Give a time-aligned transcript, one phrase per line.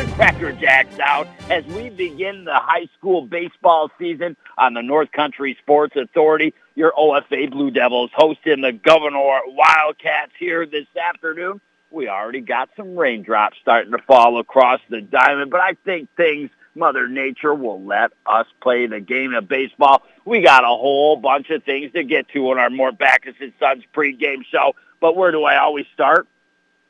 [0.00, 5.12] the Cracker Jacks out as we begin the high school baseball season on the North
[5.12, 6.54] Country Sports Authority.
[6.74, 11.60] Your OFA Blue Devils hosting the Gouverneur Wildcats here this afternoon.
[11.90, 16.48] We already got some raindrops starting to fall across the diamond, but I think things
[16.74, 20.02] Mother Nature will let us play the game of baseball.
[20.24, 23.52] We got a whole bunch of things to get to on our Mort Backus and
[23.60, 24.74] Sons pregame show.
[24.98, 26.26] But where do I always start?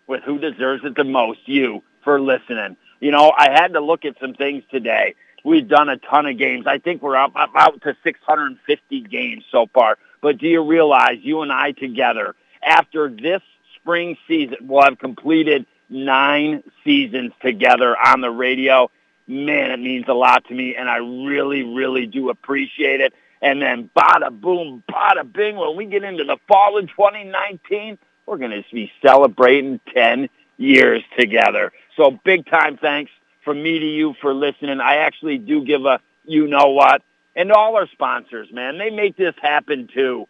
[0.07, 2.77] With who deserves it the most, you, for listening.
[3.01, 5.15] You know, I had to look at some things today.
[5.45, 6.67] We've done a ton of games.
[6.67, 9.97] I think we're up, up out to 650 games so far.
[10.21, 13.41] But do you realize you and I together, after this
[13.77, 18.91] spring season, we'll have completed nine seasons together on the radio
[19.31, 23.15] man, it means a lot to me, and I really, really do appreciate it.
[23.41, 28.37] And then bada boom, bada bing, when we get into the fall of 2019, we're
[28.37, 30.29] going to be celebrating 10
[30.59, 31.73] years together.
[32.01, 33.11] So big time thanks
[33.45, 34.81] from me to you for listening.
[34.81, 37.03] I actually do give a you know what,
[37.37, 38.79] and all our sponsors, man.
[38.79, 40.27] They make this happen too.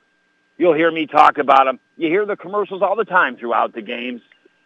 [0.59, 1.79] You'll hear me talk about them.
[1.97, 4.21] You hear the commercials all the time throughout the games.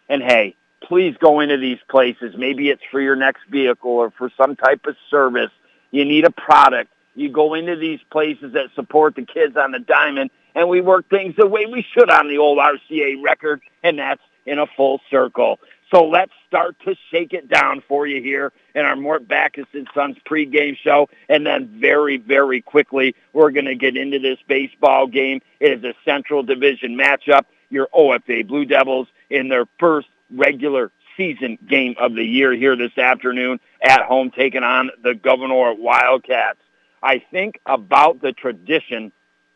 [0.09, 2.37] And hey, please go into these places.
[2.39, 5.51] Maybe it's for your next vehicle or for some type of service.
[5.91, 6.91] You need a product.
[7.15, 11.11] You go into these places that support the kids on the diamond, and we work
[11.11, 15.01] things the way we should on the old RCA record, and that's in a full
[15.11, 15.59] circle.
[15.91, 19.89] So let's start to shake it down for you here in our Mort Backus and
[19.95, 21.09] Sons pregame show.
[21.29, 25.41] And then very, very quickly, we're going to get into this baseball game.
[25.61, 27.43] It is a Central Division matchup.
[27.71, 32.97] Your OFA Blue Devils in their first regular season game of the year here this
[32.99, 36.59] afternoon at home taking on the Gouverneur Wildcats.
[37.03, 39.13] I think about the tradition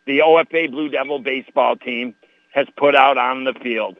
[0.06, 2.14] the OFA Blue Devil baseball team
[2.52, 3.98] has put out on the field.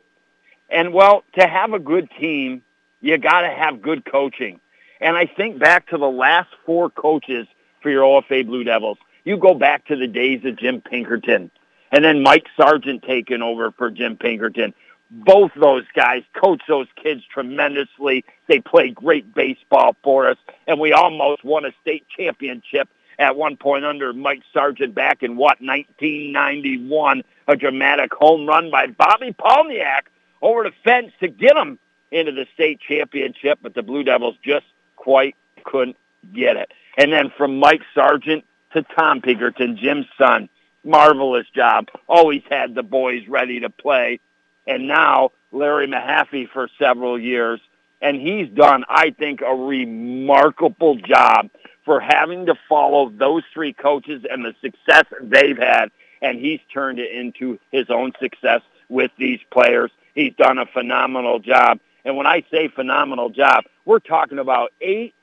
[0.69, 2.63] And well, to have a good team,
[3.01, 4.61] you got to have good coaching.
[5.01, 7.47] And I think back to the last four coaches
[7.83, 8.99] for your OFA Blue Devils.
[9.25, 11.51] You go back to the days of Jim Pinkerton
[11.93, 14.75] and then Mike Sargent taking over for Jim Pinkerton
[15.11, 18.25] both those guys coach those kids tremendously.
[18.47, 22.89] They play great baseball for us, and we almost won a state championship
[23.19, 27.23] at one point under Mike Sargent back in what 1991.
[27.49, 30.03] A dramatic home run by Bobby Palniak
[30.43, 31.79] over the fence to get them
[32.11, 34.67] into the state championship, but the Blue Devils just
[34.97, 35.97] quite couldn't
[36.35, 36.71] get it.
[36.97, 40.49] And then from Mike Sargent to Tom Pinkerton, Jim's son,
[40.85, 41.89] marvelous job.
[42.09, 44.21] Always had the boys ready to play
[44.69, 47.61] and now Larry Mahaffey for several years.
[48.01, 51.51] And he's done, I think, a remarkable job
[51.85, 55.91] for having to follow those three coaches and the success they've had.
[56.23, 59.91] And he's turned it into his own success with these players.
[60.19, 61.79] He's done a phenomenal job.
[62.05, 65.15] And when I say phenomenal job, we're talking about eight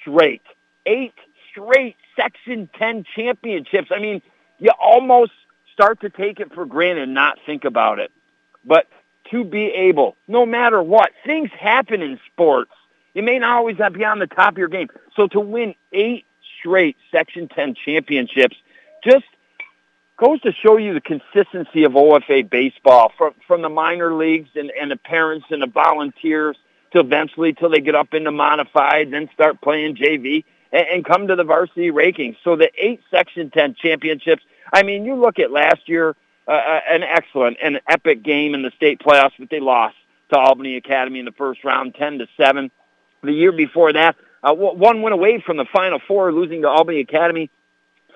[0.00, 0.42] straight,
[0.86, 1.14] eight
[1.50, 3.88] straight Section 10 championships.
[3.90, 4.22] I mean,
[4.60, 5.32] you almost
[5.72, 8.12] start to take it for granted and not think about it.
[8.64, 8.86] But
[9.32, 12.70] to be able, no matter what, things happen in sports.
[13.12, 14.88] You may not always be on the top of your game.
[15.16, 16.26] So to win eight
[16.60, 18.56] straight Section 10 championships
[19.02, 19.24] just
[20.16, 24.70] goes to show you the consistency of OFA baseball from, from the minor leagues and,
[24.80, 26.56] and the parents and the volunteers
[26.92, 31.26] to eventually till they get up into modified, then start playing JV and, and come
[31.26, 32.36] to the varsity rankings.
[32.44, 34.42] So the eight Section 10 championships,
[34.72, 36.14] I mean, you look at last year,
[36.46, 39.96] uh, uh, an excellent and epic game in the state playoffs, but they lost
[40.30, 42.70] to Albany Academy in the first round, 10 to 7.
[43.22, 47.00] The year before that, uh, one went away from the Final Four, losing to Albany
[47.00, 47.50] Academy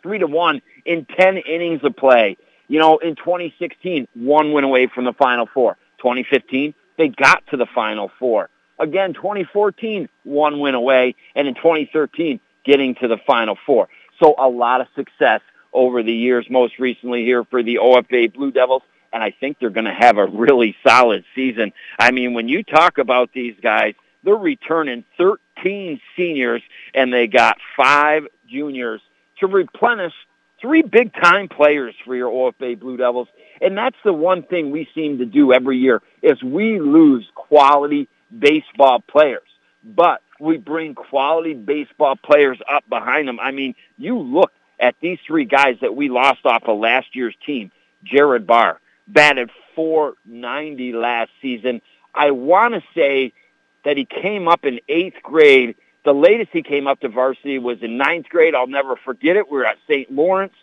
[0.03, 2.37] 3 to 1 in 10 innings of play.
[2.69, 5.77] You know, in 2016, one went away from the Final Four.
[5.99, 8.51] 2015, they got to the Final Four.
[8.79, 13.89] Again, 2014, one went away, and in 2013, getting to the Final Four.
[14.23, 15.41] So a lot of success
[15.73, 18.83] over the years, most recently here for the OFA Blue Devils.
[19.13, 21.73] And I think they're going to have a really solid season.
[21.99, 26.63] I mean, when you talk about these guys, they're returning 13 seniors
[26.95, 29.01] and they got five juniors
[29.41, 30.15] to replenish
[30.61, 33.29] three big time players for your OFA Blue Devils.
[33.61, 38.09] And that's the one thing we seem to do every year is we lose quality
[38.37, 39.43] baseball players.
[39.85, 43.41] But we bring quality baseball players up behind them.
[43.41, 47.35] I mean, you look at these three guys that we lost off of last year's
[47.45, 47.71] team.
[48.05, 51.81] Jared Barr batted 490 last season.
[52.15, 53.33] I want to say
[53.85, 55.77] that he came up in eighth grade.
[56.09, 58.55] The latest he came up to varsity was in ninth grade.
[58.55, 59.51] I'll never forget it.
[59.51, 60.11] We were at St.
[60.11, 60.55] Lawrence.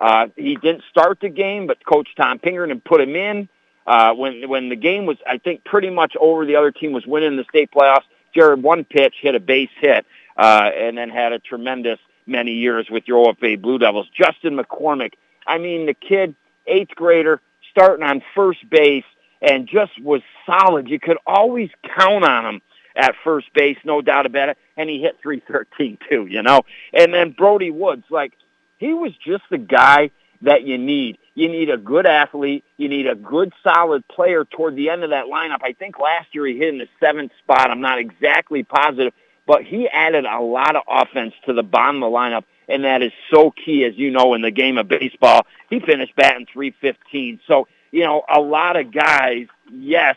[0.00, 3.50] Uh, he didn't start the game, but Coach Tom Pinkerton put him in.
[3.86, 7.04] Uh, when when the game was, I think, pretty much over, the other team was
[7.06, 8.04] winning the state playoffs.
[8.34, 10.06] Jared one pitch hit a base hit,
[10.38, 14.08] uh, and then had a tremendous many years with your OFA Blue Devils.
[14.16, 15.12] Justin McCormick,
[15.46, 16.34] I mean, the kid,
[16.66, 19.04] eighth grader, starting on first base,
[19.42, 20.88] and just was solid.
[20.88, 22.62] You could always count on him
[22.96, 24.58] at first base, no doubt about it.
[24.76, 26.62] And he hit 313 too, you know.
[26.92, 28.32] And then Brody Woods, like
[28.78, 30.10] he was just the guy
[30.42, 31.18] that you need.
[31.34, 32.64] You need a good athlete.
[32.76, 35.58] You need a good, solid player toward the end of that lineup.
[35.62, 37.70] I think last year he hit in the seventh spot.
[37.70, 39.12] I'm not exactly positive,
[39.46, 43.02] but he added a lot of offense to the bottom of the lineup, and that
[43.02, 45.46] is so key, as you know, in the game of baseball.
[45.70, 47.40] He finished batting 315.
[47.48, 50.16] So, you know, a lot of guys, yes,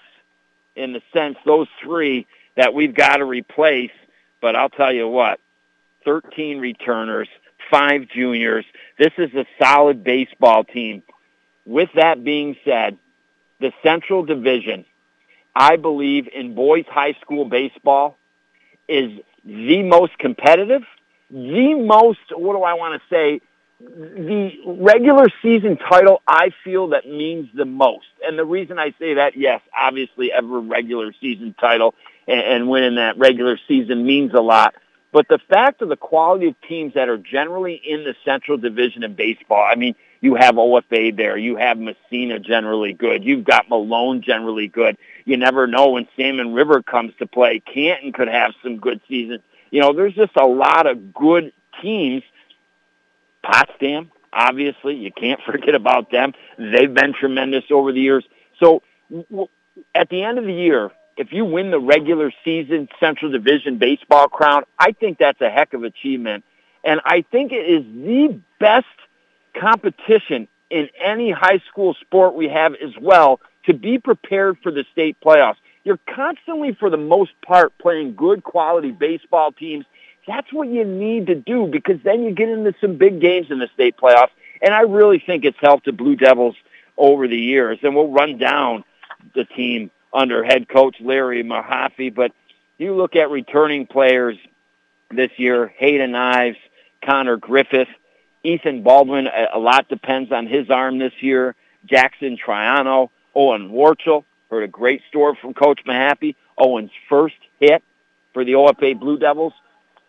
[0.76, 2.28] in the sense those three
[2.58, 3.92] that we've got to replace,
[4.42, 5.40] but I'll tell you what,
[6.04, 7.30] 13 returners,
[7.72, 8.66] five juniors.
[9.00, 11.04] This is a solid baseball team.
[11.66, 12.98] With that being said,
[13.60, 14.86] the Central Division,
[15.56, 18.18] I believe in boys high school baseball
[18.88, 19.12] is
[19.46, 20.84] the most competitive,
[21.30, 23.42] the most, what do I want to say,
[23.80, 28.08] the regular season title I feel that means the most.
[28.24, 31.94] And the reason I say that, yes, obviously every regular season title
[32.28, 34.76] and, and winning that regular season means a lot.
[35.12, 39.04] But the fact of the quality of teams that are generally in the Central Division
[39.04, 41.38] in baseball, I mean, you have OFA there.
[41.38, 43.24] You have Massena generally good.
[43.24, 44.98] You've got Malone generally good.
[45.26, 47.62] You never know when Salmon River comes to play.
[47.62, 49.42] Canton could have some good seasons.
[49.72, 52.24] You know, there's just a lot of good teams.
[53.44, 56.34] Potsdam, obviously, you can't forget about them.
[56.58, 58.26] They've been tremendous over the years.
[58.60, 58.82] So
[59.94, 64.28] at the end of the year, if you win the regular season Central Division baseball
[64.28, 66.44] crown, I think that's a heck of achievement.
[66.84, 68.86] And I think it is the best
[69.60, 74.86] competition in any high school sport we have as well to be prepared for the
[74.92, 75.56] state playoffs.
[75.84, 79.86] You're constantly, for the most part, playing good quality baseball teams.
[80.28, 83.60] That's what you need to do because then you get into some big games in
[83.60, 84.32] the state playoffs.
[84.62, 86.56] And I really think it's helped the Blue Devils
[86.98, 87.80] over the years.
[87.84, 88.84] And we'll run down
[89.34, 92.14] the team under head coach Larry Mahaffey.
[92.14, 92.32] But
[92.78, 94.38] you look at returning players
[95.10, 96.58] this year, Hayden Ives,
[97.04, 97.88] Connor Griffith,
[98.44, 101.56] Ethan Baldwin, a, lot depends on his arm this year.
[101.86, 106.36] Jackson Triano, Owen Warchel, heard a great story from Coach Mahaffey.
[106.58, 107.84] Owen's first hit
[108.34, 109.54] for the OFA Blue Devils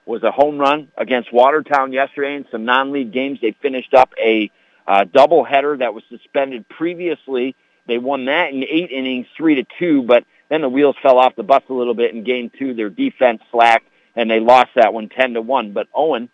[0.07, 3.41] was a home run against Watertown yesterday in some non-league games.
[3.43, 4.51] They finished up a
[4.87, 7.55] uh, doubleheader that was suspended previously
[7.89, 11.35] they won that in eight innings, three to two, but then the wheels fell off
[11.35, 12.75] the bus a little bit in game two.
[12.75, 15.73] Their defense slacked, and they lost that one 10 to one.
[15.73, 16.29] But Owen,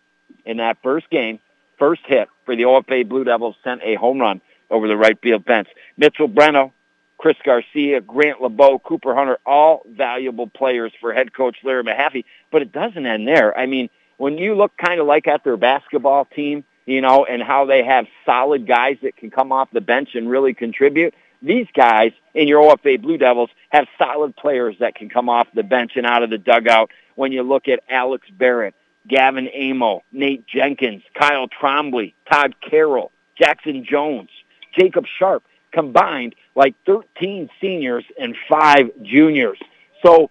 [0.44, 1.38] in that first game,
[1.78, 4.40] first hit for the OFA Blue Devils, sent a home run
[4.70, 5.68] over the right field fence.
[5.96, 6.72] Mitchell Breno,
[7.18, 12.24] Chris Garcia, Grant LeBeau, Cooper Hunter, all valuable players for head coach Larry Mahaffey.
[12.50, 13.56] But it doesn't end there.
[13.56, 17.42] I mean, when you look kind of like at their basketball team, you know, and
[17.42, 21.66] how they have solid guys that can come off the bench and really contribute, these
[21.74, 25.92] guys in your OFA Blue Devils have solid players that can come off the bench
[25.96, 26.90] and out of the dugout.
[27.14, 28.74] When you look at Alex Barrett,
[29.06, 34.30] Gavin Amo, Nate Jenkins, Kyle Trombley, Todd Carroll, Jackson Jones,
[34.76, 39.58] Jacob Sharp, combined like 13 seniors and five juniors.
[40.04, 40.30] So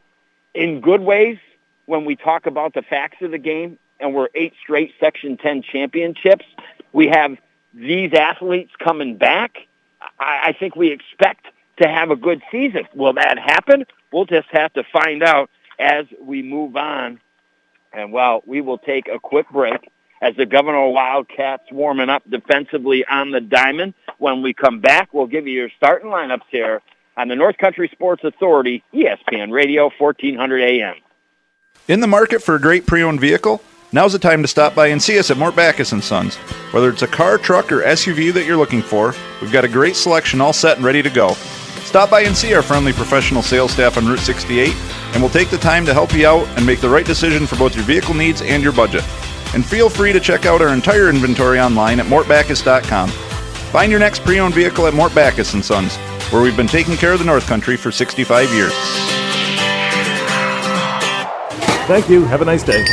[0.53, 1.37] in good ways,
[1.85, 5.63] when we talk about the facts of the game and we're eight straight Section 10
[5.63, 6.45] championships,
[6.91, 7.37] we have
[7.73, 9.67] these athletes coming back
[10.19, 11.47] I, I think we expect
[11.81, 12.87] to have a good season.
[12.93, 13.85] Will that happen?
[14.11, 17.19] We'll just have to find out as we move on.
[17.91, 19.89] And well, we will take a quick break
[20.21, 23.93] as the Gouverneur Wildcats warming up defensively on the diamond.
[24.19, 26.81] When we come back, we'll give you your starting lineups here
[27.17, 30.95] on the North Country Sports Authority, ESPN Radio, 1400 AM.
[31.87, 33.61] In the market for a great pre-owned vehicle?
[33.93, 36.35] Now's the time to stop by and see us at Mort Backus & Sons.
[36.73, 39.95] Whether it's a car, truck, or SUV that you're looking for, we've got a great
[39.95, 41.33] selection all set and ready to go.
[41.83, 44.73] Stop by and see our friendly professional sales staff on Route 68,
[45.13, 47.55] and we'll take the time to help you out and make the right decision for
[47.55, 49.03] both your vehicle needs and your budget.
[49.53, 53.09] And feel free to check out our entire inventory online at mortbackus.com.
[53.09, 55.97] Find your next pre-owned vehicle at Mort Backus & Sons,
[56.31, 58.73] where we've been taking care of the North Country for 65 years.
[61.85, 62.25] Thank you.
[62.25, 62.83] Have a nice day.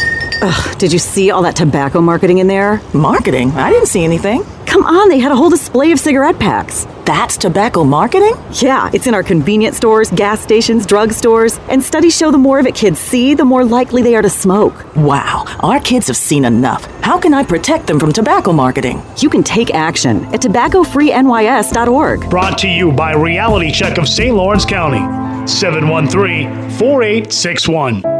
[0.42, 2.80] Ugh, did you see all that tobacco marketing in there?
[2.94, 3.50] Marketing?
[3.50, 4.42] I didn't see anything.
[4.64, 6.86] Come on, they had a whole display of cigarette packs.
[7.04, 8.34] That's tobacco marketing?
[8.52, 12.58] Yeah, it's in our convenience stores, gas stations, drug stores, and studies show the more
[12.58, 14.96] of it kids see, the more likely they are to smoke.
[14.96, 16.84] Wow, our kids have seen enough.
[17.02, 19.02] How can I protect them from tobacco marketing?
[19.18, 22.30] You can take action at tobaccofreenys.org.
[22.30, 24.34] Brought to you by Reality Check of St.
[24.34, 25.00] Lawrence County,
[25.46, 28.19] 713 4861.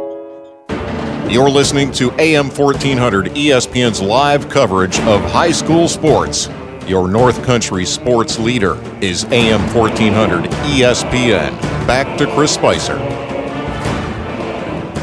[1.31, 6.49] You're listening to AM 1400 ESPN's live coverage of high school sports.
[6.85, 11.57] Your North Country sports leader is AM 1400 ESPN.
[11.87, 12.97] Back to Chris Spicer.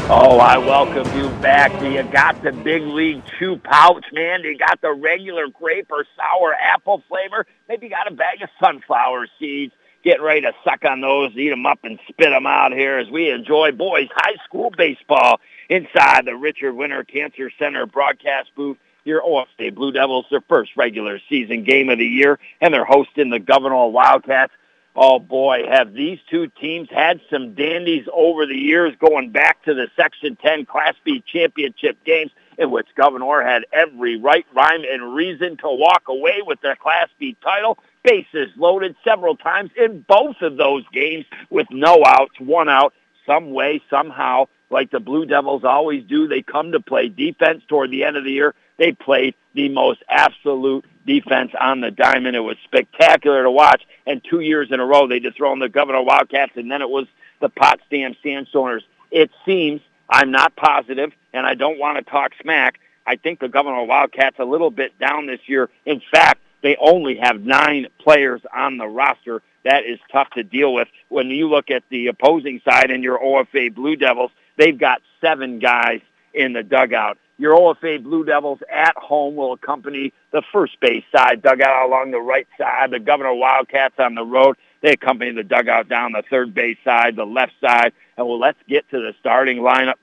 [0.07, 1.71] Oh, I welcome you back.
[1.81, 4.43] You got the Big League Chew pouch, man?
[4.43, 7.47] You got the regular grape or sour apple flavor?
[7.67, 9.73] Maybe you got a bag of sunflower seeds.
[10.03, 13.09] Getting ready to suck on those, eat them up, and spit them out here as
[13.09, 18.77] we enjoy boys high school baseball inside the Richard Winter Cancer Center broadcast booth.
[19.05, 23.29] Your OFA Blue Devils, their first regular season game of the year, and they're hosting
[23.29, 24.51] the Gouverneur Wildcats.
[24.95, 29.73] Oh boy, have these two teams had some dandies over the years going back to
[29.73, 35.15] the Section 10 Class B championship games in which Gouverneur had every right, rhyme, and
[35.15, 37.77] reason to walk away with their Class B title.
[38.03, 42.93] Bases loaded several times in both of those games with no outs, one out,
[43.25, 46.27] some way, somehow like the Blue Devils always do.
[46.27, 48.53] They come to play defense toward the end of the year.
[48.77, 52.35] They played the most absolute defense on the diamond.
[52.35, 53.83] It was spectacular to watch.
[54.05, 56.89] And two years in a row, they just thrown the Gouverneur Wildcats, and then it
[56.89, 57.07] was
[57.41, 58.81] the Potsdam Sandstoners.
[59.11, 62.79] It seems, I'm not positive, and I don't want to talk smack.
[63.05, 65.69] I think the Gouverneur Wildcats a little bit down this year.
[65.85, 69.41] In fact, they only have nine players on the roster.
[69.65, 70.87] That is tough to deal with.
[71.09, 75.59] When you look at the opposing side and your OFA Blue Devils, They've got seven
[75.59, 76.01] guys
[76.33, 77.17] in the dugout.
[77.37, 82.19] Your OFA Blue Devils at home will accompany the first base side dugout along the
[82.19, 82.91] right side.
[82.91, 84.57] The Gouverneur Wildcats on the road.
[84.81, 87.93] They accompany the dugout down the third base side, the left side.
[88.17, 89.95] And well, let's get to the starting lineup.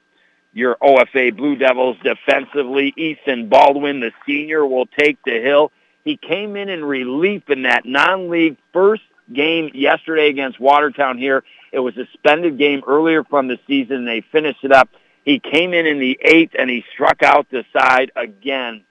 [0.55, 5.71] Your OFA Blue Devils defensively, Ethan Baldwin, the senior, will take the hill.
[6.03, 9.03] He came in in relief in that non-league first
[9.33, 11.43] game yesterday against Watertown here
[11.77, 14.07] it was a suspended game earlier from the season.
[14.07, 14.89] They finished it up.
[15.27, 18.85] He came in in the eighth and he struck out the side again.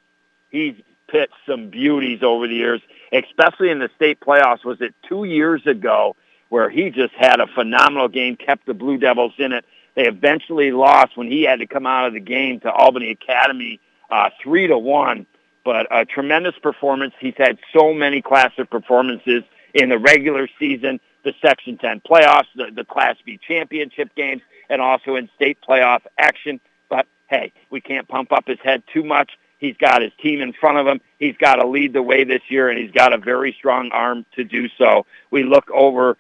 [0.52, 0.76] He's
[1.08, 4.64] pitched some beauties over the years, especially in the state playoffs.
[4.64, 6.16] Was it two years ago
[6.50, 9.66] where he just had a phenomenal game, kept the Blue Devils in it.
[9.96, 13.80] They eventually lost when he had to come out of the game to Albany Academy
[14.12, 15.26] uh, three to one.
[15.64, 17.16] But a tremendous performance.
[17.20, 19.42] He's had so many classic performances
[19.76, 24.82] in the regular season the Section 10 playoffs, the, the Class B championship games, and
[24.82, 26.62] also in state playoff action.
[26.90, 29.32] But hey, we can't pump up his head too much.
[29.58, 31.02] He's got his team in front of him.
[31.18, 34.26] He's got to lead the way this year, and he's got a very strong arm
[34.36, 35.06] to do so.
[35.32, 36.18] We look over,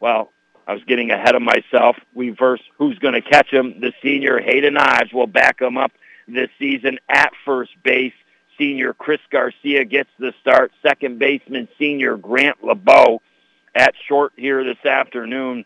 [0.00, 0.32] well,
[0.66, 1.96] I was getting ahead of myself.
[2.14, 3.80] We verse who's going to catch him.
[3.80, 5.92] The senior Hayden Ives will back him up
[6.26, 8.14] this season at first base.
[8.58, 10.72] Senior Chris Garcia gets the start.
[10.82, 13.20] Second baseman senior Grant LeBeau
[13.74, 15.64] at short here this afternoon.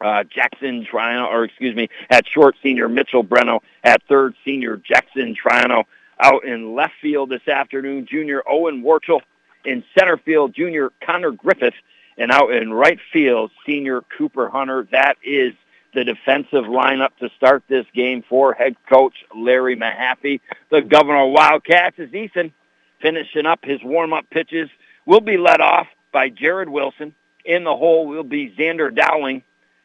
[0.00, 5.36] Uh, Jackson Triano, or excuse me, at short senior Mitchell Breno, at third senior Jackson
[5.36, 5.84] Triano.
[6.18, 9.20] Out in left field this afternoon, junior Owen Warchel.
[9.64, 11.74] In center field, junior Connor Griffith.
[12.18, 14.86] And out in right field, senior Cooper Hunter.
[14.90, 15.54] That is
[15.94, 20.40] the defensive lineup to start this game for head coach Larry Mahaffey.
[20.70, 22.52] The Gouverneur Wildcats is Ethan
[23.00, 24.70] finishing up his warm-up pitches.
[25.04, 27.14] Will be led off by Jared Wilson.
[27.44, 29.42] In the hole will be Xander Dowling.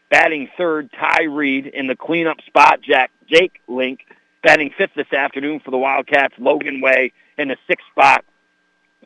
[0.10, 1.66] Batting third, Ty Reed.
[1.66, 4.02] In the cleanup spot, Jack Jake Link.
[4.44, 7.12] Batting fifth this afternoon for the Wildcats, Logan Way.
[7.38, 8.24] In the sixth spot,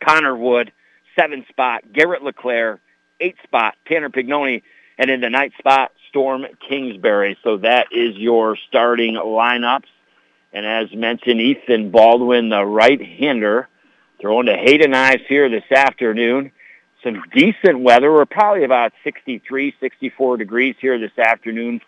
[0.05, 0.71] Connor Wood.
[1.17, 2.79] Seventh spot, Garrett LeClaire.
[3.19, 4.61] Eighth spot, Tanner Pignoni.
[4.97, 7.37] And in the ninth spot, Storm Kingsbury.
[7.43, 9.87] So that is your starting lineups.
[10.53, 13.69] And as mentioned, Ethan Baldwin, the right-hander,
[14.19, 16.51] throwing to Hayden Ives here this afternoon
[17.03, 18.11] some decent weather.
[18.11, 21.81] We're probably about 63, 64 degrees here this afternoon.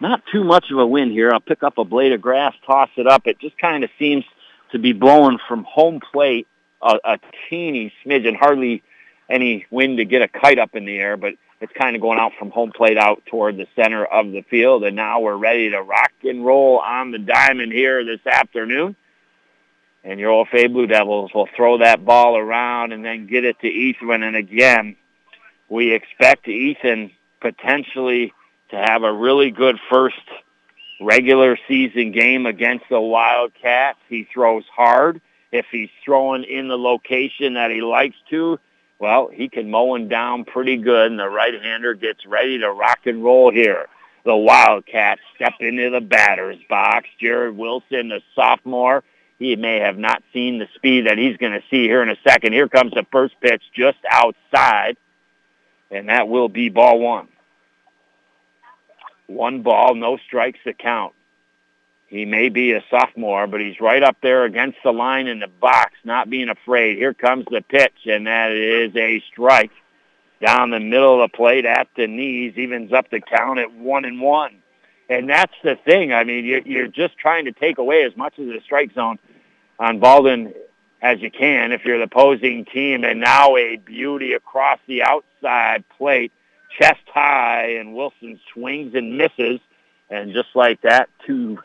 [0.00, 1.30] Not too much of a wind here.
[1.32, 3.26] I'll pick up a blade of grass, toss it up.
[3.26, 4.24] It just kind of seems
[4.72, 6.46] to be blowing from home plate
[6.82, 8.82] a, a teeny smidgen, hardly
[9.28, 12.18] any wind to get a kite up in the air, but it's kind of going
[12.18, 14.84] out from home plate out toward the center of the field.
[14.84, 18.94] And now we're ready to rock and roll on the diamond here this afternoon.
[20.04, 23.66] And your OFA Blue Devils will throw that ball around and then get it to
[23.66, 24.22] Ethan.
[24.22, 24.96] And again,
[25.68, 27.10] we expect Ethan
[27.40, 28.32] potentially
[28.70, 30.16] to have a really good first
[31.00, 33.98] regular season game against the Wildcats.
[34.08, 35.20] He throws hard.
[35.50, 38.60] If he's throwing in the location that he likes to,
[38.98, 43.00] well, he can mow him down pretty good, and the right-hander gets ready to rock
[43.04, 43.86] and roll here.
[44.24, 47.08] The Wildcats step into the batter's box.
[47.20, 49.04] Jared Wilson, the sophomore,
[49.38, 52.16] he may have not seen the speed that he's going to see here in a
[52.26, 52.52] second.
[52.52, 54.96] Here comes the first pitch just outside,
[55.90, 57.28] and that will be ball one.
[59.28, 61.14] One ball, no strikes to count.
[62.08, 65.48] He may be a sophomore, but he's right up there against the line in the
[65.48, 66.96] box, not being afraid.
[66.96, 69.70] Here comes the pitch, and that is a strike
[70.40, 74.04] down the middle of the plate at the knees, evens up the count at one
[74.04, 74.62] and one.
[75.10, 76.12] And that's the thing.
[76.12, 79.18] I mean, you're just trying to take away as much of the strike zone
[79.78, 80.54] on Baldwin
[81.00, 83.04] as you can if you're the opposing team.
[83.04, 86.32] And now a beauty across the outside plate,
[86.78, 89.60] chest high, and Wilson swings and misses.
[90.10, 91.58] And just like that, two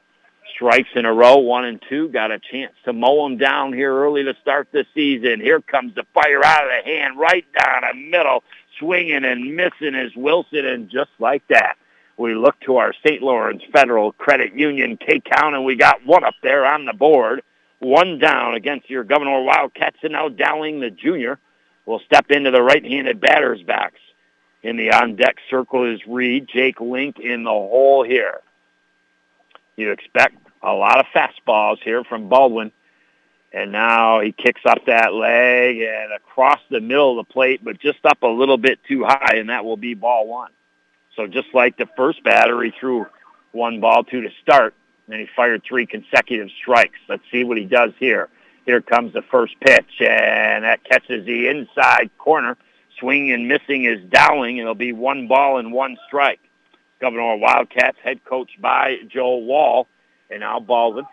[0.54, 3.94] strikes in a row, one and two, got a chance to mow them down here
[3.94, 5.40] early to start the season.
[5.40, 8.44] Here comes the fire out of the hand, right down the middle,
[8.80, 11.76] swinging and missing is Wilson, and just like that,
[12.18, 13.22] we look to our St.
[13.22, 17.42] Lawrence Federal Credit Union K-Count, and we got one up there on the board,
[17.80, 21.40] one down against your Gouverneur Wildcats, and now Dowling, the junior,
[21.86, 23.96] will step into the right-handed batter's box.
[24.62, 28.40] In the on-deck circle is Reed, Jake Link in the hole here.
[29.76, 32.72] You expect a lot of fastballs here from Baldwin.
[33.52, 37.80] And now he kicks up that leg and across the middle of the plate, but
[37.80, 40.52] just up a little bit too high, and that will be ball one.
[41.16, 43.06] So just like the first batter, he threw
[43.52, 44.74] one ball, two to start,
[45.08, 46.98] and he fired three consecutive strikes.
[47.08, 48.30] Let's see what he does here.
[48.66, 52.58] Here comes the first pitch, and that catches the inside corner.
[53.00, 56.40] Swinging and missing is Dowling, and it'll be one ball and one strike.
[57.00, 59.88] Gouverneur Wildcats head coach by Joe Wall.
[60.30, 61.06] And now Baldwin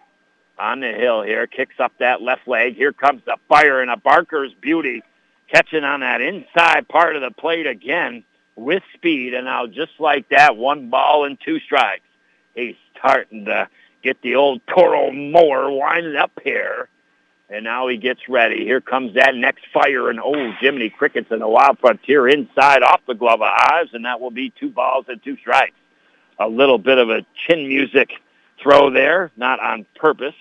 [0.59, 2.77] on the hill here, kicks up that left leg.
[2.77, 5.03] Here comes the fire and a Barker's beauty
[5.51, 8.25] catching on that inside part of the plate again
[8.57, 9.35] with speed.
[9.35, 12.05] And now just like that, one ball and two strikes.
[12.55, 13.69] He's starting to
[14.03, 16.89] get the old Toro mower winding up here.
[17.49, 18.65] And now he gets ready.
[18.65, 23.01] Here comes that next fire, and oh, Jiminy Crickets and the Wild Frontier inside off
[23.09, 25.75] the glove of Ives, and that will be two balls and two strikes
[26.41, 28.11] a little bit of a chin music
[28.63, 30.35] throw there, not on purpose.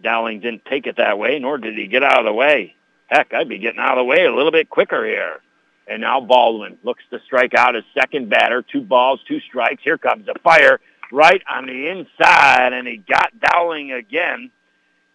[0.00, 2.74] Dowling didn't take it that way, nor did he get out of the way.
[3.06, 5.40] Heck, I'd be getting out of the way a little bit quicker here.
[5.86, 8.62] And now Baldwin looks to strike out his second batter.
[8.62, 9.82] Two balls, two strikes.
[9.82, 14.50] Here comes the fire right on the inside, and he got Dowling again.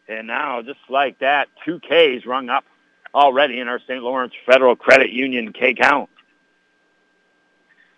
[0.08, 2.66] And now, just like that, two Ks rung up
[3.14, 4.04] already in our St.
[4.04, 6.10] Lawrence Federal Credit Union K count.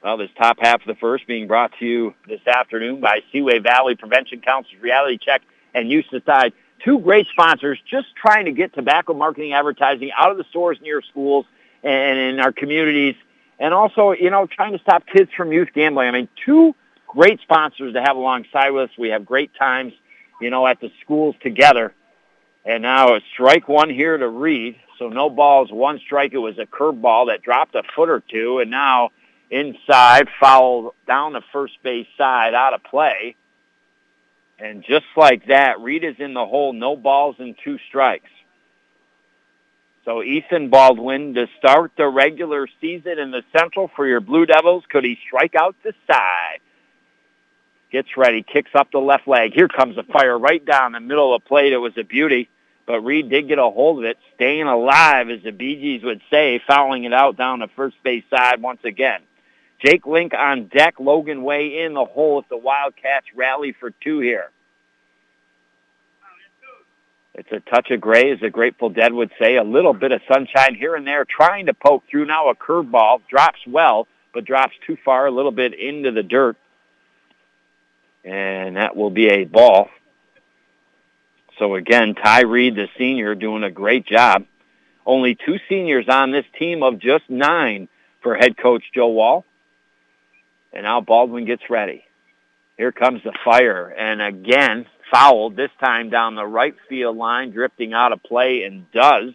[0.04, 3.58] Well, this top half of the first being brought to you this afternoon by Seaway
[3.60, 5.42] Valley Prevention Council's Reality Check
[5.74, 5.92] and
[6.26, 6.54] Tide.
[6.86, 11.02] Two great sponsors just trying to get tobacco marketing advertising out of the stores near
[11.02, 11.48] schools
[11.84, 13.16] and in our communities.
[13.60, 16.08] And also, you know, trying to stop kids from youth gambling.
[16.08, 16.76] I mean, two
[17.08, 18.98] great sponsors to have alongside with us.
[19.00, 19.94] We have great times,
[20.40, 21.92] you know, at the schools together.
[22.64, 24.76] And now a strike one here to Reed.
[25.00, 26.34] So no balls, one strike.
[26.34, 28.60] It was a curveball that dropped a foot or two.
[28.60, 29.10] And now
[29.50, 33.36] inside, foul down the first base side, out of play.
[34.60, 38.30] And just like that, Reed is in the hole, no balls and two strikes.
[40.04, 44.86] So Ethan Baldwin to start the regular season in the Central for your Blue Devils.
[44.90, 46.60] Could he strike out the side?
[47.92, 49.54] Gets ready, kicks up the left leg.
[49.54, 51.74] Here comes the fire right down the middle of the plate.
[51.74, 52.50] It was a beauty,
[52.86, 56.22] but Reed did get a hold of it, staying alive, as the Bee Gees would
[56.32, 59.22] say, fouling it out down the first base side once again.
[59.86, 60.96] Jake Link on deck.
[61.00, 64.50] Logan Way in the hole if the Wildcats rally for two here.
[67.36, 69.58] It's a touch of gray, as the Grateful Dead would say.
[69.58, 72.26] A little bit of sunshine here and there, trying to poke through.
[72.26, 76.58] Now a curveball drops well, but drops too far, a little bit into the dirt.
[78.26, 79.90] And that will be a ball.
[81.60, 84.46] So again, Ty Reed, the senior, doing a great job.
[85.06, 87.88] Only two seniors on this team of just nine
[88.22, 89.46] for head coach Joe Wall.
[90.78, 92.04] And now Baldwin gets ready.
[92.78, 93.88] Here comes the fire.
[93.88, 98.90] And again, fouled, this time down the right field line, drifting out of play and
[98.92, 99.34] does.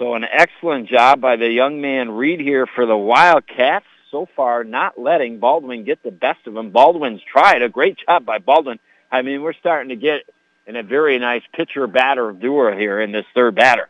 [0.00, 3.86] So an excellent job by the young man Reed here for the Wildcats.
[4.10, 6.72] So far, not letting Baldwin get the best of him.
[6.72, 7.62] Baldwin's tried.
[7.62, 8.80] A great job by Baldwin.
[9.12, 10.22] I mean, we're starting to get
[10.66, 13.88] in a very nice pitcher-batter duo here in this third batter.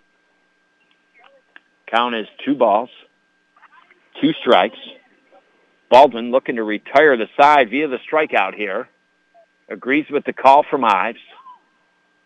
[1.86, 2.90] Count is two balls,
[4.20, 4.76] two strikes.
[5.90, 8.88] Baldwin looking to retire the side via the strikeout here.
[9.68, 11.18] agrees with the call from Ives,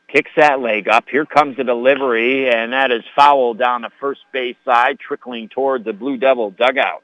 [0.08, 1.08] kicks that leg up.
[1.08, 5.84] Here comes the delivery, and that is foul down the first base side, trickling toward
[5.84, 7.02] the Blue Devil dugout.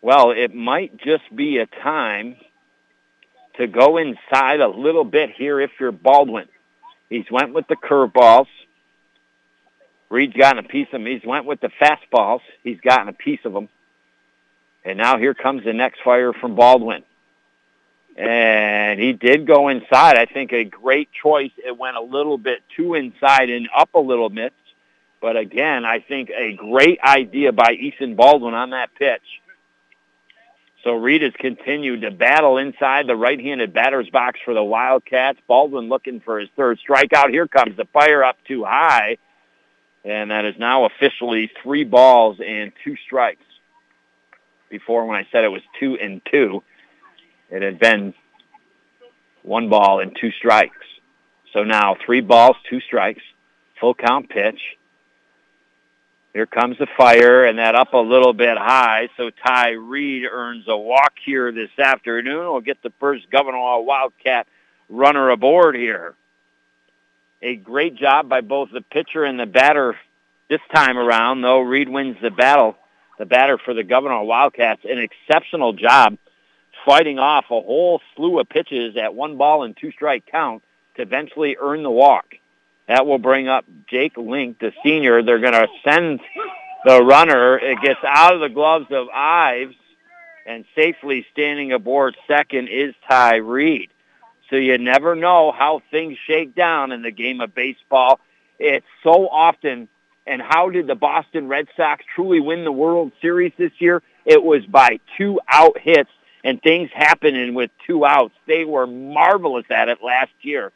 [0.00, 2.36] Well, it might just be a time
[3.56, 6.46] to go inside a little bit here if you're Baldwin.
[7.10, 8.46] He's went with the curveballs.
[10.10, 11.06] Reed's gotten a piece of them.
[11.06, 12.40] He's went with the fastballs.
[12.62, 13.68] He's gotten a piece of them.
[14.88, 17.02] And now here comes the next fire from Baldwin.
[18.16, 20.16] And he did go inside.
[20.16, 21.50] I think a great choice.
[21.58, 24.54] It went a little bit too inside and up a little bit.
[25.20, 29.20] But again, I think a great idea by Ethan Baldwin on that pitch.
[30.84, 35.38] So Reed has continued to battle inside the right-handed batter's box for the Wildcats.
[35.46, 37.28] Baldwin looking for his third strikeout.
[37.28, 39.18] Here comes the fire up too high.
[40.02, 43.42] And that is now officially three balls and two strikes.
[44.68, 46.62] Before when I said it was two and two,
[47.50, 48.14] it had been
[49.42, 50.76] one ball and two strikes.
[51.52, 53.22] So now three balls, two strikes,
[53.80, 54.60] full count pitch.
[56.34, 59.08] Here comes the fire, and that up a little bit high.
[59.16, 62.52] So Ty Reed earns a walk here this afternoon.
[62.52, 64.46] We'll get the first Gouverneur Wildcat
[64.88, 66.14] runner aboard here.
[67.40, 69.96] A great job by both the pitcher and the batter
[70.50, 72.76] this time around, though Reed wins the battle.
[73.18, 76.18] The batter for the Gouverneur Wildcats, an exceptional job
[76.86, 80.62] fighting off a whole slew of pitches at one ball and two strike count
[80.96, 82.34] to eventually earn the walk.
[82.86, 85.22] That will bring up Jake Link, the senior.
[85.22, 86.20] They're going to send
[86.84, 87.58] the runner.
[87.58, 89.74] It gets out of the gloves of Ives,
[90.46, 93.90] and safely standing aboard second is Ty Reed.
[94.48, 98.20] So you never know how things shake down in the game of baseball.
[98.58, 99.88] It's so often,
[100.28, 104.02] and how did the Boston Red Sox truly win the World Series this year?
[104.24, 106.10] It was by two out hits
[106.44, 108.34] and things happening with two outs.
[108.46, 110.70] They were marvelous at it last year.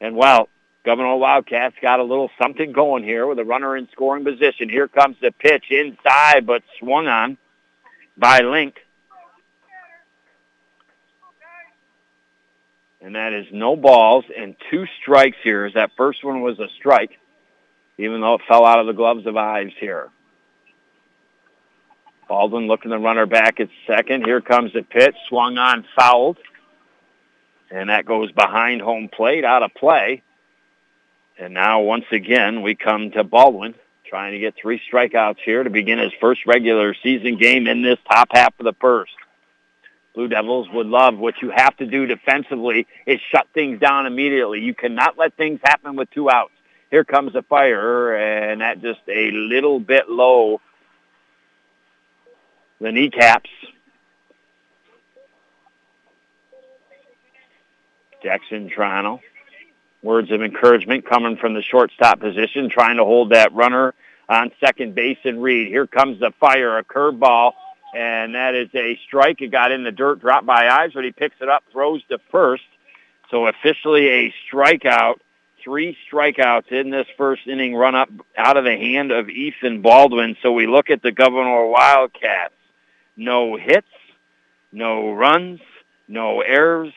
[0.00, 0.48] And well,
[0.84, 4.68] Gouverneur Wildcats got a little something going here with a runner in scoring position.
[4.68, 7.38] Here comes the pitch inside, but swung on
[8.16, 8.76] by Link.
[13.00, 15.64] And that is no balls and two strikes here.
[15.64, 17.18] As that first one was a strike,
[17.98, 20.10] even though it fell out of the gloves of Ives here.
[22.28, 24.24] Baldwin looking the runner back at second.
[24.24, 26.38] Here comes the pitch, swung on, fouled.
[27.70, 30.22] And that goes behind home plate, out of play.
[31.38, 33.74] And now, once again, we come to Baldwin
[34.08, 37.98] trying to get three strikeouts here to begin his first regular season game in this
[38.08, 39.12] top half of the first.
[40.14, 44.60] Blue Devils would love what you have to do defensively is shut things down immediately.
[44.60, 46.52] You cannot let things happen with two outs.
[46.90, 50.60] Here comes a fire, and that just a little bit low.
[52.80, 53.50] The kneecaps.
[58.22, 59.20] Jackson Toronto
[60.06, 63.92] words of encouragement coming from the shortstop position, trying to hold that runner
[64.28, 65.68] on second base and Reed.
[65.68, 67.52] Here comes the fire, a curveball,
[67.94, 69.42] and that is a strike.
[69.42, 72.18] It got in the dirt, dropped by Ives, but he picks it up, throws to
[72.30, 72.64] first.
[73.30, 75.16] So officially a strikeout.
[75.66, 80.36] Three strikeouts in this first inning run up out of the hand of Ethan Baldwin.
[80.40, 82.54] So we look at the Gouverneur Wildcats.
[83.16, 83.88] No hits,
[84.70, 85.58] no runs,
[86.06, 86.92] no errors,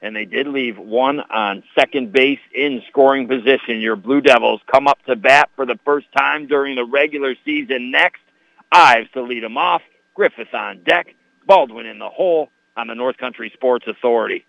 [0.00, 3.80] and they did leave one on second base in scoring position.
[3.80, 7.90] Your Blue Devils come up to bat for the first time during the regular season
[7.90, 8.22] next.
[8.72, 9.82] Ives to lead them off.
[10.14, 11.14] Griffith on deck.
[11.46, 12.48] Baldwin in the hole
[12.78, 14.46] on the North Country Sports Authority.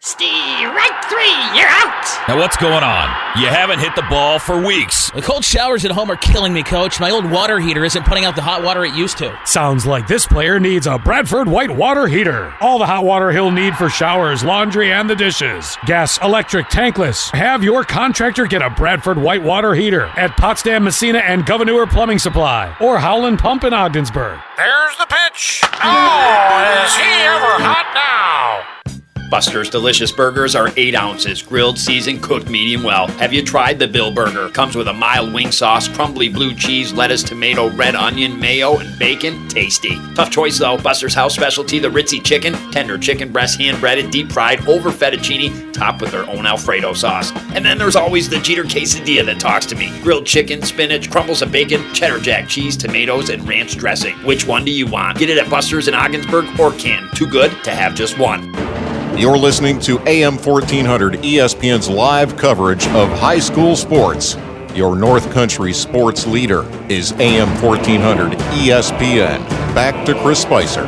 [0.00, 2.28] Strike three, you're out!
[2.28, 3.08] Now what's going on?
[3.40, 5.10] You haven't hit the ball for weeks.
[5.10, 7.00] The cold showers at home are killing me, coach.
[7.00, 9.36] My old water heater isn't putting out the hot water it used to.
[9.44, 12.54] Sounds like this player needs a Bradford white water heater.
[12.60, 15.76] All the hot water he'll need for showers, laundry, and the dishes.
[15.84, 17.30] Gas, electric, tankless.
[17.32, 22.18] Have your contractor get a Bradford white water heater at Potsdam, Massena, and Gouverneur Plumbing
[22.20, 24.38] Supply or Howland Pump in Ogdensburg.
[24.56, 25.60] There's the pitch.
[25.64, 28.97] Oh, is he ever hot now?
[29.30, 33.08] Buster's Delicious Burgers are 8 ounces, grilled, seasoned, cooked medium well.
[33.18, 34.48] Have you tried the Bill Burger?
[34.48, 38.98] Comes with a mild wing sauce, crumbly blue cheese, lettuce, tomato, red onion, mayo, and
[38.98, 39.46] bacon.
[39.48, 40.00] Tasty.
[40.14, 40.78] Tough choice though.
[40.78, 45.72] Buster's House specialty, the Ritzy chicken, tender chicken breast, hand breaded, deep fried, over fettuccine,
[45.74, 47.30] topped with their own Alfredo sauce.
[47.54, 49.92] And then there's always the Jeter quesadilla that talks to me.
[50.00, 54.14] Grilled chicken, spinach, crumbles of bacon, cheddar jack cheese, tomatoes, and ranch dressing.
[54.24, 55.18] Which one do you want?
[55.18, 57.10] Get it at Buster's in Ogdensburg or Canton.
[57.14, 58.54] Too good to have just one.
[59.18, 64.36] You're listening to AM 1400 ESPN's live coverage of high school sports.
[64.76, 69.40] Your North Country sports leader is AM 1400 ESPN.
[69.74, 70.84] Back to Chris Spicer.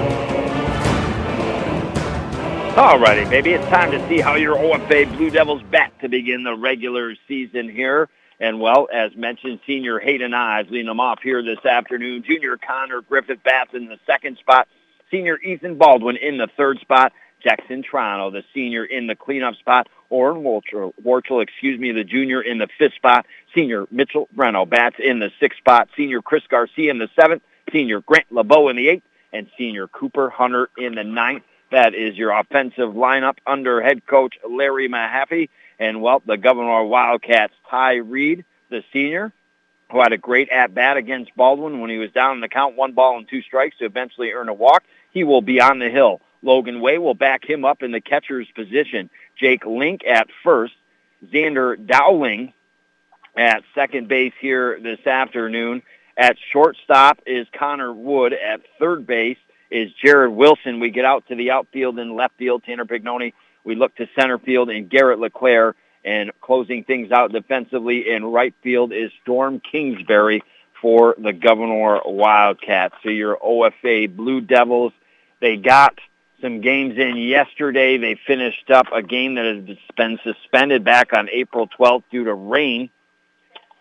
[2.77, 3.51] Alrighty, baby.
[3.51, 7.69] It's time to see how your OFA Blue Devils bat to begin the regular season
[7.69, 8.09] here.
[8.39, 12.23] And well, as mentioned, senior Hayden Ives leading them off here this afternoon.
[12.23, 14.69] Junior Connor Griffith bats in the second spot.
[15.11, 17.13] Senior Ethan Baldwin in the third spot.
[17.43, 19.89] Jackson Toronto, the senior in the cleanup spot.
[20.09, 23.27] Oren Warchel, excuse me, the junior in the fifth spot.
[23.55, 25.89] Senior Mitchell Breno bats in the sixth spot.
[25.97, 27.43] Senior Chris Garcia in the seventh.
[27.73, 29.05] Senior Grant LeBeau in the eighth.
[29.33, 31.45] And senior Cooper Hunter in the ninth.
[31.71, 35.49] That is your offensive lineup under head coach Larry Mahaffey.
[35.79, 39.33] And, well, the Gouverneur Wildcats, Ty Reed, the senior,
[39.93, 42.93] who had a great at-bat against Baldwin when he was down in the count, one
[42.93, 44.83] ball and two strikes to eventually earn a walk.
[45.13, 46.21] He will be on the hill.
[46.43, 49.11] Logan Way will back him up in the catcher's position.
[49.39, 50.75] Jake Link at first.
[51.33, 52.53] Xander Dowling
[53.37, 55.83] at second base here this afternoon.
[56.17, 58.33] At shortstop is Connor Wood.
[58.33, 59.39] At third base
[59.71, 60.81] is Jared Wilson.
[60.81, 63.33] We get out to the outfield and left field, Tanner Pignoni.
[63.65, 65.75] We look to center field and Garrett LeClaire.
[66.03, 70.43] And closing things out defensively in right field is Storm Kingsbury
[70.81, 72.95] for the Gouverneur Wildcats.
[73.03, 74.95] So your OFA Blue Devils,
[75.41, 75.99] they got
[76.43, 77.99] some games in yesterday.
[77.99, 82.35] They finished up a game that has been suspended back on April 12th due to
[82.35, 82.91] rain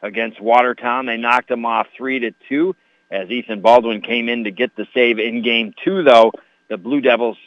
[0.01, 1.05] against Watertown.
[1.05, 2.75] They knocked them off 3 to 2
[3.11, 6.31] as Ethan Baldwin came in to get the save in game two, though,
[6.69, 7.37] the Blue Devils,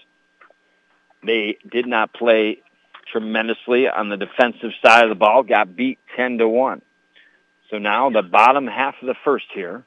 [1.24, 2.58] they did not play
[3.12, 6.82] tremendously on the defensive side of the ball, got beat 10 to 1.
[7.70, 9.84] So now the bottom half of the first here.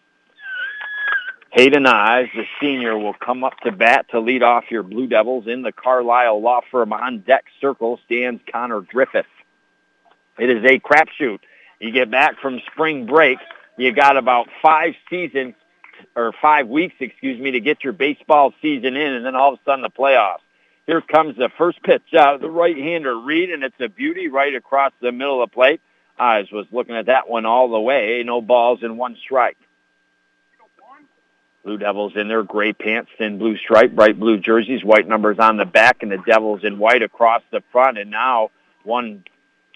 [1.55, 5.47] Hayden Ives, the senior, will come up to bat to lead off your Blue Devils.
[5.47, 9.25] In the Carlisle Law Firm on deck circle stands Connor Griffith.
[10.37, 11.39] It is a crapshoot.
[11.79, 13.37] You get back from spring break,
[13.77, 15.53] you got about five seasons
[16.13, 19.59] or five weeks, excuse me, to get your baseball season in, and then all of
[19.59, 20.39] a sudden the playoffs.
[20.87, 24.53] Here comes the first pitch out of the right-hander, Reed, and it's a beauty right
[24.53, 25.79] across the middle of the plate.
[26.19, 28.21] Ives was looking at that one all the way.
[28.25, 29.55] No balls and one strike.
[31.65, 35.57] Blue Devils in their gray pants, thin blue stripe, bright blue jerseys, white numbers on
[35.57, 37.97] the back, and the Devils in white across the front.
[37.97, 38.51] And now
[38.83, 39.23] one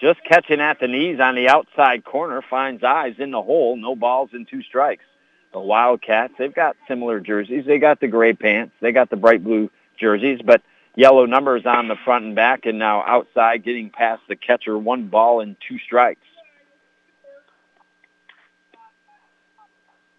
[0.00, 3.76] just catching at the knees on the outside corner finds Ives in the hole.
[3.76, 5.04] No balls and two strikes
[5.52, 6.34] the Wildcats.
[6.38, 7.66] They've got similar jerseys.
[7.66, 8.72] They got the gray pants.
[8.80, 10.62] They got the bright blue jerseys, but
[10.94, 15.08] yellow numbers on the front and back, and now outside getting past the catcher, one
[15.08, 16.20] ball and two strikes.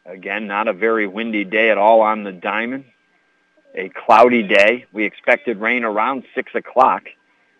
[0.05, 2.85] Again, not a very windy day at all on the diamond.
[3.75, 4.85] A cloudy day.
[4.91, 7.03] We expected rain around 6 o'clock.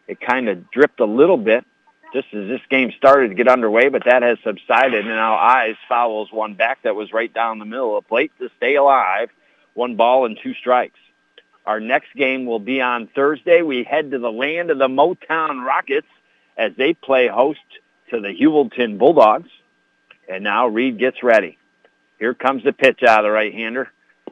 [0.08, 1.66] It kind of dripped a little bit
[2.14, 5.06] just as this game started to get underway, but that has subsided.
[5.06, 8.32] And now Ives fouls one back that was right down the middle of the plate
[8.40, 9.30] to stay alive.
[9.74, 11.00] One ball and two strikes.
[11.66, 13.62] Our next game will be on Thursday.
[13.62, 16.08] We head to the land of the Motown Rockets
[16.58, 17.60] as they play host
[18.10, 19.50] to the Heuvelton Bulldogs.
[20.28, 21.58] And now Reed gets ready.
[22.22, 23.92] Here comes the pitch out of the right-hander.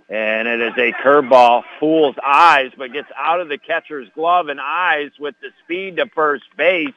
[0.09, 1.63] And it is a curveball.
[1.79, 6.05] Fools Ives, but gets out of the catcher's glove and Ives with the speed to
[6.13, 6.93] first base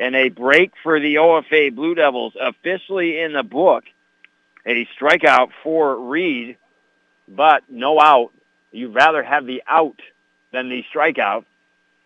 [0.00, 3.84] and a break for the OFA Blue Devils officially in the book.
[4.66, 6.56] A strikeout for Reed,
[7.28, 8.32] but no out.
[8.72, 10.00] You'd rather have the out
[10.52, 11.44] than the strikeout.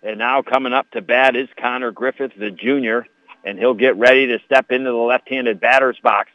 [0.03, 3.07] And now coming up to bat is Connor Griffith, the junior,
[3.45, 6.29] and he'll get ready to step into the left-handed batter's box.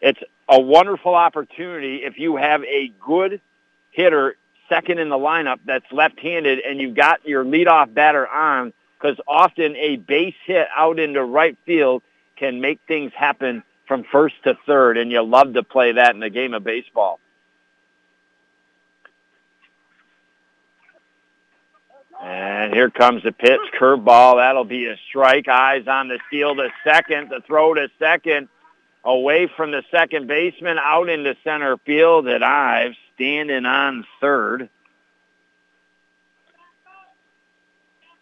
[0.00, 3.40] It's a wonderful opportunity if you have a good
[3.90, 4.36] hitter
[4.68, 9.76] second in the lineup that's left-handed and you've got your leadoff batter on because often
[9.76, 12.02] a base hit out into right field
[12.36, 16.22] can make things happen from first to third, and you love to play that in
[16.22, 17.18] a game of baseball.
[22.22, 24.36] And here comes the pitch, curveball.
[24.36, 25.48] That'll be a strike.
[25.48, 28.48] Ives on the steal to second, the throw to second,
[29.08, 34.68] away from the second baseman, out into center field at Ives, standing on third.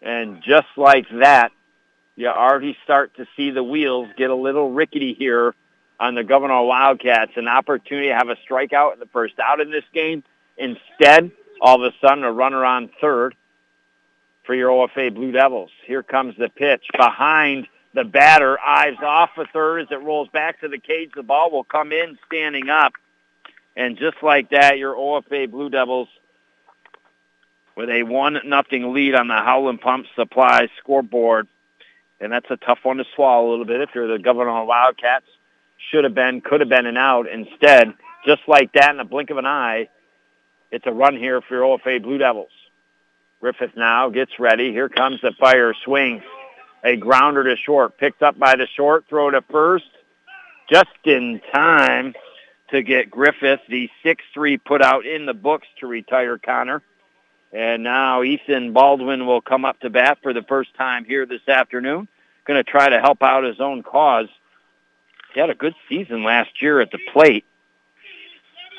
[0.01, 1.51] And just like that,
[2.15, 5.53] you already start to see the wheels get a little rickety here
[5.99, 7.33] on the Gouverneur Wildcats.
[7.35, 10.23] An opportunity to have a strikeout in the first out in this game.
[10.57, 13.35] Instead, all of a sudden, a runner on third
[14.45, 15.71] for your OFA Blue Devils.
[15.85, 17.67] Here comes the pitch behind
[17.97, 18.59] the batter.
[18.59, 21.11] Ives off a third as it rolls back to the cage.
[21.15, 22.93] The ball will come in standing up.
[23.75, 26.07] And just like that, your OFA Blue Devils
[27.75, 31.47] with a one nothing lead on the Howland Pump Supply scoreboard.
[32.19, 35.25] And that's a tough one to swallow a little bit if you're the Gouverneur Wildcats.
[35.91, 37.27] Should have been, could have been an out.
[37.27, 37.93] Instead,
[38.25, 39.89] just like that in the blink of an eye,
[40.71, 42.51] it's a run here for your OFA Blue Devils.
[43.41, 44.71] Griffith now gets ready.
[44.71, 46.21] Here comes the fire swing.
[46.87, 49.89] A grounder to short, picked up by the short, throw to first,
[50.71, 52.13] just in time
[52.69, 56.81] to get Griffith the 6-3 put out in the books to retire Connor.
[57.51, 61.45] And now Ethan Baldwin will come up to bat for the first time here this
[61.49, 62.07] afternoon.
[62.45, 64.29] Going to try to help out his own cause.
[65.33, 67.43] He had a good season last year at the plate.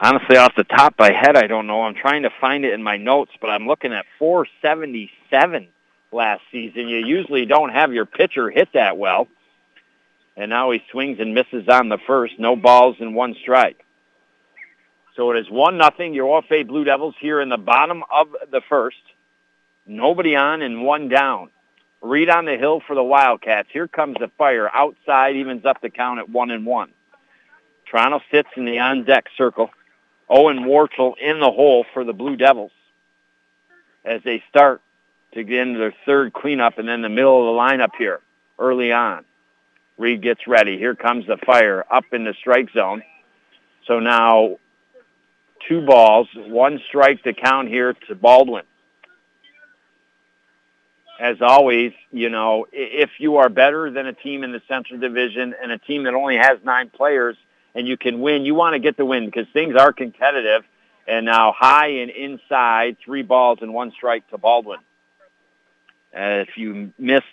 [0.00, 1.82] Honestly, off the top of my head, I don't know.
[1.82, 5.68] I'm trying to find it in my notes, but I'm looking at 477
[6.12, 6.88] last season.
[6.88, 9.28] You usually don't have your pitcher hit that well.
[10.36, 12.38] And now he swings and misses on the first.
[12.38, 13.84] No balls and one strike.
[15.16, 16.14] So it is one nothing.
[16.14, 18.96] Your OFA Blue Devils here in the bottom of the first.
[19.84, 21.50] Nobody on and one down.
[22.00, 23.68] Reed on the hill for the Wildcats.
[23.72, 24.70] Here comes the fire.
[24.72, 26.90] Outside evens up the count at one and one.
[27.90, 29.70] Toronto sits in the on-deck circle.
[30.28, 32.70] Owen Warchel in the hole for the Blue Devils
[34.04, 34.82] as they start
[35.34, 38.20] to get into their third cleanup and then the middle of the lineup here
[38.58, 39.24] early on.
[39.98, 40.78] Reed gets ready.
[40.78, 43.02] Here comes the fire up in the strike zone.
[43.86, 44.58] So now
[45.68, 48.64] two balls, one strike to count here to Baldwin.
[51.20, 55.52] As always, you know, if you are better than a team in the Central Division
[55.60, 57.36] and a team that only has nine players
[57.74, 60.62] and you can win, you want to get the win because things are competitive.
[61.08, 64.78] And now high and inside, three balls and one strike to Baldwin.
[66.18, 67.24] Uh, if you missed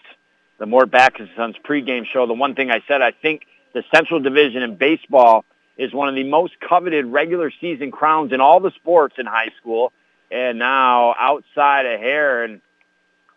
[0.59, 3.41] the Mort Backus Sons pregame show, the one thing I said, I think
[3.73, 5.43] the Central Division in baseball
[5.75, 9.49] is one of the most coveted regular season crowns in all the sports in high
[9.59, 9.91] school.
[10.29, 12.61] And now outside a hair and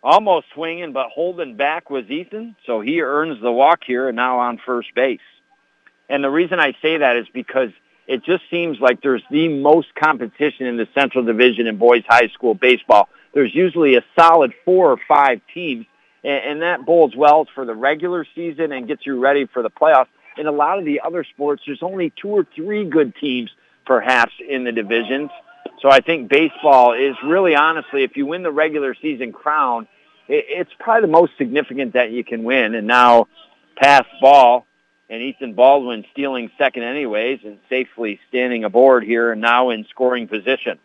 [0.03, 2.55] almost swinging, but holding back was Ethan.
[2.65, 5.19] So he earns the walk here and now on first base.
[6.09, 7.69] And the reason I say that is because
[8.07, 12.29] it just seems like there's the most competition in the Central Division in boys high
[12.29, 13.09] school baseball.
[13.33, 15.85] There's usually a solid four or five teams,
[16.23, 20.07] and, that bodes well for the regular season and gets you ready for the playoffs
[20.39, 23.51] in a lot of the other sports, there's only two or three good teams
[23.85, 25.29] perhaps in the divisions.
[25.81, 29.87] So I think baseball is really honestly, if you win the regular season crown,
[30.27, 32.75] it's probably the most significant that you can win.
[32.75, 33.27] And now
[33.75, 34.65] pass ball
[35.09, 40.27] and Ethan Baldwin stealing second anyways and safely standing aboard here and now in scoring
[40.27, 40.77] position.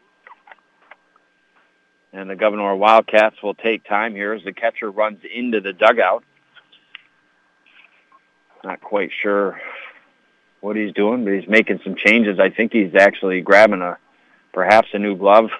[2.14, 6.22] And the Gouverneur Wildcats will take time here as the catcher runs into the dugout.
[8.62, 9.60] Not quite sure
[10.60, 12.38] what he's doing, but he's making some changes.
[12.38, 13.98] I think he's actually grabbing a
[14.52, 15.50] perhaps a new glove,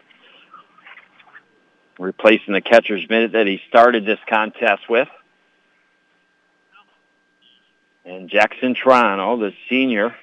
[1.99, 5.09] replacing the catcher's mitt that he started this contest with.
[8.05, 10.15] And Jackson Toronto, the senior,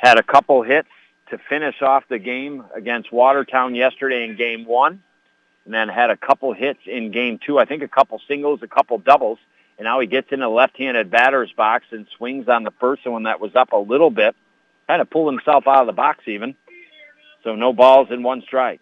[0.00, 0.88] had a couple hits
[1.30, 5.02] to finish off the game against Watertown yesterday in game one,
[5.64, 7.58] and then had a couple hits in game two.
[7.58, 9.38] I think a couple singles, a couple doubles.
[9.78, 13.24] And now he gets in the left-handed batter's box and swings on the first one
[13.24, 14.36] that was up a little bit.
[14.86, 16.54] Kind of pulled himself out of the box even.
[17.42, 18.80] So no balls in one strike.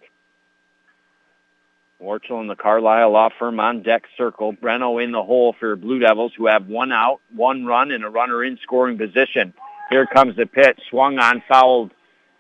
[2.01, 4.53] Warchel and the Carlisle Law Firm on deck circle.
[4.53, 8.11] Breno in the hole for Blue Devils who have one out, one run, and a
[8.11, 9.55] runner in scoring position.
[9.89, 10.81] Here comes the pitch.
[10.91, 11.93] Swung on, fouled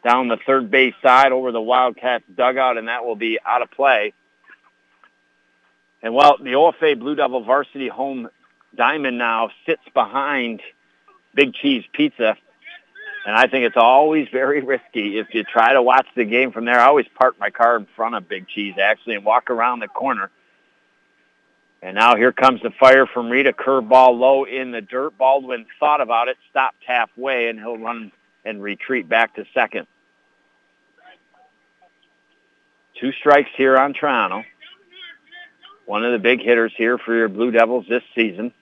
[0.04, 3.70] down the third base side over the Wildcats dugout, and that will be out of
[3.70, 4.14] play.
[6.02, 8.28] And well, the OFA Blue Devil varsity home
[8.74, 10.62] Diamond now sits behind
[11.34, 12.36] Big Cheese Pizza.
[13.24, 16.64] And I think it's always very risky if you try to watch the game from
[16.64, 16.78] there.
[16.78, 19.88] I always park my car in front of Big Cheese, actually, and walk around the
[19.88, 20.30] corner.
[21.82, 23.52] And now here comes the fire from Rita.
[23.52, 25.18] Curveball low in the dirt.
[25.18, 28.12] Baldwin thought about it, stopped halfway, and he'll run
[28.44, 29.86] and retreat back to second.
[33.00, 34.44] Two strikes here on Toronto.
[35.86, 38.52] One of the big hitters here for your Blue Devils this season.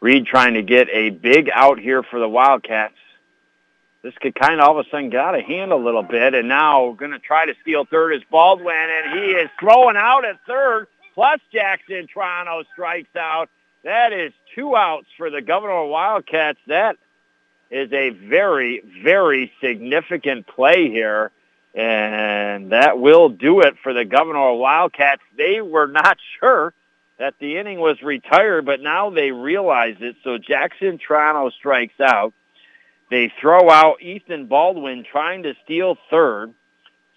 [0.00, 2.94] Reed trying to get a big out here for the Wildcats.
[4.02, 6.34] This could kind of all of a sudden get out of hand a little bit,
[6.34, 10.24] and now going to try to steal third is Baldwin, and he is throwing out
[10.24, 13.48] at third, plus Jackson Toronto strikes out.
[13.82, 16.58] That is two outs for the Gouverneur Wildcats.
[16.66, 16.98] That
[17.70, 21.32] is a very, very significant play here,
[21.76, 25.20] and that will do it for the Gouverneur Wildcats.
[25.36, 26.72] They were not sure
[27.18, 30.16] that the inning was retired, but now they realize it.
[30.24, 32.32] So Jackson Toronto strikes out.
[33.10, 36.52] They throw out Ethan Baldwin trying to steal third.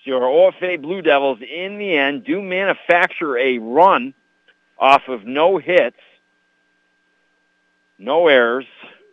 [0.03, 4.13] So your OFA Blue Devils, in the end, do manufacture a run
[4.77, 5.97] off of no hits,
[7.97, 8.65] no errors.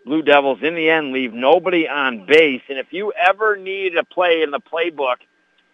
[0.04, 2.62] Blue Devils, in the end, leave nobody on base.
[2.68, 5.16] And if you ever need a play in the playbook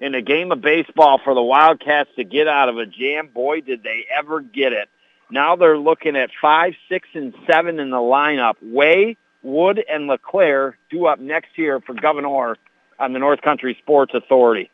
[0.03, 3.29] in a game of baseball for the Wildcats to get out of a jam.
[3.33, 4.89] Boy, did they ever get it.
[5.31, 8.55] Now they're looking at five, six, and seven in the lineup.
[8.61, 12.57] Way, Wood, and LeClaire due up next year for Gouverneur
[12.99, 14.71] on the North Country Sports Authority.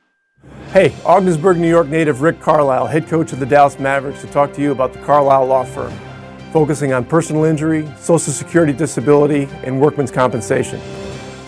[0.72, 4.54] Hey, Ogdensburg, New York native Rick Carlisle, head coach of the Dallas Mavericks, to talk
[4.54, 5.92] to you about the Carlisle Law Firm,
[6.52, 10.80] focusing on personal injury, Social Security disability, and workman's compensation.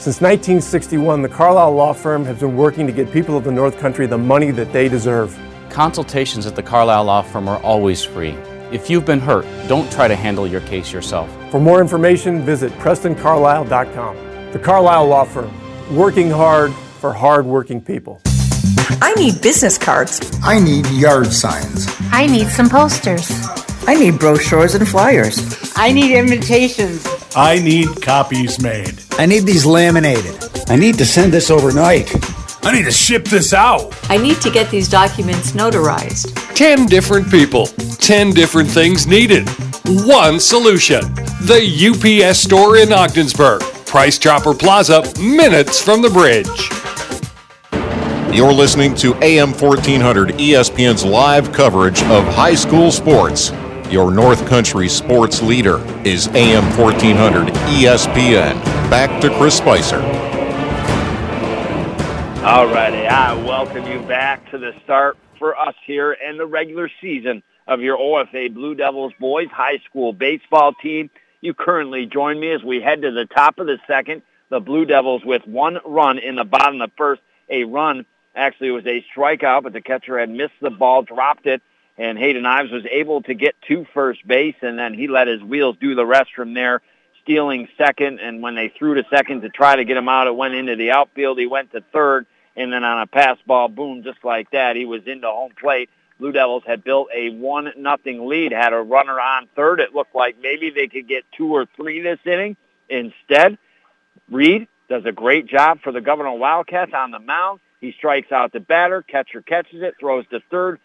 [0.00, 3.78] Since 1961, the Carlisle Law Firm has been working to get people of the North
[3.78, 5.38] Country the money that they deserve.
[5.68, 8.30] Consultations at the Carlisle Law Firm are always free.
[8.72, 11.28] If you've been hurt, don't try to handle your case yourself.
[11.50, 14.52] For more information, visit PrestonCarlisle.com.
[14.52, 18.22] The Carlisle Law Firm, working hard for hard-working people.
[19.02, 20.20] I need business cards.
[20.42, 21.86] I need yard signs.
[22.12, 23.30] I need some posters.
[23.86, 25.72] I need brochures and flyers.
[25.76, 27.06] I need invitations.
[27.34, 29.00] I need copies made.
[29.12, 30.36] I need these laminated.
[30.68, 32.10] I need to send this overnight.
[32.64, 33.96] I need to ship this out.
[34.10, 36.34] I need to get these documents notarized.
[36.54, 39.48] 10 different people, 10 different things needed.
[39.86, 41.00] One solution.
[41.42, 41.60] The
[42.28, 43.62] UPS store in Ogdensburg.
[43.86, 46.70] Price Chopper Plaza, minutes from the bridge.
[48.32, 53.50] You're listening to AM 1400 ESPN's live coverage of high school sports.
[53.90, 58.54] Your North Country sports leader is AM 1400 ESPN.
[58.88, 60.00] Back to Chris Spicer.
[62.44, 66.88] All righty, I welcome you back to the start for us here in the regular
[67.00, 71.10] season of your OFA Blue Devils boys high school baseball team.
[71.40, 74.22] You currently join me as we head to the top of the second.
[74.50, 78.68] The Blue Devils with one run in the bottom of the first, a run actually
[78.68, 81.62] it was a strikeout, but the catcher had missed the ball, dropped it,
[81.98, 85.42] and Hayden Ives was able to get to first base, and then he let his
[85.42, 86.80] wheels do the rest from there,
[87.22, 88.20] stealing second.
[88.20, 90.76] And when they threw to second to try to get him out, it went into
[90.76, 91.38] the outfield.
[91.38, 92.26] He went to third,
[92.56, 95.90] and then on a pass ball, boom, just like that, he was into home plate.
[96.18, 99.80] Blue Devils had built a one nothing lead, had a runner on third.
[99.80, 102.56] It looked like maybe they could get two or three this inning.
[102.88, 103.56] Instead,
[104.30, 107.60] Reed does a great job for the Gouverneur Wildcats on the mound.
[107.80, 109.02] He strikes out the batter.
[109.02, 110.80] Catcher catches it, throws to third,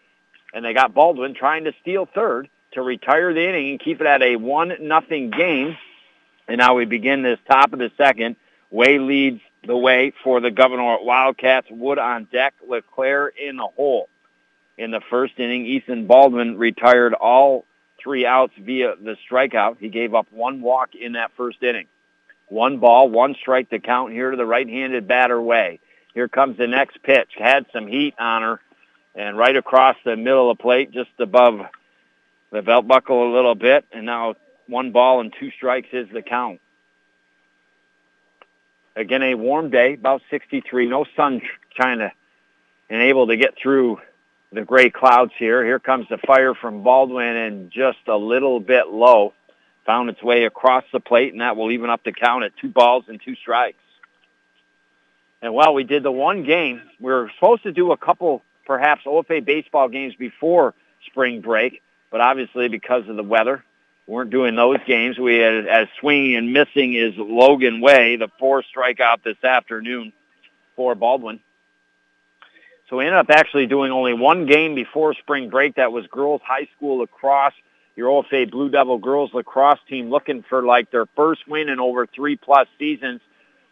[0.54, 4.06] and they got Baldwin trying to steal third to retire the inning and keep it
[4.06, 5.76] at a one nothing game.
[6.48, 8.36] And now we begin this top of the second.
[8.70, 11.68] Way leads the way for the Gouverneur Wildcats.
[11.70, 14.08] Wood on deck, LeClaire in the hole.
[14.78, 17.64] In the first inning, Ethan Baldwin retired all
[18.02, 19.78] three outs via the strikeout.
[19.80, 21.86] He gave up one walk in that first inning.
[22.48, 25.80] One ball, one strike to count here to the right-handed batter way.
[26.16, 27.28] Here comes the next pitch.
[27.36, 28.60] Had some heat on her
[29.14, 31.60] and right across the middle of the plate, just above
[32.50, 33.84] the belt buckle a little bit.
[33.92, 34.34] And now
[34.66, 36.62] one ball and two strikes is the count.
[38.96, 40.86] Again, a warm day, about 63.
[40.86, 41.42] No sun
[41.74, 42.10] trying to
[42.88, 44.00] and able to get through
[44.52, 45.62] the gray clouds here.
[45.66, 49.34] Here comes the fire from Baldwin and just a little bit low.
[49.84, 52.70] Found its way across the plate, and that will even up the count at two
[52.70, 53.76] balls and two strikes.
[55.42, 59.02] And while we did the one game, we were supposed to do a couple, perhaps
[59.04, 60.74] OFA baseball games before
[61.06, 63.62] spring break, but obviously because of the weather,
[64.06, 65.18] we weren't doing those games.
[65.18, 70.12] We had as swinging and missing is Logan Way, the four strikeout this afternoon
[70.74, 71.40] for Baldwin.
[72.88, 75.74] So we ended up actually doing only one game before spring break.
[75.74, 77.54] That was girls high school lacrosse.
[77.96, 82.06] Your OFA Blue Devil girls lacrosse team looking for like their first win in over
[82.06, 83.20] three plus seasons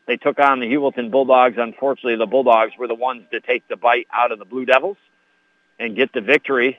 [0.06, 1.56] they took on the Heuvelton Bulldogs.
[1.58, 4.98] Unfortunately, the Bulldogs were the ones to take the bite out of the Blue Devils
[5.78, 6.78] and get the victory.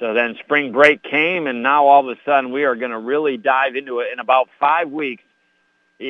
[0.00, 2.98] So then spring break came, and now all of a sudden we are going to
[2.98, 5.22] really dive into it in about five weeks.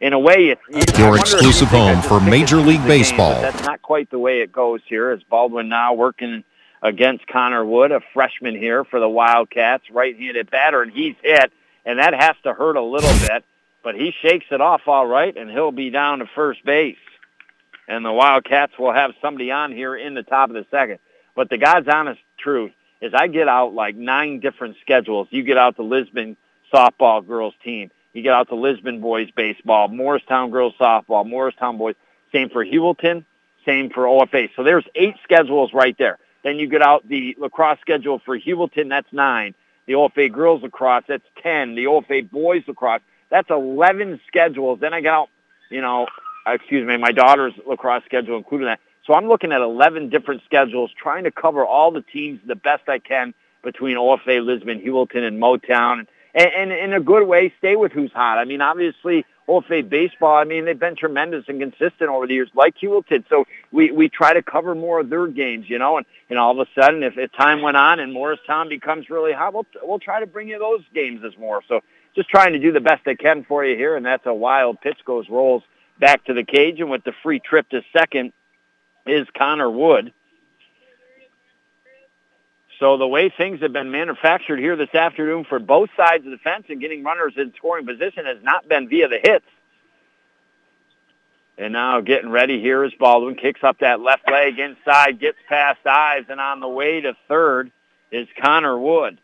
[0.00, 3.34] In a way, it's your exclusive home for Major League Baseball.
[3.34, 5.10] Game, that's not quite the way it goes here.
[5.10, 6.42] As Baldwin now working
[6.82, 11.52] against Connor Wood, a freshman here for the Wildcats, right-handed batter, and he's hit,
[11.84, 13.44] and that has to hurt a little bit
[13.82, 16.96] but he shakes it off all right, and he'll be down to first base.
[17.88, 20.98] And the Wildcats will have somebody on here in the top of the second.
[21.34, 25.28] But the God's honest truth is I get out like nine different schedules.
[25.30, 26.36] You get out the Lisbon
[26.72, 27.90] softball girls team.
[28.12, 31.94] You get out the Lisbon boys baseball, Morristown girls softball, Morristown boys.
[32.32, 33.24] Same for Heuvelton,
[33.64, 34.50] same for OFA.
[34.56, 36.18] So there's eight schedules right there.
[36.42, 39.54] Then you get out the lacrosse schedule for Heuvelton, that's nine.
[39.86, 41.74] The OFA girls lacrosse, that's 10.
[41.74, 44.80] The OFA boys lacrosse, that's 11 schedules.
[44.80, 45.28] Then I got
[45.70, 46.06] you know,
[46.46, 48.80] excuse me, my daughter's lacrosse schedule included that.
[49.06, 52.88] So I'm looking at 11 different schedules, trying to cover all the teams the best
[52.88, 56.06] I can between OFA, Lisbon, Heuvelton, and Motown.
[56.34, 58.38] And, and in a good way, stay with who's hot.
[58.38, 62.50] I mean, obviously, OFA baseball, I mean, they've been tremendous and consistent over the years,
[62.54, 63.24] like Hewlett.
[63.28, 66.58] So we, we try to cover more of their games, you know, and, and all
[66.60, 69.98] of a sudden, if, if time went on and Morristown becomes really hot, we'll, we'll
[69.98, 71.62] try to bring you those games as more.
[71.66, 71.80] So
[72.14, 74.80] just trying to do the best they can for you here, and that's a wild
[74.80, 75.62] pitch goes rolls
[75.98, 78.32] back to the cage, and with the free trip to second
[79.06, 80.12] is Connor Wood.
[82.78, 86.38] So the way things have been manufactured here this afternoon for both sides of the
[86.38, 89.44] fence and getting runners in scoring position has not been via the hits.
[91.58, 93.34] And now getting ready here is Baldwin.
[93.34, 97.70] Kicks up that left leg inside, gets past Ives, and on the way to third
[98.10, 99.20] is Connor Wood.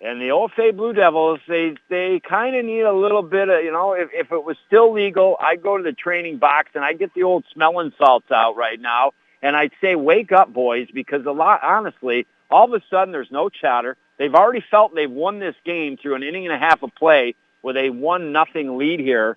[0.00, 3.72] And the OFA Blue Devils, they they kind of need a little bit of, you
[3.72, 6.98] know, if, if it was still legal, I'd go to the training box and I'd
[6.98, 11.24] get the old smelling salts out right now and I'd say, wake up, boys, because
[11.24, 13.96] a lot, honestly, all of a sudden there's no chatter.
[14.18, 17.34] They've already felt they've won this game through an inning and a half of play
[17.62, 19.36] with a one nothing lead here.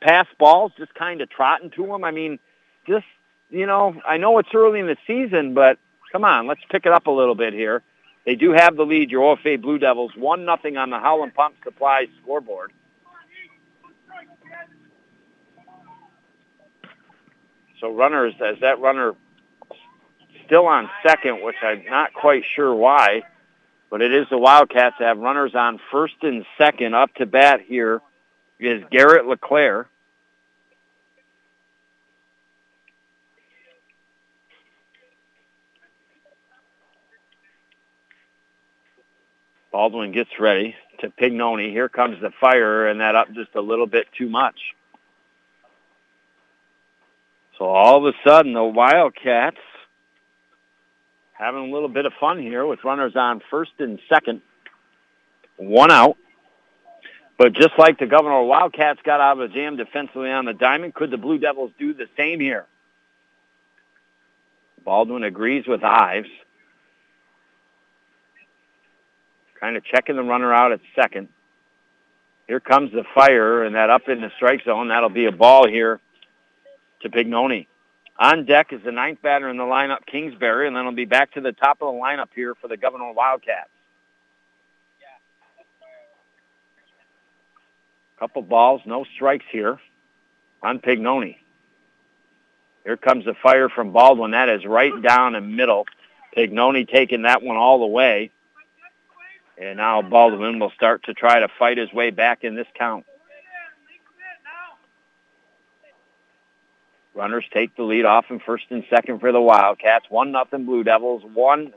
[0.00, 2.04] Pass balls just kind of trotting to them.
[2.04, 2.38] I mean,
[2.86, 3.06] just
[3.50, 5.78] you know, I know it's early in the season, but
[6.12, 7.82] come on, let's pick it up a little bit here.
[8.28, 9.10] They do have the lead.
[9.10, 12.74] Your OFA Blue Devils one nothing on the Howland Pump Supply scoreboard.
[17.80, 19.14] So runners, as that runner
[20.44, 23.22] still on second, which I'm not quite sure why,
[23.88, 26.94] but it is the Wildcats that have runners on first and second.
[26.94, 28.02] Up to bat here
[28.60, 29.88] is Garrett LeClaire.
[39.78, 41.70] Baldwin gets ready to Pignoni.
[41.70, 44.56] Here comes the fire, and that up just a little bit too much.
[47.56, 49.60] So all of a sudden, the Wildcats
[51.32, 54.42] having a little bit of fun here with runners on first and second.
[55.58, 56.16] One out.
[57.36, 60.94] But just like the Gouverneur Wildcats got out of a jam defensively on the diamond,
[60.94, 62.66] could the Blue Devils do the same here?
[64.84, 66.30] Baldwin agrees with Ives.
[69.60, 71.28] Kind of checking the runner out at second.
[72.46, 74.88] Here comes the fire, and that up in the strike zone.
[74.88, 76.00] That'll be a ball here
[77.02, 77.66] to Pignoni.
[78.18, 81.32] On deck is the ninth batter in the lineup, Kingsbury, and then it'll be back
[81.34, 83.70] to the top of the lineup here for the Gouverneur Wildcats.
[88.18, 89.78] Couple balls, no strikes here
[90.60, 91.36] on Pignoni.
[92.82, 94.32] Here comes the fire from Baldwin.
[94.32, 95.84] That is right down the middle.
[96.36, 98.32] Pignoni taking that one all the way.
[99.60, 103.04] And now Baldwin will start to try to fight his way back in this count.
[107.14, 110.06] Runners take the lead off in first and second for the Wildcats.
[110.08, 111.24] One nothing Blue Devils.
[111.24, 111.72] One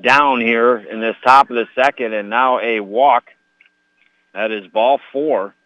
[0.00, 3.24] down here in this top of the second, and now a walk.
[4.32, 5.56] That is ball four.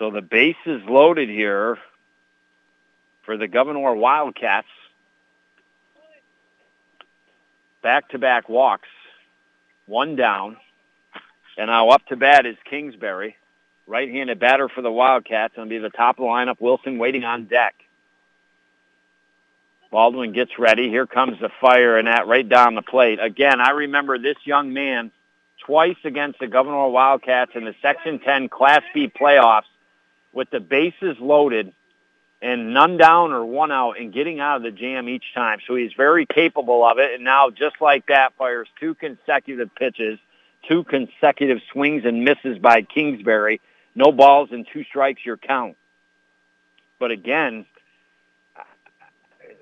[0.00, 1.78] So the base is loaded here
[3.22, 4.66] for the Gouverneur Wildcats.
[7.82, 8.88] Back-to-back walks.
[9.92, 10.56] One down.
[11.58, 13.36] And now up to bat is Kingsbury.
[13.86, 15.56] Right-handed batter for the Wildcats.
[15.56, 16.56] To be the top of the lineup.
[16.60, 17.74] Wilson waiting on deck.
[19.90, 20.88] Baldwin gets ready.
[20.88, 23.18] Here comes the fire and that right down the plate.
[23.20, 25.10] Again, I remember this young man
[25.66, 29.68] twice against the Gouverneur Wildcats in the Section 10 Class B playoffs
[30.32, 31.74] with the bases loaded
[32.42, 35.60] and none down or one out and getting out of the jam each time.
[35.66, 37.14] So he's very capable of it.
[37.14, 40.18] And now just like that, fires two consecutive pitches,
[40.68, 43.60] two consecutive swings and misses by Kingsbury
[43.94, 45.76] no balls and two strikes, your count.
[46.98, 47.66] But again,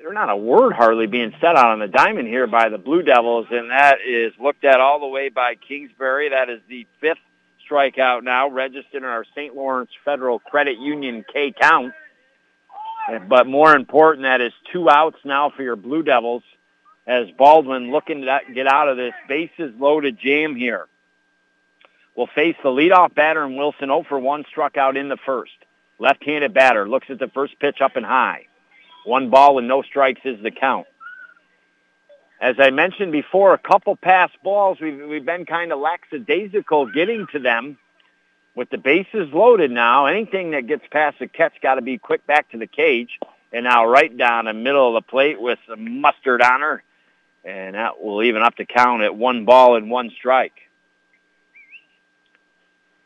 [0.00, 3.02] there's not a word hardly being said out on the diamond here by the Blue
[3.02, 6.30] Devils, and that is looked at all the way by Kingsbury.
[6.30, 7.18] That is the fifth
[7.68, 9.54] strikeout now registered in our St.
[9.54, 11.92] Lawrence Federal Credit Union K count.
[13.18, 16.42] But more important, that is two outs now for your Blue Devils
[17.06, 20.86] as Baldwin looking to get out of this bases loaded jam here
[22.16, 25.52] will face the leadoff batter and Wilson 0 for 1, struck out in the first.
[25.98, 28.46] Left-handed batter looks at the first pitch up and high.
[29.04, 30.86] One ball and no strikes is the count.
[32.40, 37.26] As I mentioned before, a couple pass balls, we've, we've been kind of lackadaisical getting
[37.32, 37.78] to them.
[38.60, 42.26] With the bases loaded now, anything that gets past the catch got to be quick
[42.26, 43.18] back to the cage.
[43.54, 46.82] And now right down the middle of the plate with some mustard on her.
[47.42, 50.52] And that will even up the count at one ball and one strike.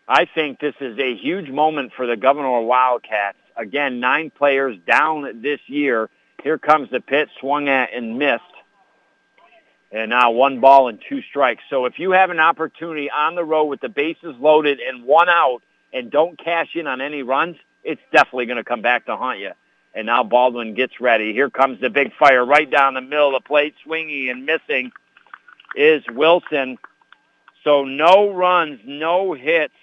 [0.08, 3.38] I think this is a huge moment for the Gouverneur Wildcats.
[3.56, 6.10] Again, nine players down this year.
[6.42, 8.42] Here comes the pitch, swung at and missed.
[9.94, 11.62] And now one ball and two strikes.
[11.70, 15.28] So if you have an opportunity on the road with the bases loaded and one
[15.28, 19.16] out and don't cash in on any runs, it's definitely going to come back to
[19.16, 19.52] haunt you.
[19.94, 21.32] And now Baldwin gets ready.
[21.32, 24.90] Here comes the big fire right down the middle of the plate, swinging and missing
[25.76, 26.78] is Wilson.
[27.62, 29.74] So no runs, no hits,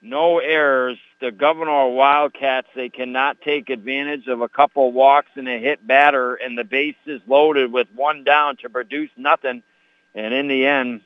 [0.00, 0.98] no errors.
[1.22, 6.34] The Gouverneur Wildcats, they cannot take advantage of a couple walks and a hit batter,
[6.34, 9.62] and the bases loaded with one down to produce nothing.
[10.16, 11.02] And in the end,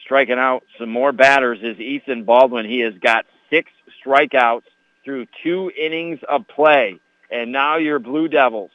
[0.00, 2.66] striking out some more batters is Ethan Baldwin.
[2.66, 3.70] He has got six
[4.04, 4.64] strikeouts
[5.04, 6.98] through two innings of play.
[7.30, 8.72] And now your Blue Devils,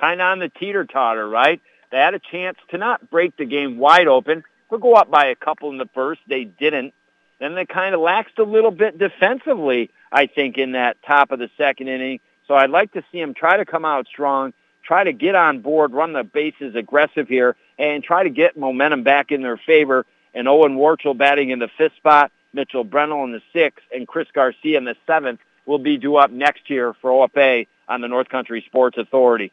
[0.00, 1.60] kind of on the teeter-totter, right?
[1.92, 5.26] They had a chance to not break the game wide open, but go up by
[5.26, 6.22] a couple in the first.
[6.26, 6.94] They didn't.
[7.40, 11.38] Then they kind of laxed a little bit defensively, I think, in that top of
[11.38, 12.20] the second inning.
[12.46, 15.60] So I'd like to see them try to come out strong, try to get on
[15.60, 20.06] board, run the bases aggressive here, and try to get momentum back in their favor.
[20.34, 24.28] And Owen Warchel batting in the fifth spot, Mitchell Brennel in the sixth, and Chris
[24.32, 28.28] Garcia in the seventh will be due up next year for OFA on the North
[28.28, 29.52] Country Sports Authority.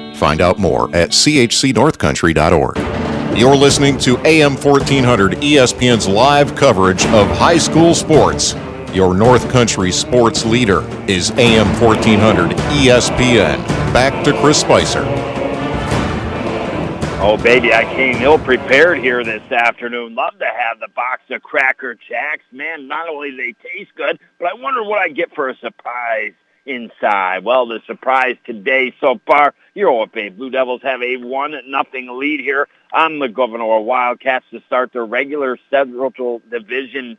[0.21, 2.77] Find out more at chcnorthcountry.org.
[3.35, 8.53] You're listening to AM 1400 ESPN's live coverage of high school sports.
[8.93, 13.65] Your North Country sports leader is AM 1400 ESPN.
[13.93, 15.03] Back to Chris Spicer.
[17.19, 20.13] Oh, baby, I came ill prepared here this afternoon.
[20.13, 22.43] Love to have the box of Cracker Jacks.
[22.51, 26.33] Man, not only they taste good, but I wonder what I get for a surprise
[26.67, 27.43] inside.
[27.43, 32.41] Well, the surprise today so far, your OFA Blue Devils have a one nothing lead
[32.41, 37.17] here on the Gouverneur Wildcats to start their regular Central Division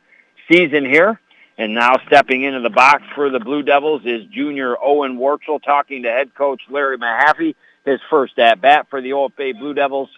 [0.51, 1.19] season here.
[1.57, 6.03] And now stepping into the box for the Blue Devils is junior Owen Warchel talking
[6.03, 7.55] to head coach Larry Mahaffey.
[7.85, 10.09] His first at bat for the OFA Blue Devils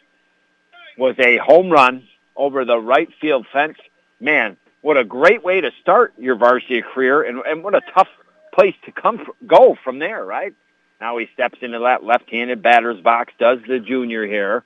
[0.98, 3.78] was a home run over the right field fence.
[4.20, 8.08] Man, what a great way to start your varsity career and, and what a tough
[8.54, 10.54] place to come go from there, right?
[11.02, 14.64] Now he steps into that left-handed batter's box, does the junior here.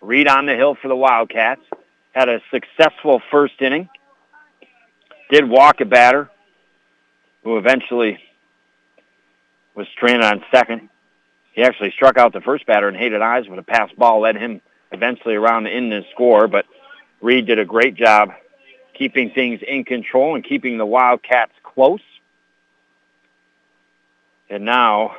[0.00, 1.62] Reed on the hill for the Wildcats.
[2.12, 3.88] Had a successful first inning.
[5.30, 6.30] Did walk a batter
[7.44, 8.18] who eventually
[9.74, 10.88] was stranded on second.
[11.52, 14.36] He actually struck out the first batter and Hayden Ives, but a pass ball led
[14.36, 14.60] him
[14.92, 16.48] eventually around the end the score.
[16.48, 16.66] But
[17.20, 18.30] Reed did a great job
[18.94, 22.00] keeping things in control and keeping the Wildcats close.
[24.50, 25.14] And now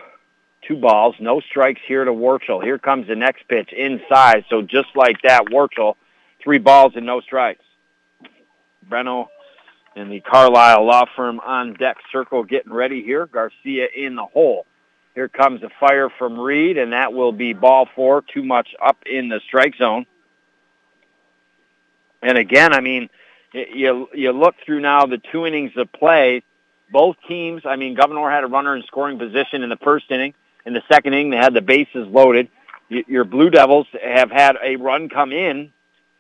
[0.70, 2.64] two balls, no strikes here to Warchel.
[2.64, 4.46] Here comes the next pitch inside.
[4.50, 5.96] So just like that, Warchel,
[6.42, 7.64] three balls and no strikes.
[8.88, 9.28] Breno
[9.96, 13.26] and the Carlisle Law Firm on deck circle getting ready here.
[13.26, 14.66] Garcia in the hole.
[15.16, 18.98] Here comes a fire from Reed, and that will be ball four, too much up
[19.06, 20.06] in the strike zone.
[22.22, 23.10] And again, I mean,
[23.54, 26.44] you you look through now the two innings of play.
[26.92, 30.34] Both teams, I mean, Gouverneur had a runner in scoring position in the first inning.
[30.66, 32.50] In the second inning, they had the bases loaded.
[32.90, 35.72] Your Blue Devils have had a run come in.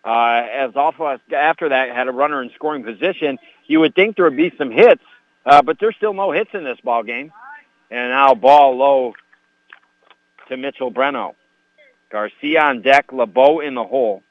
[0.03, 3.37] Uh, as also after that, had a runner in scoring position.
[3.67, 5.03] You would think there would be some hits,
[5.45, 7.31] uh, but there's still no hits in this ball game.
[7.91, 9.13] And now ball low
[10.47, 11.35] to Mitchell Breno.
[12.11, 14.23] Garcia on deck, LeBeau in the hole.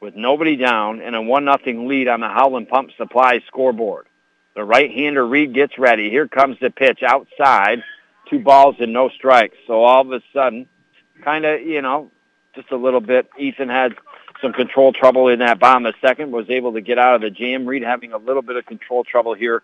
[0.00, 4.06] With nobody down and a one nothing lead on the Howland Pump Supply scoreboard.
[4.54, 6.10] The right-hander Reed gets ready.
[6.10, 7.82] Here comes the pitch outside.
[8.30, 9.56] Two balls and no strikes.
[9.66, 10.68] So all of a sudden,
[11.22, 12.10] kind of, you know,
[12.54, 13.28] just a little bit.
[13.38, 13.94] Ethan had
[14.40, 17.20] some control trouble in that bottom of the second, was able to get out of
[17.20, 17.66] the jam.
[17.66, 19.62] Reed having a little bit of control trouble here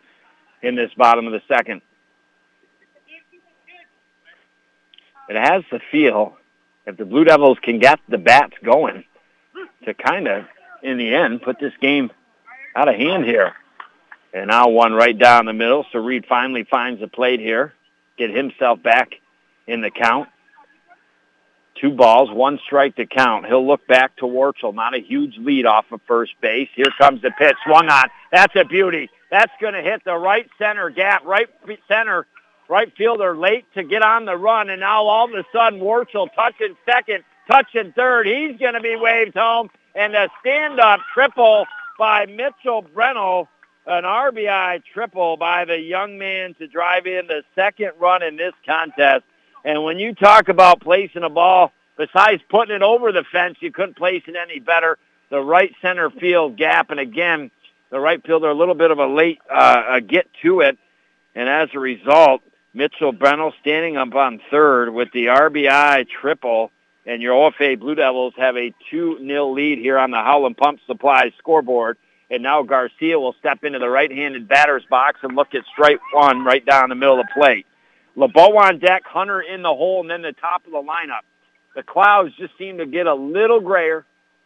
[0.62, 1.80] in this bottom of the second.
[5.28, 6.36] It has the feel,
[6.86, 9.04] if the Blue Devils can get the bats going,
[9.84, 10.44] to kind of,
[10.82, 12.10] in the end, put this game
[12.74, 13.52] out of hand here.
[14.32, 15.86] And now one right down the middle.
[15.92, 17.72] So Reed finally finds the plate here,
[18.16, 19.14] get himself back
[19.66, 20.28] in the count.
[21.80, 23.44] Two balls, one strike to count.
[23.46, 24.74] He'll look back to Warchel.
[24.74, 26.68] Not a huge lead off of first base.
[26.74, 27.54] Here comes the pitch.
[27.66, 28.08] Swung on.
[28.32, 29.10] That's a beauty.
[29.30, 31.48] That's going to hit the right center gap, right
[31.86, 32.26] center,
[32.70, 34.70] right fielder late to get on the run.
[34.70, 38.26] And now all of a sudden, Warchel touching second, touching third.
[38.26, 39.68] He's going to be waved home.
[39.96, 41.66] and a stand-up triple
[41.98, 43.48] by Mitchell Brennel.
[43.86, 48.52] An RBI triple by the young man to drive in the second run in this
[48.66, 49.22] contest.
[49.64, 53.70] And when you talk about placing a ball, besides putting it over the fence, you
[53.70, 54.98] couldn't place it any better.
[55.30, 57.52] The right center field gap, and again,
[57.90, 60.78] the right fielder a little bit of a late uh, get to it,
[61.36, 62.42] and as a result,
[62.74, 66.72] Mitchell Brennel standing up on third with the RBI triple,
[67.06, 71.32] and your OFA Blue Devils have a 2-0 lead here on the Howland Pump Supply
[71.38, 71.98] scoreboard.
[72.30, 76.44] And now Garcia will step into the right-handed batter's box and look at strike one
[76.44, 77.66] right down the middle of the plate.
[78.16, 81.22] LeBeau on deck, Hunter in the hole, and then the top of the lineup.
[81.76, 84.04] The clouds just seem to get a little grayer,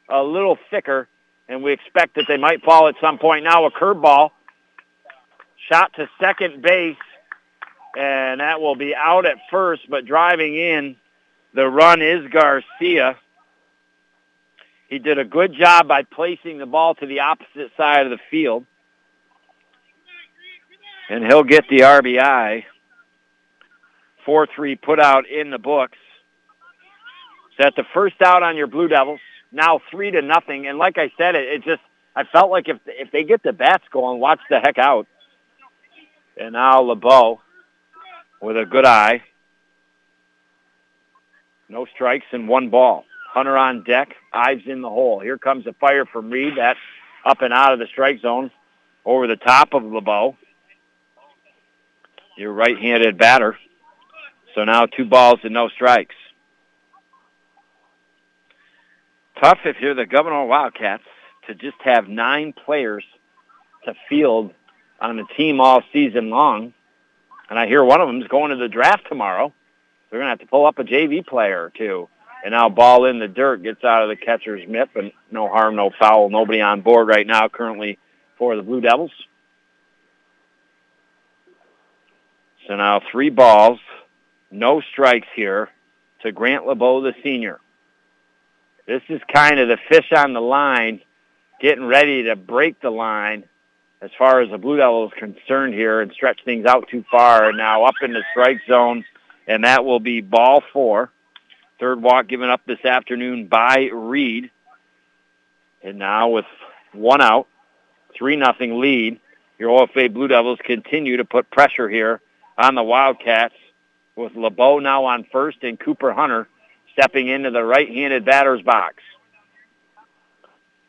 [0.08, 1.08] a little thicker,
[1.48, 3.44] and we expect that they might fall at some point.
[3.44, 4.30] Now a curveball,
[5.70, 6.96] shot to second base,
[7.96, 10.96] and that will be out at first, but driving in
[11.54, 13.16] the run is Garcia.
[14.90, 18.18] He did a good job by placing the ball to the opposite side of the
[18.28, 18.66] field.
[21.08, 22.64] And he'll get the RBI.
[24.26, 25.96] 4-3 put out in the books.
[27.56, 29.20] Set the first out on your Blue Devils.
[29.52, 30.66] Now three to nothing.
[30.66, 31.82] And like I said, it, it just
[32.16, 35.06] I felt like if if they get the bats going, watch the heck out.
[36.36, 37.40] And now LeBeau
[38.40, 39.22] with a good eye.
[41.68, 43.04] No strikes and one ball.
[43.32, 44.16] Hunter on deck.
[44.32, 45.20] Ives in the hole.
[45.20, 46.54] Here comes a fire from Reed.
[46.56, 46.78] That's
[47.24, 48.50] up and out of the strike zone
[49.04, 50.36] over the top of LeBeau.
[52.36, 53.56] Your right-handed batter.
[54.54, 56.14] So now two balls and no strikes.
[59.40, 61.04] Tough if you're the Gouverneur Wildcats
[61.46, 63.04] to just have nine players
[63.84, 64.52] to field
[65.00, 66.74] on the team all season long.
[67.48, 69.52] And I hear one of them is going to the draft tomorrow.
[70.10, 72.08] They're going to have to pull up a JV player or two.
[72.42, 75.76] And now ball in the dirt gets out of the catcher's mitt, but no harm,
[75.76, 76.30] no foul.
[76.30, 77.98] Nobody on board right now currently
[78.38, 79.12] for the Blue Devils.
[82.66, 83.78] So now three balls,
[84.50, 85.68] no strikes here
[86.22, 87.58] to Grant LeBeau, the senior.
[88.86, 91.00] This is kind of the fish on the line,
[91.60, 93.44] getting ready to break the line
[94.00, 97.48] as far as the Blue Devils concerned here and stretch things out too far.
[97.48, 99.04] And now up in the strike zone,
[99.46, 101.10] and that will be ball four.
[101.80, 104.50] Third walk given up this afternoon by Reed.
[105.82, 106.44] And now with
[106.92, 107.48] one out,
[108.16, 109.18] 3 nothing lead,
[109.58, 112.20] your OFA Blue Devils continue to put pressure here
[112.58, 113.54] on the Wildcats
[114.14, 116.48] with LeBeau now on first and Cooper Hunter
[116.92, 118.96] stepping into the right-handed batter's box.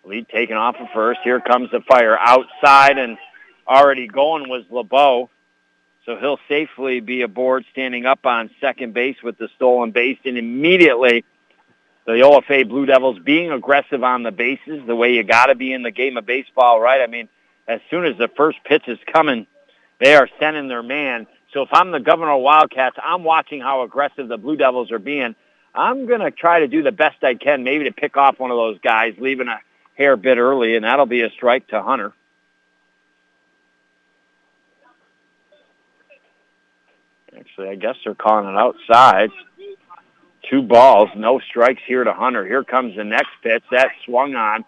[0.04, 1.22] Lead taken off of first.
[1.24, 3.18] Here comes the fire outside and
[3.66, 5.30] already going was LeBeau.
[6.06, 10.18] So he'll safely be aboard standing up on second base with the stolen base.
[10.26, 11.24] And immediately
[12.06, 15.72] the OFA Blue Devils being aggressive on the bases the way you got to be
[15.74, 17.02] in the game of baseball, right?
[17.02, 17.30] I mean,
[17.68, 19.46] as soon as the first pitch is coming,
[20.00, 21.28] they are sending their man.
[21.54, 25.36] So if I'm the Gouverneur Wildcats, I'm watching how aggressive the Blue Devils are being.
[25.76, 28.52] I'm going to try to do the best I can, maybe to pick off one
[28.52, 29.60] of those guys, leaving a
[29.96, 32.14] hair bit early, and that'll be a strike to Hunter.
[37.38, 39.30] Actually, I guess they're calling it outside.
[40.50, 42.46] Two balls, no strikes here to Hunter.
[42.46, 43.64] Here comes the next pitch.
[43.72, 44.66] That swung on,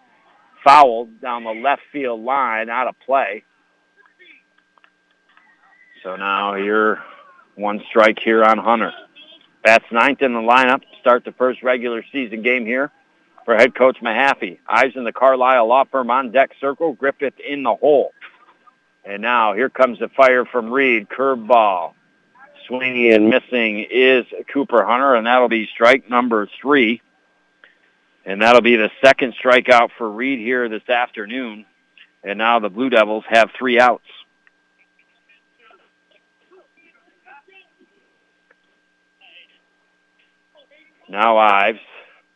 [0.64, 3.44] fouled down the left field line, out of play.
[6.02, 7.02] So now you're
[7.54, 8.92] one strike here on Hunter.
[9.62, 12.90] Bats ninth in the lineup start the first regular season game here
[13.44, 14.58] for head coach Mahaffey.
[14.66, 16.92] Ives in the Carlisle Law Firm on deck circle.
[16.92, 18.12] Griffith in the hole.
[19.04, 21.08] And now here comes the fire from Reed.
[21.08, 21.94] Curveball
[22.66, 27.00] swinging and missing is Cooper Hunter, and that'll be strike number three.
[28.26, 31.66] And that'll be the second strikeout for Reed here this afternoon.
[32.22, 34.04] And now the Blue Devils have three outs.
[41.06, 41.80] Now Ives,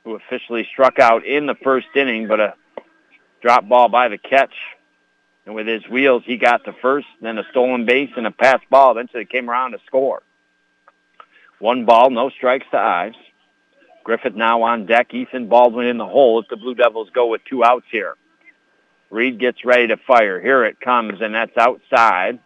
[0.05, 2.55] who officially struck out in the first inning, but a
[3.41, 4.53] drop ball by the catch
[5.49, 8.61] and with his wheels, he got the first, then a stolen base and a pass
[8.69, 8.91] ball.
[8.91, 10.23] Eventually came around to score.
[11.59, 13.17] One ball, no strikes to Ives.
[14.05, 15.15] Griffith now on deck.
[15.15, 18.15] Ethan Baldwin in the hole if the Blue Devils go with two outs here.
[19.09, 20.39] Reed gets ready to fire.
[20.39, 22.41] Here it comes, and that's outside.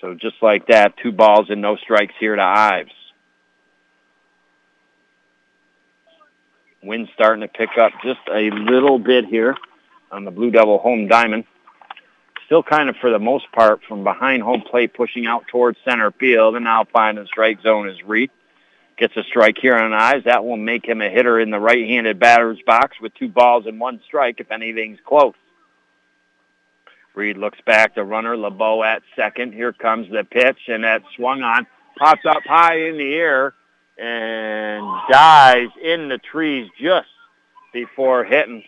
[0.00, 2.90] So just like that, two balls and no strikes here to Ives.
[6.82, 9.56] Wind starting to pick up just a little bit here
[10.10, 11.44] on the Blue Devil home diamond
[12.46, 16.10] still kind of for the most part from behind home plate pushing out towards center
[16.12, 18.30] field and now finding strike zone is Reed.
[18.96, 20.24] Gets a strike here on Ives.
[20.24, 23.80] That will make him a hitter in the right-handed batter's box with two balls and
[23.80, 25.34] one strike if anything's close.
[27.14, 27.94] Reed looks back.
[27.94, 29.52] The runner, LeBeau at second.
[29.52, 31.66] Here comes the pitch, and that swung on.
[31.96, 33.54] Pops up high in the air
[33.96, 37.08] and dies in the trees just
[37.72, 38.64] before hitting.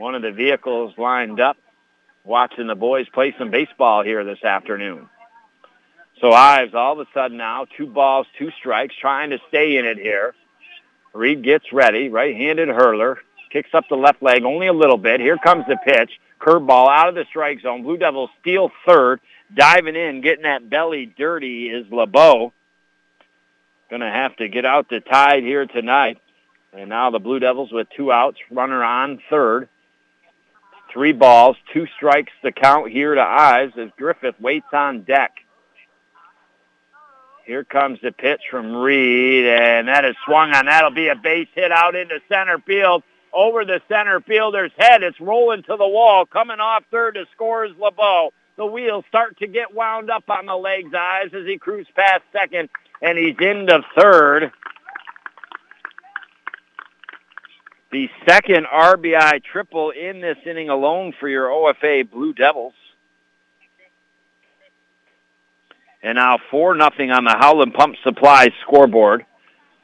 [0.00, 1.58] One of the vehicles lined up
[2.24, 5.10] watching the boys play some baseball here this afternoon.
[6.22, 9.84] So Ives all of a sudden now, two balls, two strikes, trying to stay in
[9.84, 10.34] it here.
[11.12, 13.18] Reed gets ready, right-handed hurler,
[13.52, 15.20] kicks up the left leg only a little bit.
[15.20, 16.12] Here comes the pitch.
[16.40, 17.82] Curveball out of the strike zone.
[17.82, 19.20] Blue Devils steal third.
[19.54, 22.54] Diving in, getting that belly dirty is LeBeau.
[23.90, 26.16] Going to have to get out the tide here tonight.
[26.72, 29.68] And now the Blue Devils with two outs, runner on third.
[30.92, 35.32] Three balls, two strikes to count here to Ives as Griffith waits on deck.
[37.46, 40.66] Here comes the pitch from Reed, and that is swung on.
[40.66, 43.02] That'll be a base hit out into center field.
[43.32, 45.04] Over the center fielder's head.
[45.04, 46.26] It's rolling to the wall.
[46.26, 48.32] Coming off third to score is LeBeau.
[48.56, 52.22] The wheels start to get wound up on the legs, Ives as he cruises past
[52.32, 52.68] second,
[53.00, 54.50] and he's into third.
[57.92, 62.74] The second RBI triple in this inning alone for your OFA Blue Devils.
[66.02, 69.26] And now 4 nothing on the Howland Pump Supply scoreboard.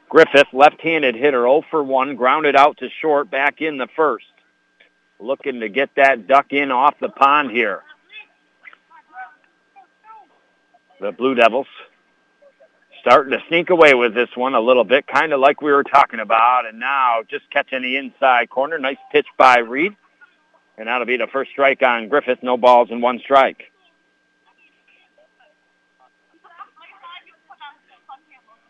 [0.09, 4.25] Griffith, left-handed hitter, 0 for 1, grounded out to short, back in the first.
[5.19, 7.83] Looking to get that duck in off the pond here.
[11.01, 11.67] The Blue Devils
[13.07, 15.83] starting to sneak away with this one a little bit, kind of like we were
[15.83, 16.65] talking about.
[16.65, 18.77] And now just catching the inside corner.
[18.77, 19.95] Nice pitch by Reed.
[20.77, 22.39] And that'll be the first strike on Griffith.
[22.43, 23.71] No balls and one strike.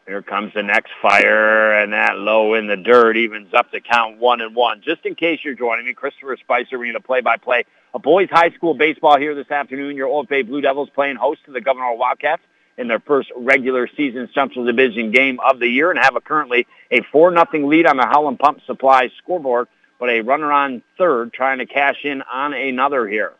[0.06, 4.20] Here comes the next fire, and that low in the dirt evens up the count
[4.20, 4.82] one and one.
[4.82, 8.52] Just in case you're joining me, Christopher Spicer, we're going to play-by-play a boys high
[8.52, 9.98] school baseball here this afternoon.
[9.98, 12.44] Your OFA Blue Devils playing host to the Gouverneur Wildcats
[12.78, 16.68] in their first regular season Central Division game of the year and have a currently
[16.92, 19.68] a 4 nothing lead on the Howland Pump Supply scoreboard,
[20.00, 23.34] but a runner on third trying to cash in on another here.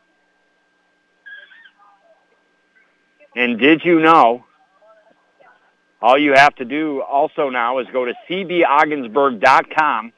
[3.36, 4.46] And did you know
[6.02, 10.14] all you have to do also now is go to cbogginsburg.com.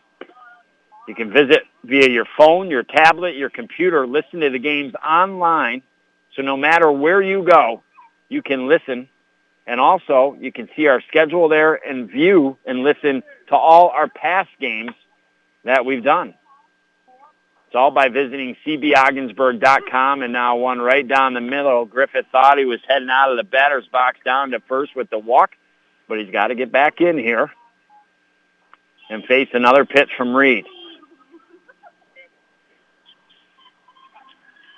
[1.07, 5.81] You can visit via your phone, your tablet, your computer, listen to the games online.
[6.35, 7.81] So no matter where you go,
[8.29, 9.09] you can listen.
[9.67, 14.07] And also, you can see our schedule there and view and listen to all our
[14.07, 14.91] past games
[15.63, 16.33] that we've done.
[17.67, 21.85] It's all by visiting cbogginsburg.com and now one right down the middle.
[21.85, 25.19] Griffith thought he was heading out of the batter's box down to first with the
[25.19, 25.51] walk
[26.09, 27.49] but he's got to get back in here
[29.09, 30.65] and face another pitch from Reed.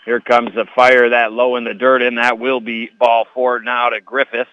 [0.06, 3.60] Here comes the fire that low in the dirt, and that will be ball four
[3.60, 4.48] now to Griffith.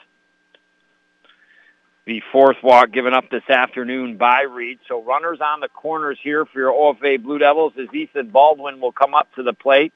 [2.07, 4.79] The fourth walk given up this afternoon by Reed.
[4.89, 8.93] So runners on the corners here for your OFA Blue Devils as Ethan Baldwin will
[8.93, 9.93] come up to the plate.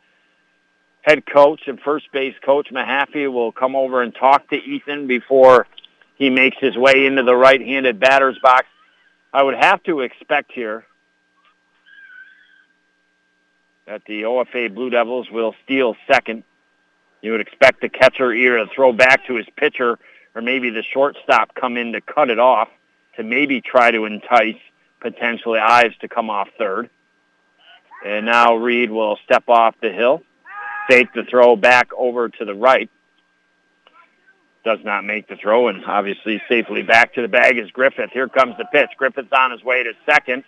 [1.00, 5.66] Head coach and first base coach Mahaffey will come over and talk to Ethan before
[6.16, 8.66] he makes his way into the right-handed batter's box.
[9.32, 10.84] I would have to expect here
[13.86, 16.44] that the OFA Blue Devils will steal second.
[17.20, 19.98] You would expect the catcher either to throw back to his pitcher
[20.34, 22.68] or maybe the shortstop come in to cut it off
[23.16, 24.56] to maybe try to entice
[25.00, 26.88] potentially Ives to come off third.
[28.04, 30.22] And now Reed will step off the hill,
[30.88, 32.90] fake the throw back over to the right
[34.64, 38.10] does not make the throw, and obviously safely back to the bag is Griffith.
[38.12, 38.90] Here comes the pitch.
[38.96, 40.44] Griffith's on his way to second.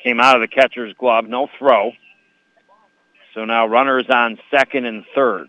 [0.00, 1.92] Came out of the catcher's glove, no throw.
[3.34, 5.48] So now runners on second and third.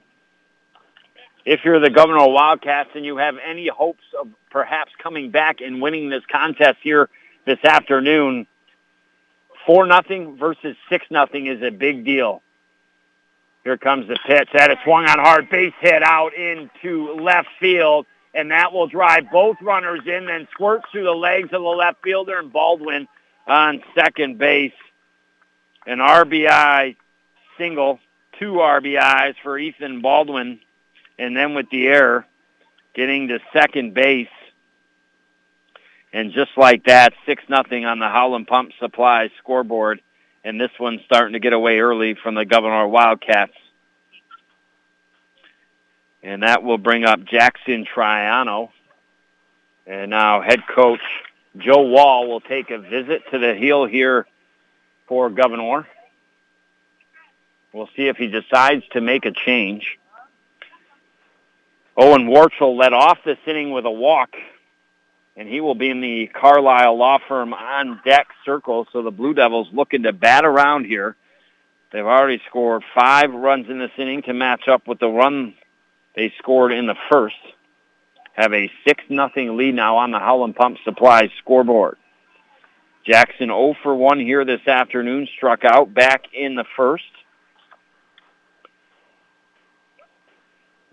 [1.45, 5.79] If you're the Gouverneur Wildcats and you have any hopes of perhaps coming back and
[5.79, 7.09] winning this contest here
[7.45, 8.47] this afternoon,
[9.67, 12.41] 4 nothing versus 6 nothing is a big deal.
[13.63, 14.49] Here comes the pitch.
[14.53, 19.31] That is swung on hard base hit out into left field, and that will drive
[19.31, 23.07] both runners in, then squirts through the legs of the left fielder and Baldwin
[23.47, 24.73] on second base.
[25.87, 26.95] An RBI
[27.57, 27.99] single,
[28.39, 30.59] two RBIs for Ethan Baldwin,
[31.17, 32.25] and then with the error,
[32.93, 34.27] getting to second base.
[36.13, 40.01] And just like that, 6 nothing on the Howland Pump Supply scoreboard
[40.45, 43.55] and this one's starting to get away early from the Gouverneur Wildcats.
[46.21, 48.69] And that will bring up Jackson Triano
[49.87, 51.01] And now head coach
[51.57, 54.27] Joe Wall will take a visit to the hill here
[55.07, 55.87] for Gouverneur.
[57.75, 59.99] We'll see if he decides to make a change.
[61.97, 64.29] Owen Warchel led off this inning with a walk,
[65.35, 68.87] and he will be in the Carlisle Law Firm on deck circle.
[68.93, 71.17] So the Blue Devils looking to bat around here.
[71.91, 75.53] They've already scored five runs in this inning to match up with the run
[76.15, 77.35] they scored in the first.
[78.35, 81.97] Have a 6 nothing lead now on the Howland Pump Supply scoreboard.
[83.05, 87.03] Jackson 0 for 1 here this afternoon, struck out back in the first.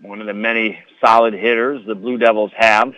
[0.03, 2.93] One of the many solid hitters the Blue Devils have.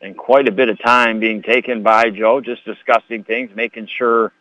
[0.00, 4.32] And quite a bit of time being taken by Joe, just discussing things, making sure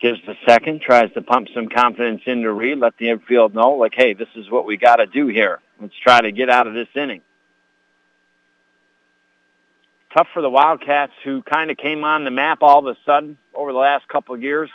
[0.00, 3.92] gives the second, tries to pump some confidence into Reed, let the infield know, like,
[3.94, 5.60] hey, this is what we got to do here.
[5.78, 7.20] Let's try to get out of this inning.
[10.16, 13.36] Tough for the Wildcats, who kind of came on the map all of a sudden
[13.54, 14.70] over the last couple of years,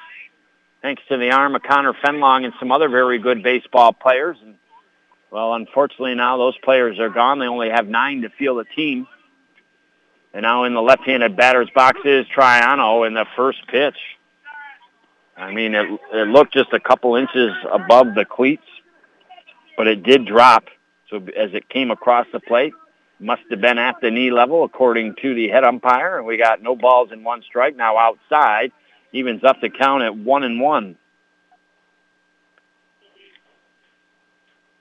[0.83, 4.37] thanks to the arm of Connor Fenlong and some other very good baseball players.
[4.43, 4.55] And
[5.31, 7.39] well, unfortunately now those players are gone.
[7.39, 9.07] They only have nine to field a team.
[10.33, 13.97] And now in the left-handed batter's box is Triano in the first pitch.
[15.35, 18.65] I mean, it, it looked just a couple inches above the cleats,
[19.77, 20.65] but it did drop.
[21.09, 22.73] So as it came across the plate,
[23.19, 26.17] must have been at the knee level according to the head umpire.
[26.17, 27.75] And we got no balls in one strike.
[27.75, 28.71] Now outside,
[29.11, 30.95] evens up the count at one and one.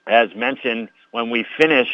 [0.08, 1.88] As mentioned, when we finish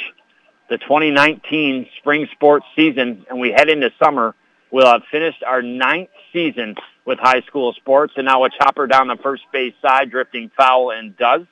[0.71, 4.35] the 2019 spring sports season and we head into summer,
[4.71, 8.15] we'll have finished our ninth season with high school sports.
[8.17, 11.43] And now a chopper down the first base side, drifting foul and does.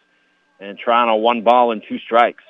[0.60, 2.44] And Triano one ball and two strikes.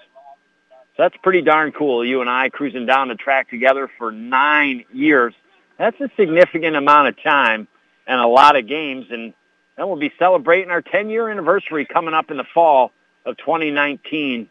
[0.97, 2.05] So that's pretty darn cool.
[2.05, 5.33] You and I cruising down the track together for nine years.
[5.79, 7.67] That's a significant amount of time
[8.07, 9.07] and a lot of games.
[9.11, 9.33] And
[9.79, 12.93] then we'll be celebrating our 10-year anniversary coming up in the fall
[13.25, 14.49] of 2019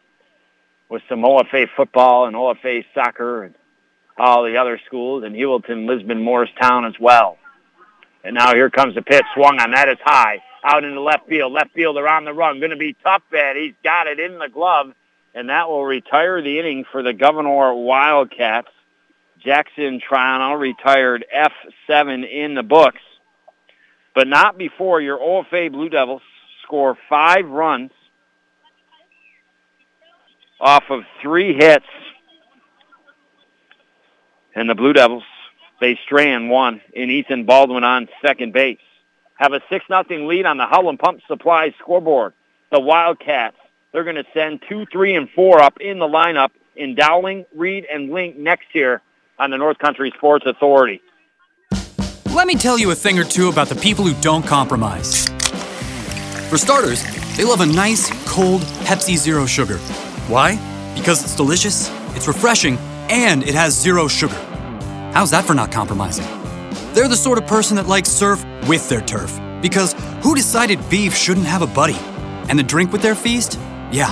[0.89, 3.55] with some OFA football and OFA soccer and
[4.17, 7.37] all the other schools and Heuvelton, Lisbon, Morristown as well.
[8.23, 9.23] And now here comes the pitch.
[9.33, 9.71] Swung on.
[9.71, 10.43] That is high.
[10.63, 11.53] Out in the left field.
[11.53, 12.59] Left fielder on the run.
[12.59, 13.55] Going to be tough bet.
[13.55, 14.93] He's got it in the glove.
[15.33, 18.67] And that will retire the inning for the Gouverneur Wildcats.
[19.39, 23.01] Jackson Triano retired F7 in the books.
[24.13, 26.21] But not before your OFA Blue Devils
[26.63, 27.91] score five runs
[30.61, 31.85] off of three hits.
[34.55, 35.23] And the Blue Devils
[35.81, 38.77] they Strand one in Ethan Baldwin on second base.
[39.35, 42.33] Have a 6 nothing lead on the Howland Pump Supply scoreboard.
[42.71, 43.57] The Wildcats,
[43.91, 47.85] they're going to send 2, 3, and 4 up in the lineup in Dowling, Reed,
[47.91, 49.01] and Link next year
[49.39, 51.01] on the North Country Sports Authority.
[52.33, 55.27] Let me tell you a thing or two about the people who don't compromise.
[56.49, 57.03] For starters,
[57.35, 59.79] they love a nice, cold Pepsi Zero Sugar.
[60.27, 60.55] Why?
[60.95, 62.77] Because it's delicious, it's refreshing,
[63.09, 64.35] and it has zero sugar.
[65.13, 66.25] How's that for not compromising?
[66.93, 69.39] They're the sort of person that likes surf with their turf.
[69.61, 69.93] Because
[70.23, 71.97] who decided beef shouldn't have a buddy?
[72.49, 73.59] And the drink with their feast?
[73.91, 74.11] Yeah,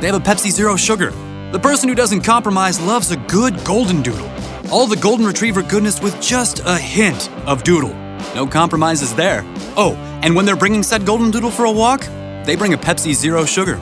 [0.00, 1.10] they have a Pepsi Zero Sugar.
[1.52, 4.30] The person who doesn't compromise loves a good golden doodle.
[4.70, 7.94] All the golden retriever goodness with just a hint of doodle.
[8.34, 9.42] No compromises there.
[9.76, 12.02] Oh, and when they're bringing said golden doodle for a walk,
[12.44, 13.80] they bring a Pepsi Zero Sugar.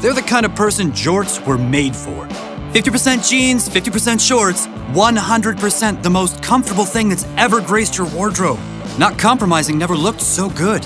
[0.00, 2.26] They're the kind of person jorts were made for.
[2.72, 8.60] 50% jeans, 50% shorts, 100% the most comfortable thing that's ever graced your wardrobe.
[8.96, 10.84] Not compromising never looked so good.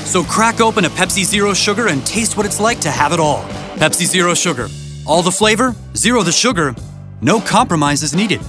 [0.00, 3.20] So crack open a Pepsi Zero Sugar and taste what it's like to have it
[3.20, 3.44] all.
[3.76, 4.66] Pepsi Zero Sugar.
[5.06, 6.74] All the flavor, zero the sugar,
[7.20, 8.40] no compromises needed.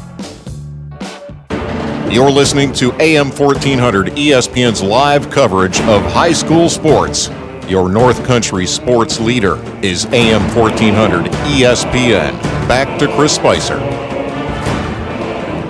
[2.10, 7.30] You're listening to AM 1400 ESPN's live coverage of high school sports.
[7.68, 12.40] Your North Country sports leader is AM 1400 ESPN.
[12.68, 13.80] Back to Chris Spicer.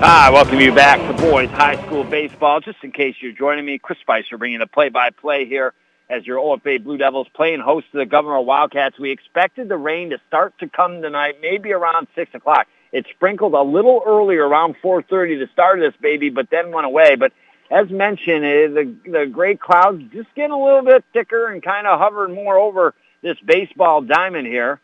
[0.04, 2.60] Ah, welcome you back to boys high school baseball.
[2.60, 5.74] Just in case you're joining me, Chris Spicer bringing the play-by-play here
[6.10, 9.00] as your OFA Blue Devils playing host to the Gouverneur Wildcats.
[9.00, 12.68] We expected the rain to start to come tonight, maybe around 6 o'clock.
[12.92, 17.16] It sprinkled a little earlier, around 4.30 to start this baby, but then went away.
[17.16, 17.32] But
[17.72, 21.88] as mentioned, eh, the, the gray clouds just getting a little bit thicker and kind
[21.88, 24.80] of hovering more over this baseball diamond here.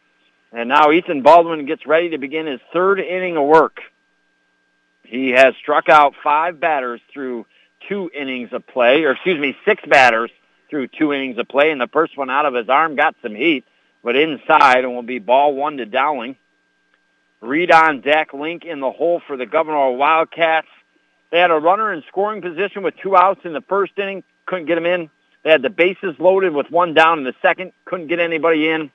[0.51, 3.79] And now Ethan Baldwin gets ready to begin his third inning of work.
[5.03, 7.45] He has struck out five batters through
[7.87, 10.31] two innings of play, or excuse me, six batters
[10.69, 13.35] through two innings of play, and the first one out of his arm got some
[13.35, 13.65] heat,
[14.03, 16.35] but inside and will be ball one to Dowling.
[17.41, 20.67] Reed on deck, Link in the hole for the Gouverneur Wildcats.
[21.31, 24.65] They had a runner in scoring position with two outs in the first inning, couldn't
[24.65, 25.09] get him in.
[25.43, 28.91] They had the bases loaded with one down in the second, couldn't get anybody in.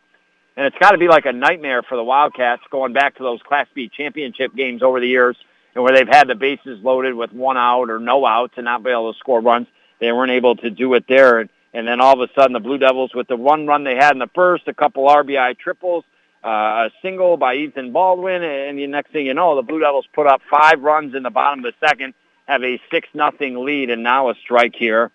[0.56, 3.40] And it's got to be like a nightmare for the Wildcats going back to those
[3.42, 5.36] Class B championship games over the years
[5.74, 8.82] and where they've had the bases loaded with one out or no outs and not
[8.82, 9.66] be able to score runs.
[10.00, 11.40] They weren't able to do it there.
[11.74, 14.12] And then all of a sudden the Blue Devils with the one run they had
[14.12, 16.04] in the first, a couple RBI triples,
[16.42, 20.06] uh, a single by Ethan Baldwin, and the next thing you know, the Blue Devils
[20.14, 22.14] put up five runs in the bottom of the second,
[22.46, 25.10] have a six nothing lead, and now a strike here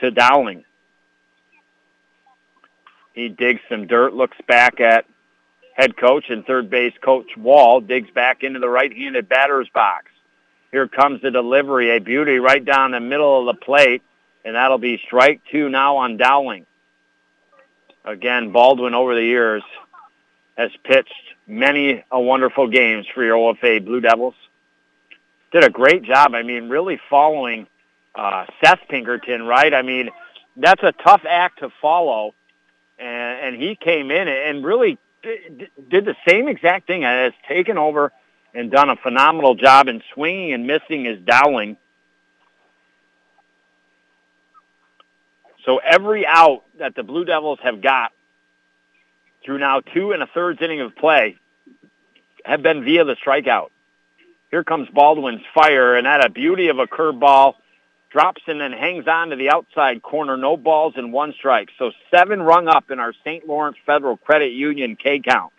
[0.00, 0.64] to Dowling.
[3.14, 5.06] He digs some dirt, looks back at
[5.74, 10.06] head coach and third base coach Wall, digs back into the right-handed batter's box.
[10.70, 14.02] Here comes the delivery, a beauty right down the middle of the plate,
[14.44, 16.66] and that'll be strike two now on Dowling.
[18.04, 19.62] Again, Baldwin over the years
[20.56, 21.12] has pitched
[21.46, 24.34] many a wonderful games for your OFA Blue Devils.
[25.52, 26.34] Did a great job.
[26.34, 27.66] I mean, really following
[28.14, 29.72] uh, Seth Pinkerton, right?
[29.72, 30.10] I mean,
[30.56, 32.34] that's a tough act to follow
[32.98, 38.12] and, and he came in and really did the same exact thing has taken over
[38.54, 41.76] and done a phenomenal job in swinging and missing his Dowling.
[45.64, 48.12] So every out that the Blue Devils have got
[49.44, 51.36] through now two and a third inning of play
[52.44, 53.70] have been via the strikeout.
[54.56, 57.56] Here comes Baldwin's fire, and that a beauty of a curveball
[58.08, 60.38] drops and then hangs on to the outside corner.
[60.38, 61.68] No balls and one strike.
[61.78, 63.46] So seven rung up in our St.
[63.46, 65.52] Lawrence Federal Credit Union K count.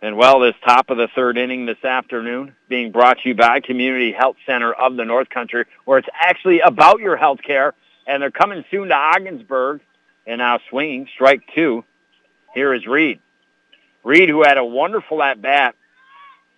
[0.00, 3.58] And well, this top of the third inning this afternoon being brought to you by
[3.58, 7.74] Community Health Center of the North Country, where it's actually about your health care.
[8.06, 9.80] And they're coming soon to Ogdensburg.
[10.28, 11.82] And now swinging, strike two.
[12.54, 13.18] Here is Reed.
[14.04, 15.74] Reed, who had a wonderful at-bat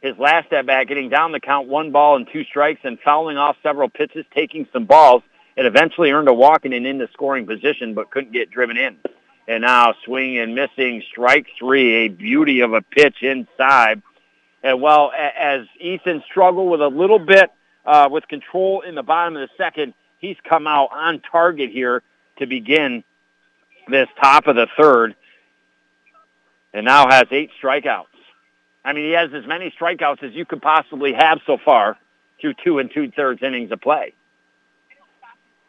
[0.03, 3.37] his last at bat, getting down the count, one ball and two strikes, and fouling
[3.37, 5.23] off several pitches, taking some balls.
[5.57, 8.97] It eventually earned a walk and an into scoring position, but couldn't get driven in.
[9.47, 14.03] And now swing and missing, strike three, a beauty of a pitch inside.
[14.63, 17.51] And well, as Ethan struggled with a little bit
[17.85, 22.03] uh, with control in the bottom of the second, he's come out on target here
[22.39, 23.05] to begin
[23.89, 25.15] this top of the third,
[26.73, 28.07] and now has eight strikeouts.
[28.85, 31.97] I mean, he has as many strikeouts as you could possibly have so far
[32.41, 34.15] through two and two-thirds innings of play.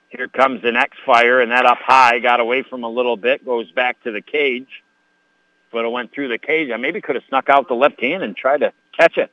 [0.10, 3.46] Here comes the next fire, and that up high got away from a little bit,
[3.46, 4.68] goes back to the cage,
[5.72, 6.70] but it went through the cage.
[6.72, 9.32] I maybe could have snuck out the left hand and tried to catch it.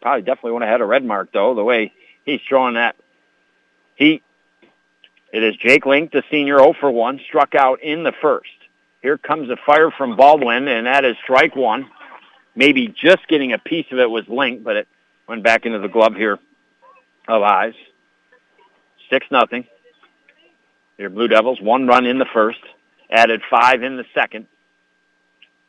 [0.00, 1.92] Probably definitely would have had a red mark, though, the way
[2.24, 2.96] he's throwing that
[3.94, 4.22] heat.
[5.32, 8.50] It is Jake Link, the senior 0 for 1, struck out in the first.
[9.02, 11.88] Here comes a fire from Baldwin, and that is strike one
[12.56, 14.88] maybe just getting a piece of it was linked, but it
[15.28, 16.38] went back into the glove here
[17.28, 17.76] of Ives.
[19.10, 19.66] Six nothing.
[20.98, 22.58] Your Blue Devils, one run in the first,
[23.10, 24.46] added five in the second.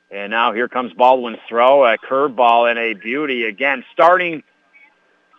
[0.10, 4.42] And now here comes Baldwin's throw, a curveball and a beauty again, starting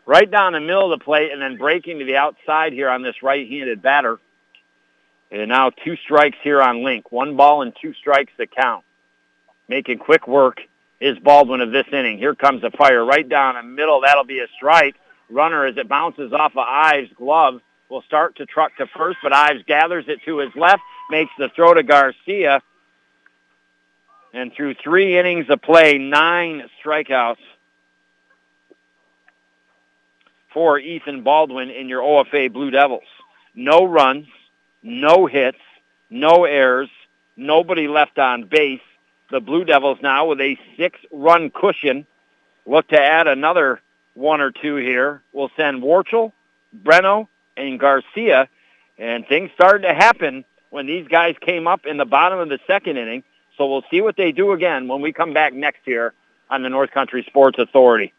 [0.04, 3.02] right down the middle of the plate and then breaking to the outside here on
[3.02, 4.18] this right-handed batter.
[5.30, 7.10] And now two strikes here on Link.
[7.10, 8.84] One ball and two strikes to count.
[9.68, 10.60] Making quick work
[11.00, 12.18] is Baldwin of this inning.
[12.18, 14.00] Here comes the fire right down the middle.
[14.00, 14.96] That'll be a strike.
[15.30, 19.32] Runner as it bounces off of Ives' glove will start to truck to first, but
[19.32, 22.62] Ives gathers it to his left, makes the throw to Garcia.
[24.32, 27.36] And through three innings of play, nine strikeouts
[30.52, 33.02] for Ethan Baldwin in your OFA Blue Devils.
[33.54, 34.26] No runs,
[34.82, 35.58] no hits,
[36.10, 36.90] no errors,
[37.36, 38.80] nobody left on base,
[39.30, 42.06] the Blue Devils now with a six-run cushion.
[42.66, 43.80] Look to add another
[44.14, 45.22] one or two here.
[45.32, 46.32] We'll send Warchel,
[46.82, 48.48] Breno, and Garcia.
[48.98, 52.58] And things started to happen when these guys came up in the bottom of the
[52.66, 53.22] second inning.
[53.56, 56.14] So we'll see what they do again when we come back next year
[56.50, 58.12] on the North Country Sports Authority.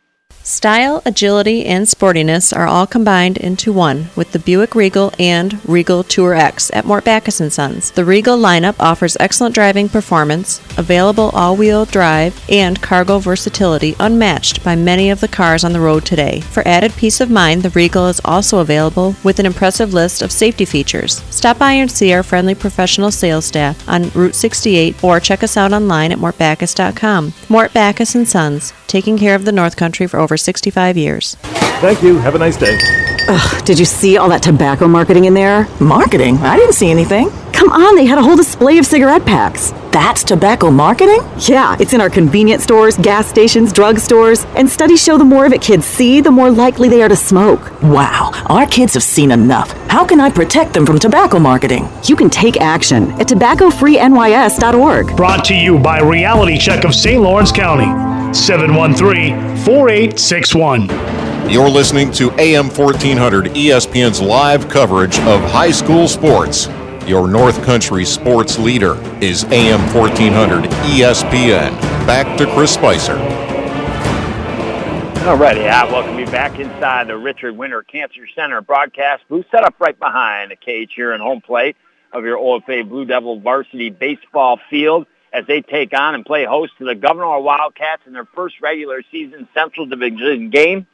[0.50, 6.04] Style, agility, and sportiness are all combined into one with the Buick Regal and Regal
[6.04, 7.92] Tour X at Mort Backus & Sons.
[7.92, 14.76] The Regal lineup offers excellent driving performance, available all-wheel drive, and cargo versatility unmatched by
[14.76, 16.42] many of the cars on the road today.
[16.42, 20.32] For added peace of mind, the Regal is also available with an impressive list of
[20.32, 21.22] safety features.
[21.30, 25.58] Stop by and see our friendly professional sales staff on Route 68 or check us
[25.58, 27.34] out online at mortbackus.com.
[27.50, 31.36] Mort Backus & Sons, taking care of the North Country for over 65 years.
[31.82, 32.18] Thank you.
[32.20, 32.78] Have a nice day.
[33.32, 35.68] Ugh, did you see all that tobacco marketing in there?
[35.80, 36.38] Marketing?
[36.38, 37.30] I didn't see anything.
[37.54, 39.72] Come on, they had a whole display of cigarette packs.
[39.92, 41.20] That's tobacco marketing?
[41.40, 45.54] Yeah, it's in our convenience stores, gas stations, drugstores, and studies show the more of
[45.54, 47.82] it kids see, the more likely they are to smoke.
[47.84, 49.72] Wow, our kids have seen enough.
[49.90, 51.88] How can I protect them from tobacco marketing?
[52.06, 55.18] You can take action at tobaccofreenys.org.
[55.18, 57.22] Brought to you by Reality Check of St.
[57.22, 57.86] Lawrence County.
[58.34, 60.88] 713 4861.
[61.50, 66.68] You're listening to AM 1400 ESPN's live coverage of high school sports.
[67.06, 71.72] Your North Country sports leader is AM 1400 ESPN.
[72.06, 73.18] Back to Chris Spicer.
[75.26, 79.76] Alrighty, I welcome you back inside the Richard Winter Cancer Center broadcast booth set up
[79.80, 81.76] right behind the cage here in home plate
[82.14, 86.74] of your OFA Blue Devil varsity baseball field as they take on and play host
[86.80, 90.88] to the Gouverneur Wildcats in their first regular season Central Division game.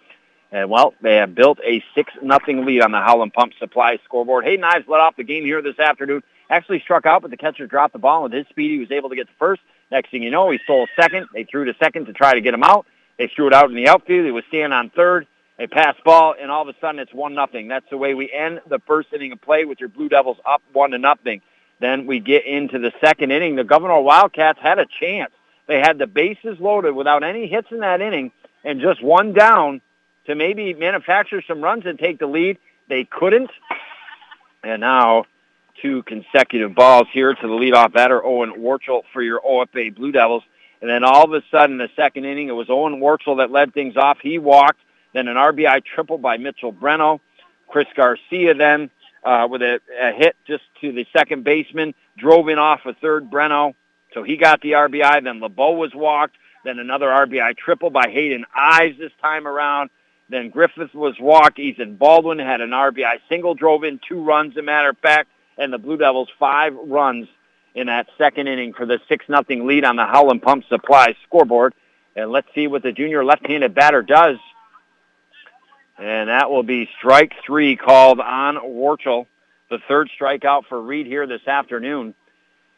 [0.51, 4.45] And well, they have built a six nothing lead on the Howland Pump Supply scoreboard.
[4.45, 6.23] Hayden Ives led off the game here this afternoon.
[6.49, 8.23] Actually struck out, but the catcher dropped the ball.
[8.23, 9.61] With his speed, he was able to get to first.
[9.91, 11.27] Next thing you know, he stole second.
[11.33, 12.85] They threw to second to try to get him out.
[13.17, 14.25] They threw it out in the outfield.
[14.25, 15.27] He was standing on third.
[15.57, 17.69] They pass ball, and all of a sudden it's one nothing.
[17.69, 20.61] That's the way we end the first inning of play with your Blue Devils up
[20.73, 21.41] one to nothing.
[21.85, 23.55] Then we get into the second inning.
[23.55, 25.31] The Gouverneur Wildcats had a chance.
[25.67, 28.31] They had the bases loaded without any hits in that inning
[28.63, 29.81] and just one down
[30.25, 32.57] to maybe manufacture some runs and take the lead.
[32.89, 33.51] They couldn't.
[34.63, 35.25] And now
[35.79, 40.41] two consecutive balls here to the leadoff batter, Owen Warchel, for your OFA Blue Devils.
[40.81, 43.75] And then all of a sudden, the second inning, it was Owen Warchel that led
[43.75, 44.17] things off.
[44.23, 44.79] He walked.
[45.13, 47.19] Then an RBI triple by Mitchell Breno.
[47.67, 48.89] Chris Garcia then
[49.25, 53.29] uh, with a, a hit just to the second baseman, drove in off a third
[53.29, 53.73] Breno.
[54.13, 55.23] So he got the RBI.
[55.23, 56.35] Then LeBeau was walked.
[56.63, 59.89] Then another RBI triple by Hayden Ives this time around.
[60.29, 61.59] Then Griffith was walked.
[61.59, 65.71] Ethan Baldwin had an RBI single, drove in two runs, a matter of fact, and
[65.71, 67.27] the Blue Devils five runs
[67.75, 71.73] in that second inning for the 6 nothing lead on the Howland Pump Supply scoreboard.
[72.15, 74.37] And let's see what the junior left-handed batter does.
[75.97, 79.27] And that will be strike three called on Warchel,
[79.69, 82.13] the third strikeout for Reed here this afternoon.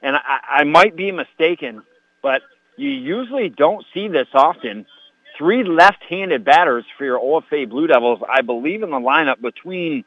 [0.02, 1.81] And I, I might be mistaken,
[2.22, 2.41] but
[2.76, 4.85] you usually don't see this often
[5.38, 10.03] three left-handed batters for your OFA Blue Devils, I believe, in the lineup between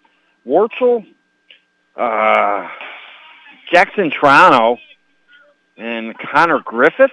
[0.47, 1.05] Warchel,
[1.97, 2.69] uh,
[3.73, 4.79] Jackson Toronto,
[5.77, 7.11] and Connor Griffith.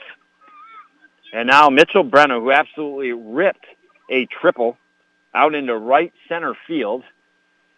[1.34, 3.65] And now Mitchell Breno, who absolutely ripped
[4.10, 4.78] a triple
[5.34, 7.04] out into right center field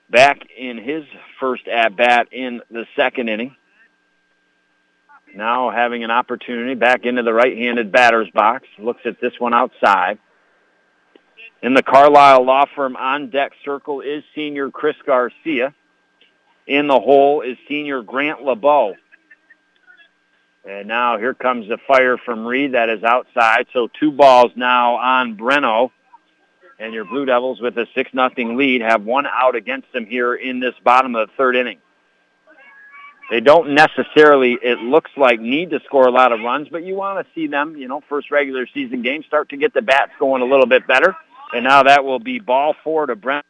[0.10, 1.04] back in his
[1.40, 3.56] first at-bat in the second inning.
[5.36, 8.68] Now having an opportunity back into the right-handed batter's box.
[8.80, 10.18] Looks at this one outside.
[11.62, 15.74] In the Carlisle Law Firm on deck circle is senior Chris Garcia.
[16.66, 18.96] In the hole is senior Grant LeBeau.
[20.68, 23.68] And now here comes the fire from Reed that is outside.
[23.74, 25.92] So two balls now on Breno.
[26.80, 30.34] And your Blue Devils with a 6 nothing lead have one out against them here
[30.34, 31.80] in this bottom of the third inning.
[33.30, 36.96] They don't necessarily, it looks like, need to score a lot of runs, but you
[36.96, 40.12] want to see them, you know, first regular season game, start to get the bats
[40.20, 41.16] going a little bit better.
[41.54, 43.46] And now that will be ball four to Brent.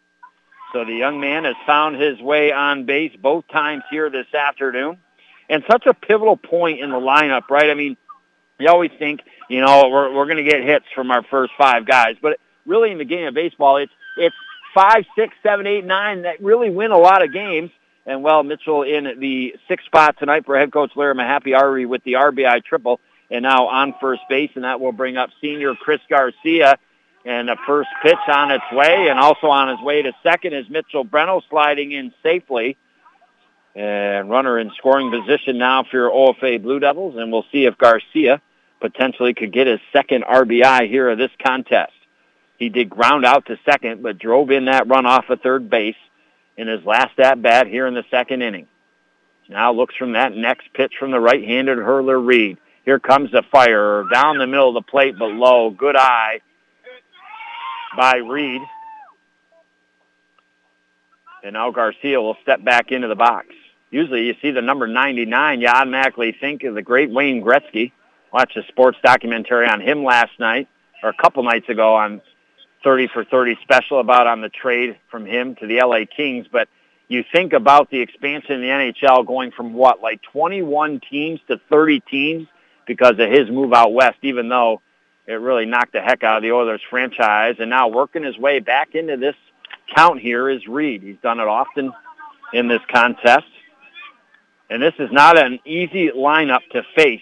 [0.73, 4.97] So the young man has found his way on base both times here this afternoon.
[5.49, 7.69] And such a pivotal point in the lineup, right?
[7.69, 7.95] I mean,
[8.59, 11.87] you always think, you know, we're, we're going to get hits from our first five
[11.87, 12.17] guys.
[12.21, 12.39] But
[12.69, 14.35] really in the game of baseball, it's, it's
[14.73, 17.71] five, six, seven, eight, nine that really win a lot of games.
[18.05, 22.03] And, well, Mitchell in the sixth spot tonight for head coach Larry Mahaffey Ari with
[22.03, 24.51] the RBI triple and now on first base.
[24.55, 26.77] And that will bring up senior Chris Garcia
[27.25, 30.69] and the first pitch on its way, and also on his way to second is
[30.69, 32.77] Mitchell Breno sliding in safely.
[33.75, 37.77] And runner in scoring position now for your OFA Blue Devils, and we'll see if
[37.77, 38.41] Garcia
[38.81, 41.93] potentially could get his second RBI here of this contest.
[42.59, 45.95] He did ground out to second, but drove in that run off of third base
[46.57, 48.67] in his last at-bat here in the second inning.
[49.47, 52.57] Now looks from that next pitch from the right-handed hurler Reed.
[52.85, 55.71] Here comes the fire down the middle of the plate, but low.
[55.71, 56.41] Good eye
[57.97, 58.61] by Reed.
[61.43, 63.47] And now Garcia will step back into the box.
[63.89, 67.91] Usually you see the number 99, you automatically think of the great Wayne Gretzky.
[68.31, 70.67] Watched a sports documentary on him last night,
[71.01, 72.21] or a couple nights ago on
[72.83, 76.47] 30 for 30 special about on the trade from him to the LA Kings.
[76.51, 76.69] But
[77.07, 81.59] you think about the expansion in the NHL going from what, like 21 teams to
[81.69, 82.47] 30 teams
[82.85, 84.81] because of his move out west, even though
[85.27, 87.55] it really knocked the heck out of the Oilers franchise.
[87.59, 89.35] And now working his way back into this
[89.95, 91.03] count here is Reed.
[91.03, 91.91] He's done it often
[92.53, 93.45] in this contest.
[94.69, 97.21] And this is not an easy lineup to face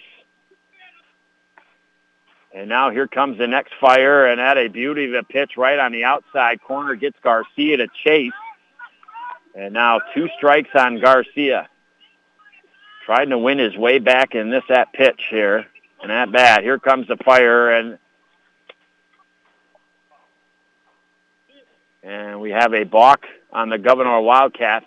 [2.54, 5.92] And now here comes the next fire, and at a beauty a pitch right on
[5.92, 8.32] the outside corner gets Garcia to chase.
[9.54, 11.68] And now two strikes on Garcia.
[13.04, 15.66] Trying to win his way back in this at pitch here.
[16.02, 17.98] And at bat, here comes the fire, and
[22.02, 24.86] and we have a balk on the Gouverneur Wildcats.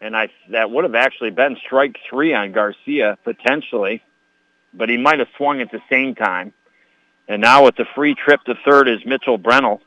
[0.00, 4.02] And I that would have actually been strike three on Garcia potentially
[4.72, 6.52] but he might have swung at the same time.
[7.28, 9.80] And now with the free trip to third is Mitchell Breno.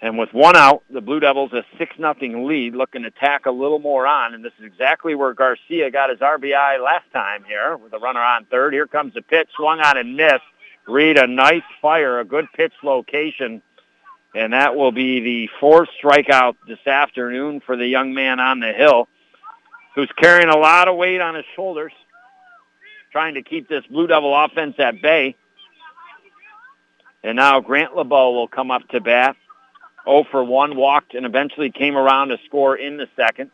[0.00, 3.50] And with one out, the Blue Devils a 6 nothing lead, looking to tack a
[3.50, 4.34] little more on.
[4.34, 8.20] And this is exactly where Garcia got his RBI last time here with a runner
[8.20, 8.74] on third.
[8.74, 10.42] Here comes the pitch, swung on and missed.
[10.86, 13.62] Reed, a nice fire, a good pitch location.
[14.34, 18.72] And that will be the fourth strikeout this afternoon for the young man on the
[18.72, 19.08] hill
[19.94, 21.92] who's carrying a lot of weight on his shoulders
[23.14, 25.36] trying to keep this Blue Devil offense at bay.
[27.22, 29.36] And now Grant LeBeau will come up to bat.
[30.04, 33.52] 0 for 1, walked, and eventually came around to score in the second.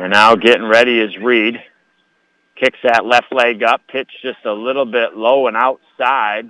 [0.00, 1.62] And now getting ready is Reed.
[2.56, 6.48] Kicks that left leg up, pitch just a little bit low and outside.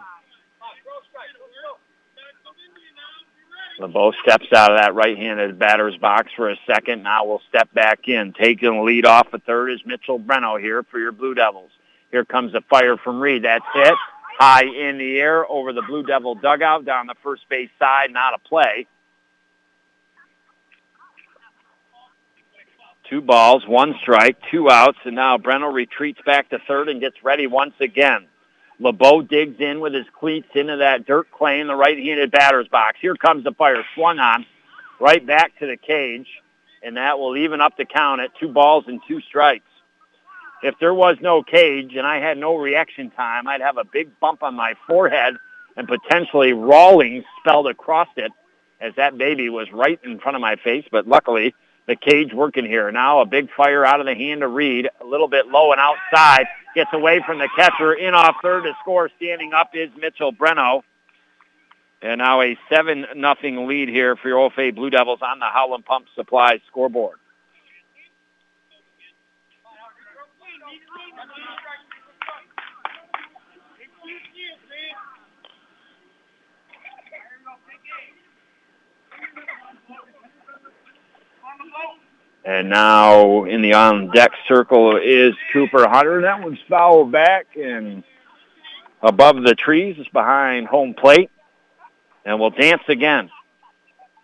[3.82, 7.02] LeBeau steps out of that right-handed batter's box for a second.
[7.02, 8.32] Now we'll step back in.
[8.32, 11.70] Taking the lead off at third is Mitchell Breno here for your Blue Devils.
[12.10, 13.44] Here comes the fire from Reed.
[13.44, 13.94] That's hit.
[14.38, 18.10] High in the air over the Blue Devil dugout down the first base side.
[18.10, 18.86] Not a play.
[23.10, 27.22] Two balls, one strike, two outs, and now Breno retreats back to third and gets
[27.22, 28.26] ready once again.
[28.82, 32.98] LeBeau digs in with his cleats into that dirt clay in the right-handed batter's box.
[33.00, 34.44] Here comes the fire, swung on,
[34.98, 36.26] right back to the cage,
[36.82, 39.64] and that will even up the count at two balls and two strikes.
[40.64, 44.18] If there was no cage and I had no reaction time, I'd have a big
[44.18, 45.34] bump on my forehead
[45.76, 48.32] and potentially Rawlings spelled across it
[48.80, 50.84] as that baby was right in front of my face.
[50.90, 51.54] But luckily,
[51.86, 52.90] the cage working here.
[52.90, 55.80] Now a big fire out of the hand of Reed, a little bit low and
[55.80, 57.92] outside gets away from the catcher.
[57.92, 59.10] In off third to score.
[59.16, 60.82] Standing up is Mitchell Breno.
[62.00, 65.84] And now a 7 nothing lead here for your OFA Blue Devils on the Howland
[65.84, 67.18] Pump Supply scoreboard.
[82.44, 86.23] And now in the on deck circle is Cooper Hunter.
[86.23, 88.02] That one's fouled back and
[89.01, 91.31] above the trees is behind home plate.
[92.24, 93.31] And we'll dance again.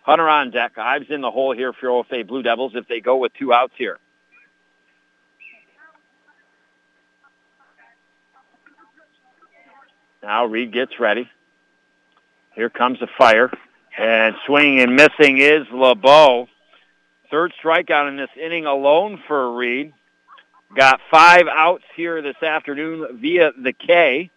[0.03, 0.77] Hunter on deck.
[0.77, 3.73] Ives in the hole here for OFA Blue Devils if they go with two outs
[3.77, 3.97] here.
[10.21, 11.29] Now Reed gets ready.
[12.53, 13.51] Here comes the fire.
[13.97, 16.47] And swinging and missing is LeBeau.
[17.31, 19.93] Third strikeout in this inning alone for Reed.
[20.75, 24.31] Got five outs here this afternoon via the K.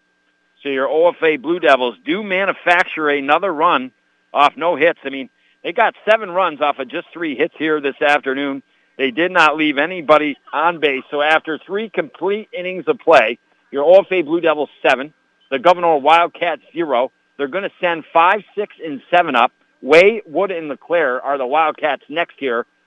[0.62, 3.92] So your OFA Blue Devils do manufacture another run
[4.32, 4.98] off no hits.
[5.04, 5.30] I mean,
[5.64, 8.62] they got seven runs off of just three hits here this afternoon.
[8.98, 11.04] They did not leave anybody on base.
[11.10, 13.38] So after three complete innings of play,
[13.70, 15.14] your OFA Blue Devils seven,
[15.50, 17.10] the Gouverneur Wildcats zero.
[17.38, 19.52] They're going to send five, six, and seven up.
[19.80, 22.66] Way, Wood, and LeClaire are the Wildcats next year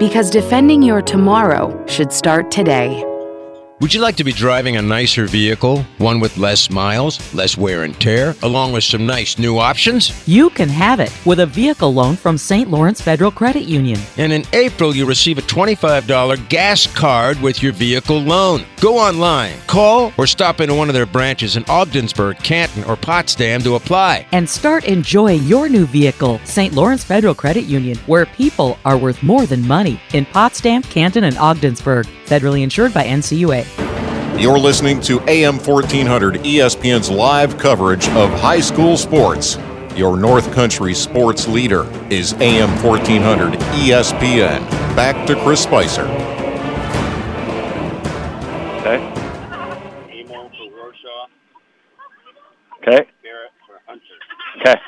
[0.00, 3.04] because defending your tomorrow should start today.
[3.80, 7.84] Would you like to be driving a nicer vehicle, one with less miles, less wear
[7.84, 10.28] and tear, along with some nice new options?
[10.28, 12.70] You can have it with a vehicle loan from St.
[12.70, 13.98] Lawrence Federal Credit Union.
[14.18, 18.66] And in April, you receive a $25 gas card with your vehicle loan.
[18.82, 23.62] Go online, call, or stop into one of their branches in Ogdensburg, Canton, or Potsdam
[23.62, 24.26] to apply.
[24.32, 26.38] And start enjoying your new vehicle.
[26.44, 26.74] St.
[26.74, 29.98] Lawrence Federal Credit Union, where people are worth more than money.
[30.12, 32.06] In Potsdam, Canton, and Ogdensburg.
[32.26, 33.69] Federally insured by NCUA.
[34.40, 39.58] You're listening to AM 1400 ESPN's live coverage of high school sports.
[39.94, 44.60] Your North Country sports leader is AM 1400 ESPN.
[44.96, 46.04] Back to Chris Spicer.
[48.80, 48.96] Okay.
[52.82, 53.06] Okay.
[54.60, 54.80] Okay.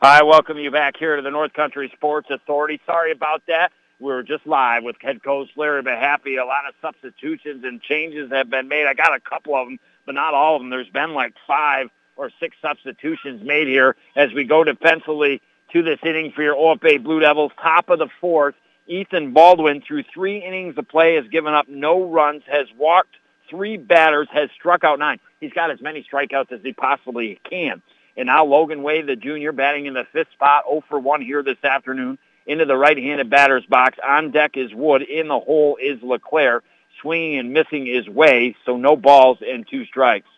[0.00, 2.80] I welcome you back here to the North Country Sports Authority.
[2.86, 3.70] Sorry about that.
[4.00, 6.40] We were just live with head coach Larry Mahaffey.
[6.40, 8.86] A lot of substitutions and changes have been made.
[8.86, 10.70] I got a couple of them, but not all of them.
[10.70, 15.40] There's been like five or six substitutions made here as we go defensively
[15.72, 17.52] to this inning for your OFA Blue Devils.
[17.60, 18.54] Top of the fourth,
[18.86, 23.16] Ethan Baldwin, through three innings of play, has given up no runs, has walked
[23.48, 25.20] three batters, has struck out nine.
[25.40, 27.80] He's got as many strikeouts as he possibly can.
[28.16, 31.42] And now Logan Wade, the junior, batting in the fifth spot, 0 for 1 here
[31.42, 33.98] this afternoon into the right-handed batter's box.
[34.06, 35.02] On deck is Wood.
[35.02, 36.62] In the hole is LeClaire.
[37.00, 40.28] Swinging and missing is Way, so no balls and two strikes.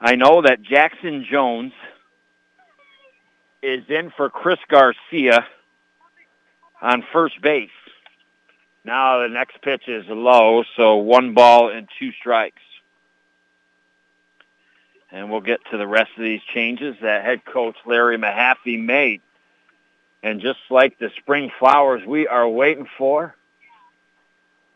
[0.00, 1.72] I know that Jackson Jones
[3.62, 5.46] is in for Chris Garcia
[6.80, 7.70] on first base.
[8.84, 12.62] Now the next pitch is low, so one ball and two strikes.
[15.10, 19.20] And we'll get to the rest of these changes that head coach Larry Mahaffey made.
[20.22, 23.34] And just like the spring flowers we are waiting for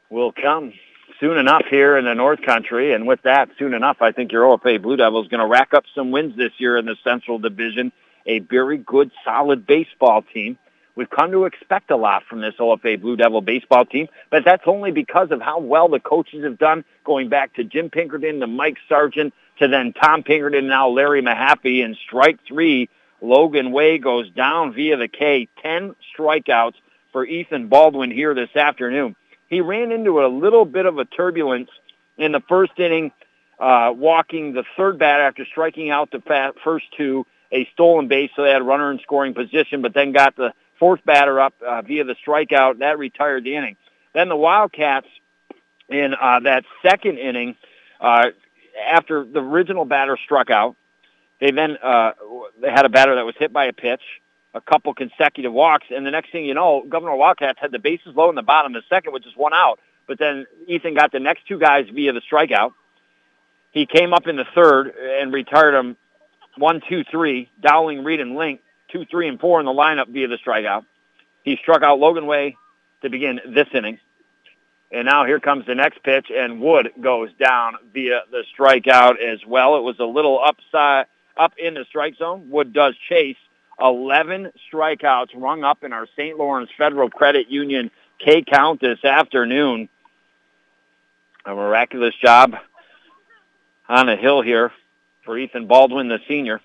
[0.09, 0.73] will come
[1.19, 2.95] soon enough here in the North Country.
[2.95, 5.85] And with that, soon enough, I think your OFA Blue Devils going to rack up
[5.95, 7.93] some wins this year in the Central Division.
[8.27, 10.59] A very good, solid baseball team.
[10.95, 14.65] We've come to expect a lot from this OFA Blue Devil baseball team, but that's
[14.67, 18.47] only because of how well the coaches have done, going back to Jim Pinkerton, to
[18.47, 21.83] Mike Sargent, to then Tom Pinkerton, now Larry Mahaffey.
[21.83, 22.91] In strike three,
[23.23, 25.49] Logan Way goes down via the K.
[25.63, 26.75] Ten strikeouts
[27.13, 29.15] for Ethan Baldwin here this afternoon.
[29.49, 31.71] He ran into a little bit of a turbulence
[32.19, 33.13] in the first inning,
[33.59, 38.43] uh, walking the third batter after striking out the first two, a stolen base, so
[38.43, 41.83] they had a runner in scoring position, but then got the fourth batter up uh,
[41.83, 42.79] via the strikeout.
[42.79, 43.77] That retired the inning.
[44.15, 45.07] Then the Wildcats
[45.89, 47.57] in uh, that second inning,
[48.01, 48.29] uh,
[48.91, 50.77] after the original batter struck out,
[51.43, 52.13] they then uh,
[52.61, 54.01] they had a batter that was hit by a pitch,
[54.55, 58.15] a couple consecutive walks, and the next thing you know, Gouverneur Wildcats had the bases
[58.15, 59.81] low in the bottom of the second, which is one out.
[60.07, 62.75] But then Ethan got the next two guys via the strikeout.
[63.73, 65.97] He came up in the third and retired them
[66.59, 67.51] one, two, three.
[67.61, 68.61] Dowling, Reed, and Link
[68.93, 70.85] two, three, and four in the lineup via the strikeout.
[71.43, 72.57] He struck out Logan Way
[73.01, 73.99] to begin this inning.
[74.93, 79.41] And now here comes the next pitch, and Wood goes down via the strikeout as
[79.47, 79.77] well.
[79.77, 81.07] It was a little upside,
[81.37, 82.51] up in the strike zone.
[82.51, 83.37] Wood does chase
[83.81, 86.37] 11 strikeouts rung up in our St.
[86.39, 89.89] Lawrence Federal Credit Union K count this afternoon.
[91.45, 92.55] A miraculous job
[93.89, 94.71] on a hill here
[95.25, 96.61] for Ethan Baldwin, the senior.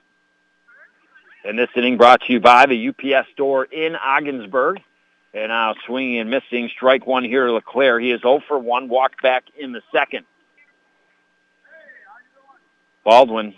[1.44, 4.82] And this inning brought to you by the UPS store in Ogdensburg.
[5.34, 6.70] And now swinging and missing.
[6.76, 8.00] Strike one here, LeClaire.
[8.00, 8.90] He is 0 for 1.
[8.90, 10.26] Walked back in the second.
[13.04, 13.54] Baldwin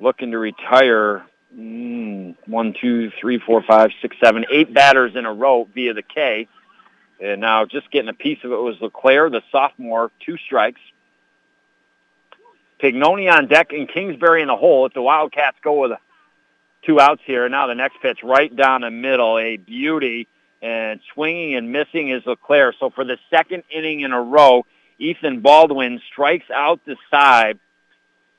[0.00, 5.32] looking to retire mm, one, two, three, four, five, six, seven, eight batters in a
[5.32, 6.48] row via the K.
[7.20, 10.80] And now just getting a piece of it was LeClaire, the sophomore, two strikes.
[12.80, 15.98] Pignoni on deck and Kingsbury in the hole if the Wildcats go with
[16.86, 17.44] two outs here.
[17.44, 20.28] And now the next pitch right down the middle, a beauty.
[20.62, 22.72] And swinging and missing is LeClaire.
[22.78, 24.64] So for the second inning in a row,
[24.98, 27.58] Ethan Baldwin strikes out the side,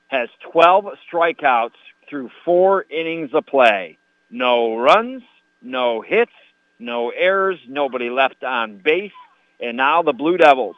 [0.09, 1.71] has 12 strikeouts
[2.07, 3.97] through four innings of play.
[4.29, 5.23] No runs,
[5.61, 6.31] no hits,
[6.77, 9.11] no errors, nobody left on base.
[9.59, 10.75] And now the Blue Devils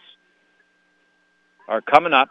[1.67, 2.29] are coming up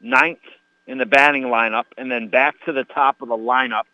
[0.00, 0.38] ninth
[0.86, 3.84] in the batting lineup and then back to the top of the lineup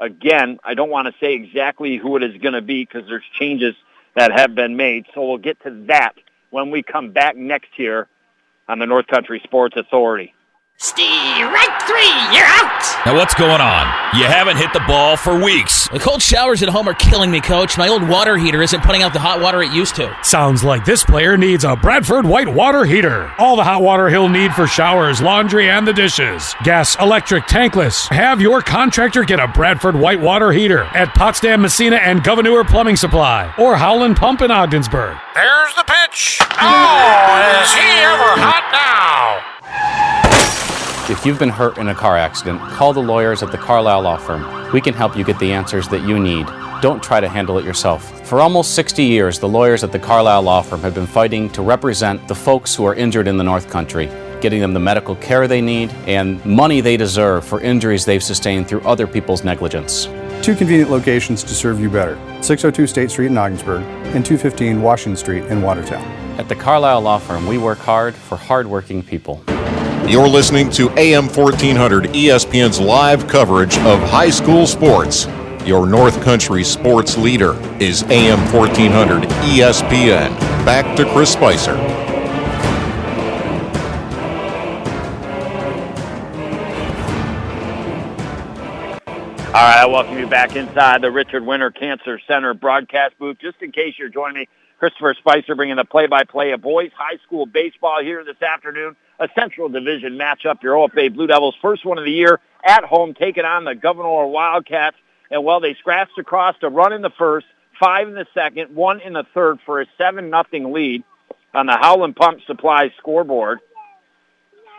[0.00, 3.24] Again, I don't want to say exactly who it is going to be because there's
[3.38, 3.74] changes
[4.16, 5.04] that have been made.
[5.14, 6.14] So we'll get to that
[6.48, 8.08] when we come back next year
[8.66, 10.34] on the North Country Sports Authority.
[10.82, 13.04] Strike three, you're out!
[13.04, 13.86] Now, what's going on?
[14.18, 15.86] You haven't hit the ball for weeks.
[15.90, 17.76] The cold showers at home are killing me, coach.
[17.76, 20.16] My old water heater isn't putting out the hot water it used to.
[20.22, 23.30] Sounds like this player needs a Bradford white water heater.
[23.38, 26.54] All the hot water he'll need for showers, laundry, and the dishes.
[26.64, 28.08] Gas, electric, tankless.
[28.08, 32.96] Have your contractor get a Bradford white water heater at Potsdam, Massena, and Gouverneur Plumbing
[32.96, 35.18] Supply or Howland Pump in Ogdensburg.
[35.34, 36.38] There's the pitch.
[36.40, 40.09] Oh, is he ever hot now?
[41.10, 44.16] If you've been hurt in a car accident, call the lawyers at the Carlisle Law
[44.16, 44.72] Firm.
[44.72, 46.46] We can help you get the answers that you need.
[46.82, 48.24] Don't try to handle it yourself.
[48.24, 51.62] For almost 60 years, the lawyers at the Carlisle Law Firm have been fighting to
[51.62, 54.08] represent the folks who are injured in the North Country.
[54.40, 58.66] getting them the medical care they need and money they deserve for injuries they've sustained
[58.66, 60.06] through other people's negligence.
[60.42, 63.82] Two convenient locations to serve you better 602 State Street in Ogdensburg
[64.14, 66.04] and 215 Washington Street in Watertown.
[66.38, 69.44] At the Carlisle Law Firm, we work hard for hardworking people.
[70.10, 75.28] You're listening to AM 1400 ESPN's live coverage of high school sports.
[75.64, 80.36] Your North Country sports leader is AM 1400 ESPN.
[80.66, 81.76] Back to Chris Spicer.
[89.46, 93.38] All right, I welcome you back inside the Richard Winter Cancer Center broadcast booth.
[93.38, 94.48] Just in case you're joining me,
[94.80, 98.96] Christopher Spicer bringing the play-by-play of boys high school baseball here this afternoon.
[99.20, 100.62] A Central Division matchup.
[100.62, 104.26] Your OFA Blue Devils, first one of the year at home, taking on the Gouverneur
[104.26, 104.96] Wildcats.
[105.30, 107.46] And well, they scratched across a run in the first,
[107.78, 111.04] five in the second, one in the third for a seven nothing lead
[111.52, 113.58] on the Howland Pump Supply scoreboard.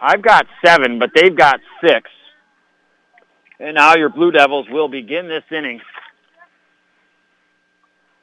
[0.02, 2.10] I've got seven, but they've got six.
[3.60, 5.80] And now your Blue Devils will begin this inning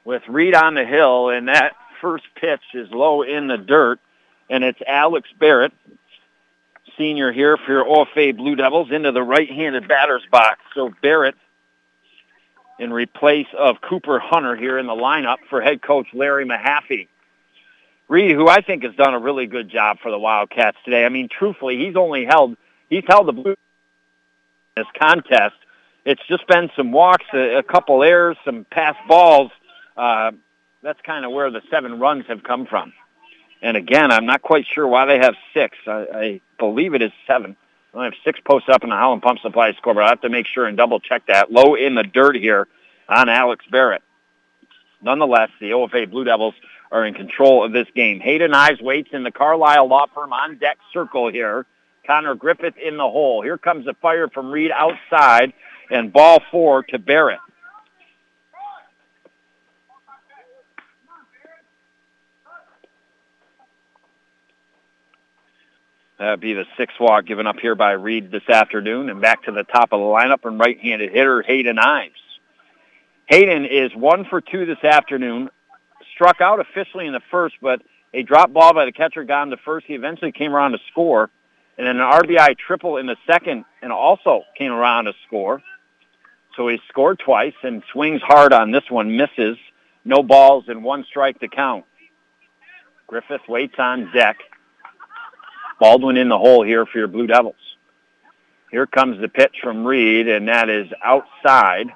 [0.09, 3.99] with Reed on the hill, and that first pitch is low in the dirt,
[4.49, 5.71] and it's Alex Barrett,
[6.97, 10.61] senior here for your OFA Blue Devils, into the right-handed batter's box.
[10.73, 11.35] So Barrett
[12.79, 17.07] in replace of Cooper Hunter here in the lineup for head coach Larry Mahaffey.
[18.07, 21.05] Reed, who I think has done a really good job for the Wildcats today.
[21.05, 22.57] I mean, truthfully, he's only held
[22.89, 23.55] he's held the Blue
[24.75, 25.53] this contest.
[26.03, 29.51] It's just been some walks, a, a couple errors, some pass balls.
[29.99, 30.31] Uh,
[30.81, 32.93] that's kind of where the seven runs have come from.
[33.61, 35.77] And again, I'm not quite sure why they have six.
[35.85, 37.57] I, I believe it is seven.
[37.93, 40.05] I have six posts up in the Howland Pump Supply scoreboard.
[40.05, 41.51] I have to make sure and double check that.
[41.51, 42.67] Low in the dirt here
[43.09, 44.01] on Alex Barrett.
[45.01, 46.53] Nonetheless, the OFA Blue Devils
[46.91, 48.21] are in control of this game.
[48.21, 51.65] Hayden Ives waits in the Carlisle Law Firm on deck circle here.
[52.07, 53.41] Connor Griffith in the hole.
[53.41, 55.51] Here comes a fire from Reed outside
[55.89, 57.39] and ball four to Barrett.
[66.19, 69.09] That'd be the sixth walk given up here by Reed this afternoon.
[69.09, 72.19] And back to the top of the lineup and right-handed hitter Hayden Ives.
[73.27, 75.49] Hayden is one for two this afternoon.
[76.13, 77.81] Struck out officially in the first, but
[78.13, 79.85] a drop ball by the catcher got him to first.
[79.85, 81.29] He eventually came around to score.
[81.77, 85.61] And then an RBI triple in the second and also came around to score.
[86.57, 89.57] So he scored twice and swings hard on this one, misses.
[90.03, 91.85] No balls and one strike to count.
[93.07, 94.37] Griffith waits on deck.
[95.79, 97.55] Baldwin in the hole here for your Blue Devils.
[98.71, 101.87] Here comes the pitch from Reed, and that is outside.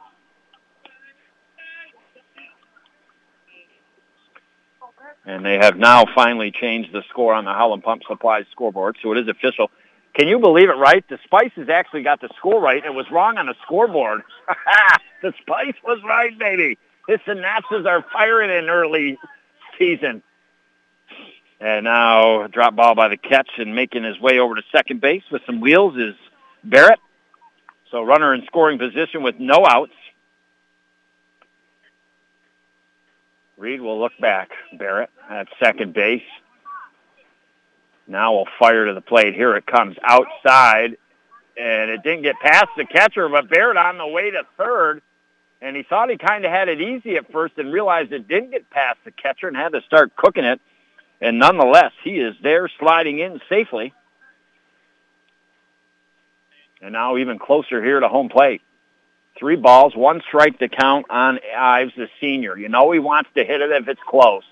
[5.25, 9.11] And they have now finally changed the score on the Howland Pump Supply scoreboard, so
[9.13, 9.69] it is official.
[10.15, 11.03] Can you believe it, right?
[11.07, 12.83] The Spices actually got the score right.
[12.83, 14.21] It was wrong on the scoreboard.
[15.21, 16.77] the Spice was right, baby.
[17.07, 19.17] The synapses are firing in early
[19.79, 20.21] season.
[21.63, 25.23] And now drop ball by the catch and making his way over to second base
[25.31, 26.13] with some wheels is
[26.61, 26.99] Barrett.
[27.89, 29.93] So runner in scoring position with no outs.
[33.55, 34.49] Reed will look back.
[34.77, 36.21] Barrett at second base.
[38.07, 39.33] Now we'll fire to the plate.
[39.33, 40.97] Here it comes outside.
[41.57, 45.01] And it didn't get past the catcher, but Barrett on the way to third.
[45.61, 48.51] And he thought he kind of had it easy at first and realized it didn't
[48.51, 50.59] get past the catcher and had to start cooking it.
[51.23, 53.93] And nonetheless, he is there sliding in safely.
[56.81, 58.61] And now even closer here to home plate.
[59.39, 62.57] Three balls, one strike to count on Ives, the senior.
[62.57, 64.43] You know he wants to hit it if it's close.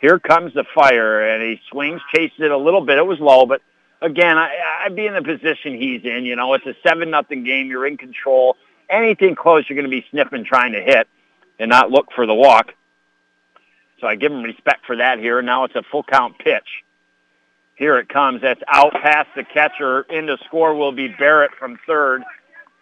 [0.00, 2.98] Here comes the fire, and he swings, chases it a little bit.
[2.98, 3.62] It was low, but
[4.02, 4.50] again, I,
[4.84, 6.24] I'd be in the position he's in.
[6.24, 7.68] You know, it's a seven nothing game.
[7.68, 8.56] You're in control.
[8.90, 11.06] Anything close, you're going to be sniffing, trying to hit,
[11.60, 12.72] and not look for the walk.
[14.00, 15.40] So I give him respect for that here.
[15.42, 16.84] Now it's a full count pitch.
[17.76, 18.42] Here it comes.
[18.42, 20.02] That's out past the catcher.
[20.02, 22.22] Into score will be Barrett from third.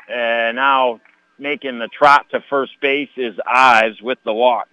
[0.09, 1.01] And now
[1.39, 4.69] making the trot to first base is Ives with the walk.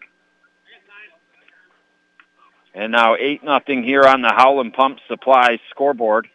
[2.74, 6.28] And now 8 nothing here on the Howland Pump Supply scoreboard.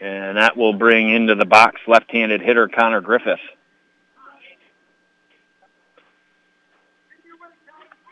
[0.00, 3.40] And that will bring into the box left-handed hitter Connor Griffith.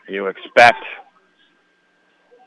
[0.07, 0.83] You expect,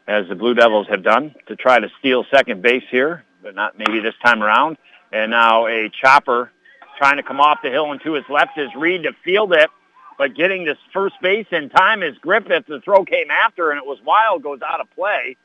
[0.06, 3.76] as the Blue Devils have done, to try to steal second base here, but not
[3.76, 4.76] maybe this time around.
[5.12, 6.52] And now a chopper
[6.98, 9.70] trying to come off the hill and to his left is Reed to field it.
[10.18, 12.66] but getting this first base in time is Griffith.
[12.66, 15.36] The throw came after, and it was wild, goes out of play.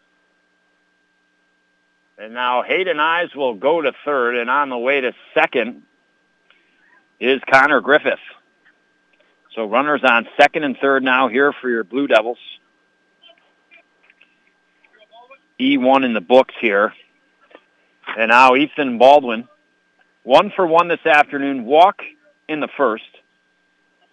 [2.17, 5.83] And now Hayden Ives will go to third, and on the way to second
[7.19, 8.19] is Connor Griffith.
[9.55, 12.39] So runners on second and third now here for your Blue Devils.
[15.59, 16.93] E1 in the books here.
[18.17, 19.47] And now Ethan Baldwin,
[20.23, 22.01] one for one this afternoon, walk
[22.49, 23.03] in the first,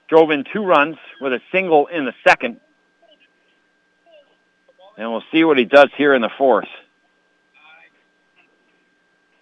[0.09, 2.61] drove in two runs with a single in the second.
[4.97, 6.69] And we'll see what he does here in the fourth.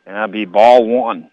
[0.06, 1.30] And that'll be ball one.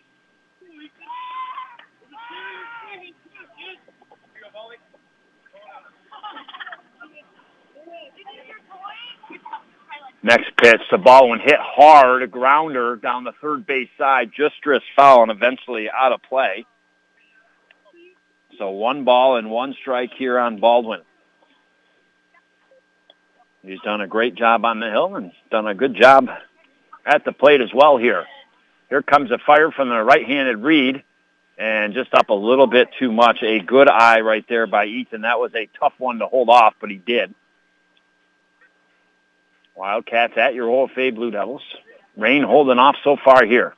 [10.25, 14.87] Next pitch, the ball hit hard, a grounder down the third base side, just drifts
[14.95, 16.65] foul and eventually out of play.
[18.57, 21.01] So one ball and one strike here on Baldwin.
[23.61, 26.27] He's done a great job on the hill and done a good job
[27.05, 28.25] at the plate as well here.
[28.89, 31.03] Here comes a fire from the right-handed Reed
[31.55, 33.43] and just up a little bit too much.
[33.43, 35.21] A good eye right there by Ethan.
[35.21, 37.35] That was a tough one to hold off, but he did.
[39.75, 41.61] Wildcats at your OFA Blue Devils.
[42.15, 43.75] Rain holding off so far here.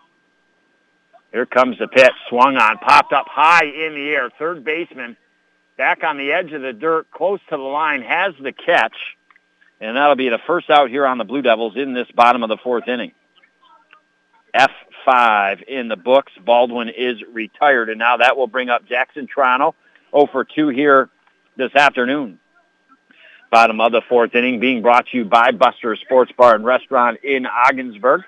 [1.31, 4.29] Here comes the pitch, swung on, popped up high in the air.
[4.37, 5.17] Third baseman
[5.77, 8.95] back on the edge of the dirt, close to the line, has the catch.
[9.79, 12.49] And that'll be the first out here on the Blue Devils in this bottom of
[12.49, 13.11] the fourth inning.
[14.55, 16.31] F5 in the books.
[16.43, 19.73] Baldwin is retired, and now that will bring up Jackson Triano
[20.11, 21.09] 0 for 2 here
[21.57, 22.39] this afternoon.
[23.49, 27.19] Bottom of the fourth inning being brought to you by Buster Sports Bar and Restaurant
[27.23, 28.23] in Ogdensburg.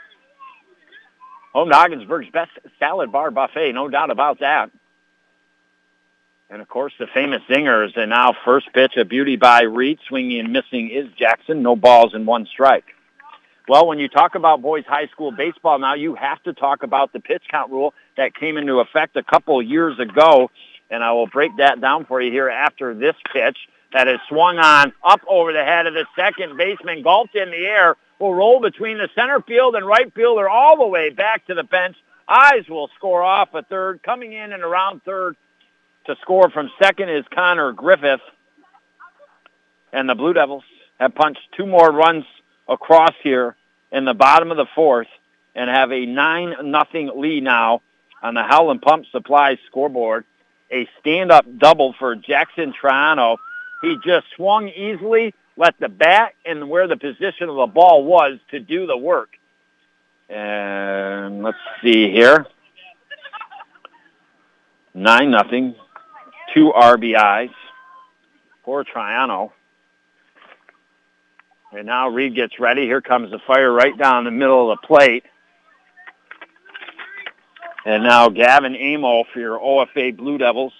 [1.53, 4.71] Home to Ogdensburg's best salad bar buffet, no doubt about that.
[6.49, 7.97] And of course, the famous zingers.
[7.97, 9.99] And now first pitch, a beauty by Reed.
[10.07, 11.61] Swinging and missing is Jackson.
[11.61, 12.85] No balls and one strike.
[13.67, 17.13] Well, when you talk about boys high school baseball now, you have to talk about
[17.13, 20.49] the pitch count rule that came into effect a couple years ago.
[20.89, 23.57] And I will break that down for you here after this pitch
[23.93, 27.57] that is swung on up over the head of the second baseman, gulped in the
[27.57, 31.55] air, will roll between the center field and right fielder all the way back to
[31.55, 31.95] the bench.
[32.27, 34.03] Ives will score off a third.
[34.03, 35.35] Coming in and around third
[36.05, 38.21] to score from second is Connor Griffith.
[39.91, 40.63] And the Blue Devils
[40.99, 42.25] have punched two more runs
[42.67, 43.55] across here
[43.91, 45.07] in the bottom of the fourth
[45.55, 47.81] and have a 9 nothing lead now
[48.21, 50.25] on the Howland Pump Supply scoreboard.
[50.71, 53.37] A stand-up double for Jackson Triano
[53.81, 58.39] he just swung easily, let the bat and where the position of the ball was
[58.51, 59.29] to do the work.
[60.29, 62.45] And let's see here.
[64.93, 65.75] Nine nothing.
[66.53, 67.53] Two RBIs
[68.63, 69.51] for Triano.
[71.71, 72.83] And now Reed gets ready.
[72.83, 75.23] Here comes the fire right down the middle of the plate.
[77.85, 80.73] And now Gavin Amo for your OFA Blue Devils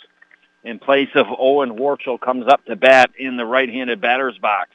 [0.64, 4.70] in place of Owen Warchel comes up to bat in the right-handed batter's box.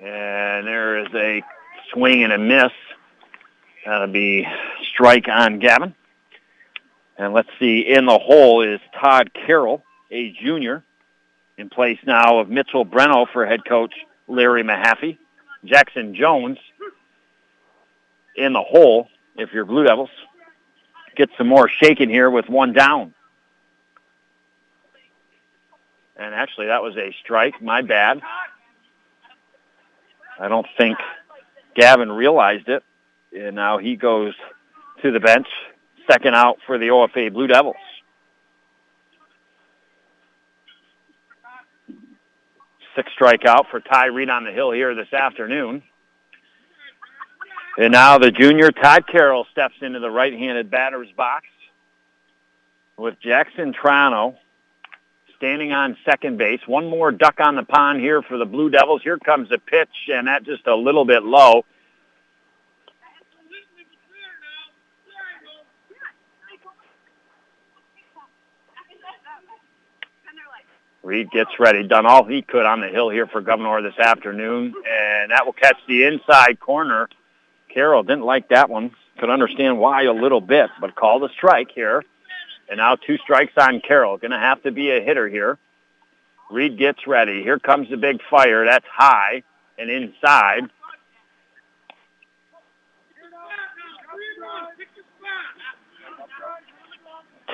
[0.00, 1.42] And there is a
[1.92, 2.72] swing and a miss.
[3.86, 4.46] That'll be
[4.92, 5.94] strike on Gavin.
[7.16, 10.82] And let's see, in the hole is Todd Carroll, a junior,
[11.56, 13.94] in place now of Mitchell Breno for head coach
[14.26, 15.18] Larry Mahaffey.
[15.64, 16.58] Jackson Jones
[18.34, 19.06] in the hole,
[19.36, 20.10] if you're Blue Devils
[21.16, 23.14] get some more shaking here with one down.
[26.16, 27.60] And actually, that was a strike.
[27.60, 28.20] My bad.
[30.38, 30.98] I don't think
[31.74, 32.82] Gavin realized it.
[33.32, 34.34] And now he goes
[35.02, 35.46] to the bench.
[36.10, 37.76] Second out for the OFA Blue Devils.
[42.94, 45.82] Six strikeout for Ty Reed on the hill here this afternoon.
[47.78, 51.46] And now the junior Todd Carroll steps into the right-handed batter's box
[52.98, 54.36] with Jackson Triano
[55.36, 56.60] standing on second base.
[56.66, 59.02] One more duck on the pond here for the Blue Devils.
[59.02, 61.64] Here comes the pitch, and that just a little bit low.
[71.02, 74.72] Reed gets ready, done all he could on the hill here for Gouverneur this afternoon,
[74.88, 77.08] and that will catch the inside corner
[77.72, 78.92] Carroll didn't like that one.
[79.18, 82.02] Could understand why a little bit, but called a strike here.
[82.68, 84.16] And now two strikes on Carroll.
[84.16, 85.58] Going to have to be a hitter here.
[86.50, 87.42] Reed gets ready.
[87.42, 88.64] Here comes the big fire.
[88.64, 89.42] That's high
[89.78, 90.70] and inside.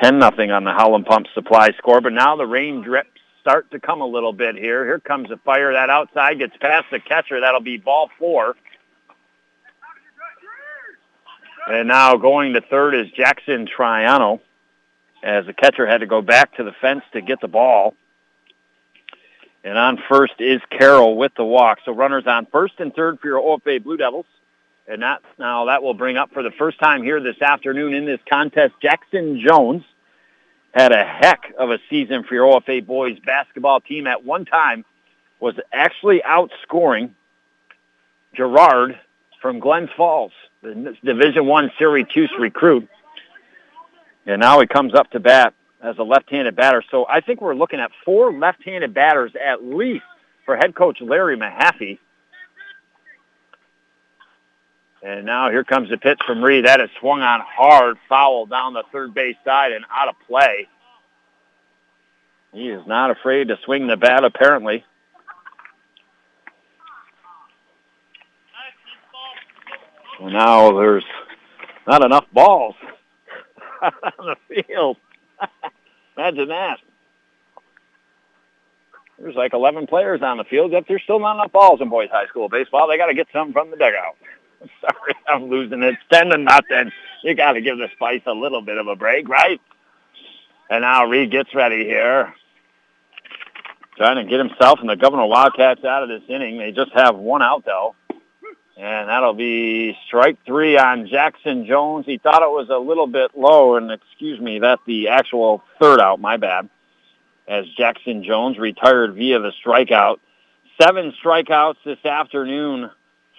[0.02, 3.80] 10 nothing on the Howland Pump Supply score, but now the rain drips start to
[3.80, 4.84] come a little bit here.
[4.84, 5.72] Here comes the fire.
[5.72, 7.40] That outside gets past the catcher.
[7.40, 8.54] That'll be ball four.
[11.68, 14.40] And now going to third is Jackson Triano
[15.22, 17.94] as the catcher had to go back to the fence to get the ball.
[19.64, 21.80] And on first is Carroll with the walk.
[21.84, 24.24] So runners on first and third for your OFA Blue Devils.
[24.86, 28.06] And that now that will bring up for the first time here this afternoon in
[28.06, 29.84] this contest, Jackson Jones
[30.72, 34.06] had a heck of a season for your OFA boys basketball team.
[34.06, 34.86] At one time
[35.38, 37.10] was actually outscoring
[38.34, 38.98] Girard
[39.42, 40.32] from Glens Falls,
[40.62, 42.88] the Division One Syracuse recruit.
[44.26, 46.82] And now he comes up to bat as a left-handed batter.
[46.90, 50.04] So I think we're looking at four left-handed batters at least
[50.44, 51.98] for head coach Larry Mahaffey.
[55.02, 56.66] And now here comes the pitch from Reed.
[56.66, 60.66] That is swung on hard, foul down the third base side and out of play.
[62.52, 64.84] He is not afraid to swing the bat, apparently.
[70.20, 71.04] Well, now there's
[71.86, 72.74] not enough balls
[73.82, 74.96] on the field.
[76.16, 76.78] Imagine that.
[79.18, 82.08] There's like 11 players on the field, yet there's still not enough balls in boys
[82.10, 82.88] high school baseball.
[82.88, 84.16] They got to get something from the dugout.
[84.80, 85.94] Sorry, I'm losing it.
[85.94, 86.92] It's 10 to nothing.
[87.22, 89.60] You got to give the Spice a little bit of a break, right?
[90.70, 92.32] And now Reed gets ready here.
[93.96, 96.58] Trying to get himself and the Gouverneur Wildcats out of this inning.
[96.58, 97.96] They just have one out, though.
[98.78, 102.06] And that'll be strike three on Jackson Jones.
[102.06, 106.00] He thought it was a little bit low, and excuse me, that's the actual third
[106.00, 106.70] out, my bad,
[107.48, 110.18] as Jackson Jones retired via the strikeout.
[110.80, 112.88] Seven strikeouts this afternoon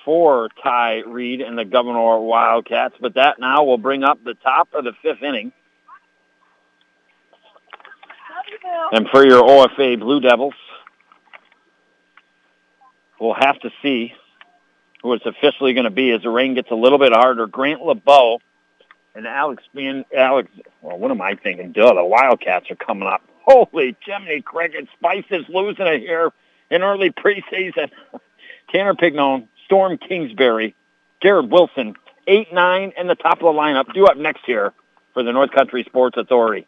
[0.04, 4.68] for Ty Reed and the Gouverneur Wildcats, but that now will bring up the top
[4.74, 5.54] of the fifth inning.
[8.92, 10.54] And for your OFA Blue Devils,
[13.22, 14.14] we'll have to see
[15.02, 17.48] who it's officially going to be as the rain gets a little bit harder.
[17.48, 18.40] Grant LeBeau
[19.16, 20.50] and Alex being Alex.
[20.82, 21.72] Well, what am I thinking?
[21.72, 23.22] Duh, the Wildcats are coming up.
[23.44, 24.88] Holy Jiminy Cricket!
[24.98, 26.32] Spice is losing it here
[26.70, 27.90] in early preseason.
[28.72, 30.76] Tanner Pignone, Storm Kingsbury,
[31.22, 31.96] Jared Wilson,
[32.28, 33.92] eight nine, and the top of the lineup.
[33.94, 34.74] Due up next here
[35.14, 36.68] for the North Country Sports Authority.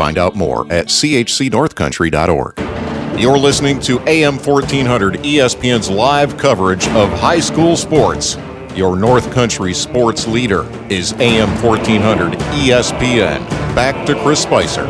[0.00, 3.20] Find out more at chcnorthcountry.org.
[3.20, 8.38] You're listening to AM 1400 ESPN's live coverage of high school sports.
[8.74, 13.46] Your North Country sports leader is AM 1400 ESPN.
[13.74, 14.86] Back to Chris Spicer.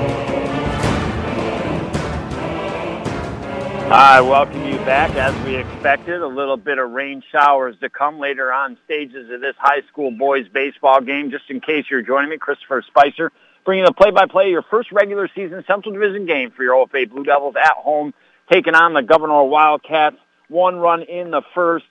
[3.93, 5.17] I welcome you back.
[5.17, 9.41] As we expected, a little bit of rain showers to come later on stages of
[9.41, 11.33] this high school boys baseball game.
[11.33, 13.33] Just in case you're joining me, Christopher Spicer
[13.65, 17.25] bringing the play-by-play of your first regular season Central Division game for your OFA Blue
[17.25, 18.15] Devils at home,
[18.51, 20.17] taking on the Gouverneur Wildcats.
[20.49, 21.87] One run in the first,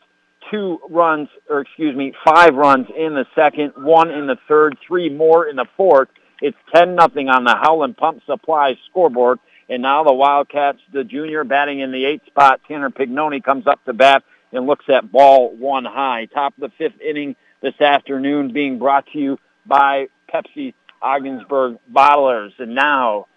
[0.52, 5.10] two runs, or excuse me, five runs in the second, one in the third, three
[5.10, 6.10] more in the fourth.
[6.42, 9.40] It's 10 nothing on the Howland Pump Supply scoreboard.
[9.70, 13.84] And now the Wildcats, the junior batting in the eighth spot, Tanner Pignoni comes up
[13.86, 16.26] to bat and looks at ball one high.
[16.26, 22.52] Top of the fifth inning this afternoon being brought to you by Pepsi Ogdensburg Bottlers.
[22.60, 23.28] And now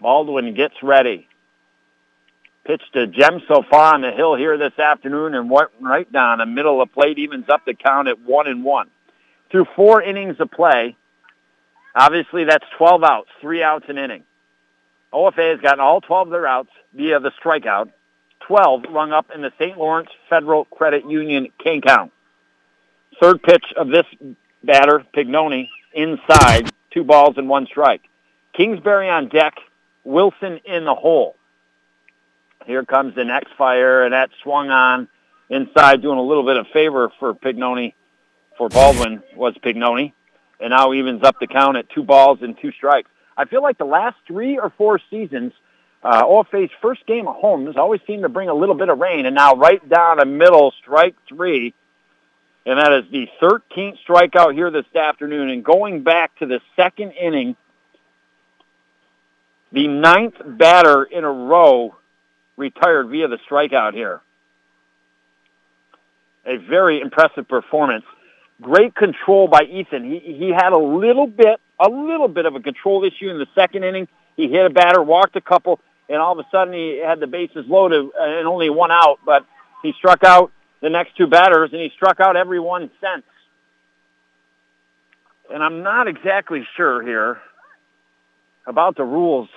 [0.00, 1.28] Baldwin gets ready.
[2.64, 6.38] Pitched to Jem so far on the hill here this afternoon and went right down
[6.38, 8.88] the middle of the plate, evens up the count at one and one.
[9.50, 10.94] Through four innings of play,
[11.94, 14.24] obviously that's 12 outs, three outs an inning.
[15.12, 17.90] OFA has gotten all 12 of their outs via the strikeout,
[18.46, 19.78] 12 rung up in the St.
[19.78, 22.12] Lawrence Federal Credit Union King count.
[23.20, 24.04] Third pitch of this
[24.62, 28.02] batter, Pignoni, inside, two balls and one strike.
[28.54, 29.54] Kingsbury on deck,
[30.04, 31.36] Wilson in the hole.
[32.66, 35.08] Here comes the next fire, and that swung on
[35.48, 37.94] inside, doing a little bit of favor for Pignoni,
[38.56, 40.12] for Baldwin was Pignoni,
[40.60, 43.10] and now evens up the count at two balls and two strikes.
[43.36, 45.52] I feel like the last three or four seasons,
[46.02, 48.98] uh, OFA's first game at home has always seemed to bring a little bit of
[48.98, 51.72] rain, and now right down the middle, strike three,
[52.68, 55.48] and that is the 13th strikeout here this afternoon.
[55.48, 57.56] And going back to the second inning
[59.72, 61.96] The ninth batter in a row
[62.58, 64.20] retired via the strikeout here.
[66.44, 68.04] A very impressive performance.
[68.60, 70.04] Great control by Ethan.
[70.04, 73.46] He, he had a little bit, a little bit of a control issue in the
[73.54, 74.08] second inning.
[74.36, 75.80] He hit a batter, walked a couple,
[76.10, 79.20] and all of a sudden he had the bases loaded uh, and only one out,
[79.24, 79.46] but
[79.82, 83.24] he struck out the next two batters, and he struck out every one since.
[85.52, 87.40] And I'm not exactly sure here
[88.66, 89.48] about the rules,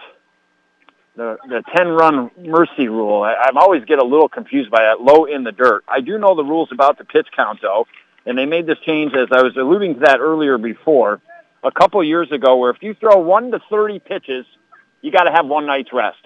[1.15, 3.23] the the 10 run mercy rule.
[3.23, 5.02] I, I always get a little confused by that.
[5.02, 5.84] Low in the dirt.
[5.88, 7.85] I do know the rules about the pitch count though,
[8.26, 11.19] and they made this change as I was alluding to that earlier before,
[11.64, 14.45] a couple years ago, where if you throw one to 30 pitches,
[15.02, 16.19] you got to have one night's rest.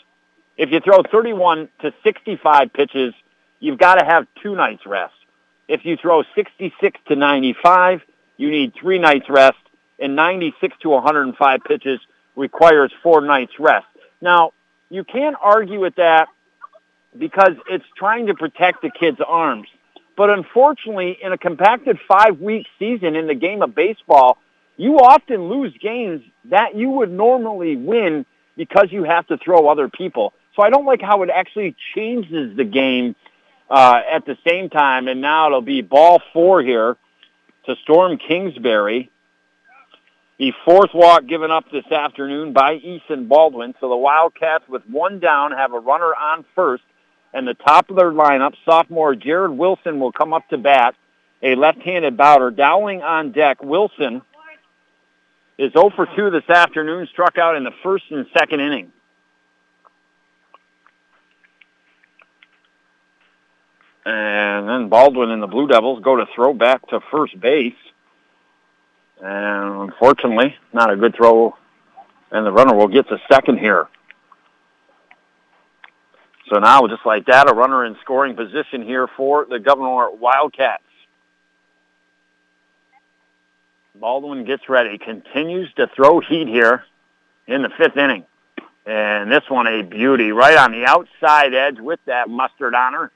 [0.57, 3.13] If you throw 31 to 65 pitches,
[3.65, 5.13] you've got to have two nights rest.
[5.67, 8.01] If you throw 66 to 95,
[8.37, 9.57] you need three nights rest,
[9.97, 11.99] and 96 to 105 pitches
[12.35, 13.87] requires four nights rest.
[14.21, 14.51] Now,
[14.89, 16.27] you can't argue with that
[17.17, 19.67] because it's trying to protect the kid's arms.
[20.15, 24.37] But unfortunately, in a compacted five-week season in the game of baseball,
[24.77, 28.25] you often lose games that you would normally win
[28.55, 30.33] because you have to throw other people.
[30.55, 33.15] So I don't like how it actually changes the game
[33.69, 35.07] uh, at the same time.
[35.07, 36.97] And now it'll be ball four here
[37.65, 39.11] to Storm Kingsbury.
[40.37, 43.73] The fourth walk given up this afternoon by Ethan Baldwin.
[43.79, 46.83] So the Wildcats with one down have a runner on first.
[47.33, 50.95] And the top of their lineup, sophomore Jared Wilson will come up to bat.
[51.41, 52.51] A left-handed bouter.
[52.51, 53.63] Dowling on deck.
[53.63, 54.21] Wilson
[55.57, 58.91] is 0 for 2 this afternoon, struck out in the first and second inning.
[64.05, 67.73] And then Baldwin and the Blue Devils go to throw back to first base.
[69.19, 71.55] And unfortunately, not a good throw.
[72.31, 73.87] And the runner will get to second here.
[76.51, 80.83] So now, just like that, a runner in scoring position here for the Gouverneur Wildcats.
[83.99, 86.83] Baldwin gets ready, continues to throw heat here
[87.47, 88.25] in the fifth inning.
[88.85, 93.11] And this one a beauty, right on the outside edge with that mustard on her.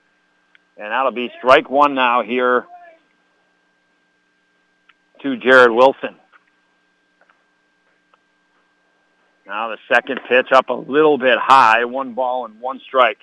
[0.80, 2.65] And that'll be strike one now here
[5.22, 6.15] to Jared Wilson.
[9.45, 13.18] Now the second pitch up a little bit high, one ball and one strike.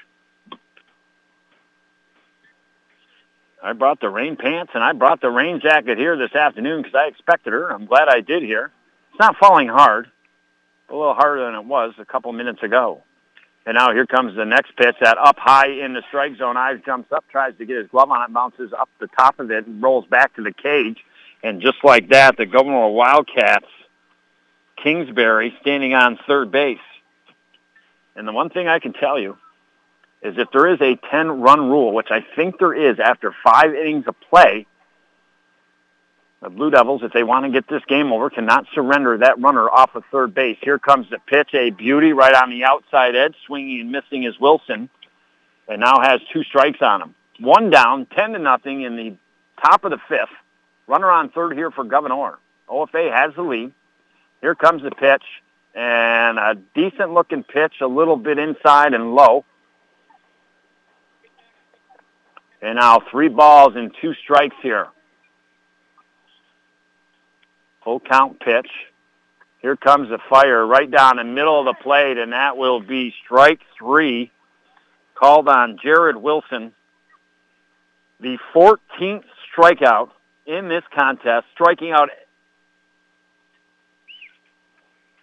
[3.62, 6.94] I brought the rain pants and I brought the rain jacket here this afternoon because
[6.94, 7.72] I expected her.
[7.72, 8.70] I'm glad I did here.
[9.12, 10.10] It's not falling hard,
[10.90, 13.02] a little harder than it was a couple minutes ago.
[13.66, 16.56] And now here comes the next pitch, that up high in the strike zone.
[16.56, 19.50] Ives jumps up, tries to get his glove on it, bounces up the top of
[19.50, 20.98] it, and rolls back to the cage.
[21.42, 23.66] And just like that, the Gouverneur Wildcats,
[24.82, 26.78] Kingsbury, standing on third base.
[28.14, 29.36] And the one thing I can tell you
[30.22, 34.04] is if there is a 10-run rule, which I think there is after five innings
[34.06, 34.66] of play,
[36.42, 39.70] the Blue Devils, if they want to get this game over, cannot surrender that runner
[39.70, 40.58] off of third base.
[40.60, 43.34] Here comes the pitch, a beauty right on the outside edge.
[43.46, 44.90] Swinging and missing is Wilson,
[45.66, 47.14] and now has two strikes on him.
[47.40, 49.16] One down, 10 to nothing in the
[49.62, 50.34] top of the fifth.
[50.86, 52.38] Runner on third here for Gouverneur.
[52.68, 53.72] OFA has the lead.
[54.40, 55.24] Here comes the pitch,
[55.74, 59.44] and a decent-looking pitch, a little bit inside and low.
[62.60, 64.88] And now three balls and two strikes here.
[67.86, 68.68] Full count pitch.
[69.62, 73.14] Here comes the fire right down the middle of the plate, and that will be
[73.24, 74.32] strike three
[75.14, 76.72] called on Jared Wilson.
[78.18, 80.10] The 14th strikeout
[80.46, 82.10] in this contest, striking out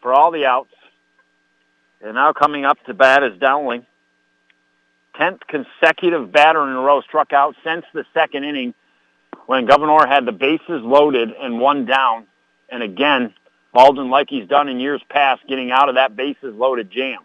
[0.01, 0.73] for all the outs.
[2.01, 3.85] And now coming up to bat is Dowling.
[5.19, 8.73] 10th consecutive batter in a row struck out since the second inning
[9.47, 12.25] when Gouverneur had the bases loaded and one down.
[12.73, 13.35] And again,
[13.71, 17.19] Baldwin, like he's done in years past, getting out of that bases loaded jam.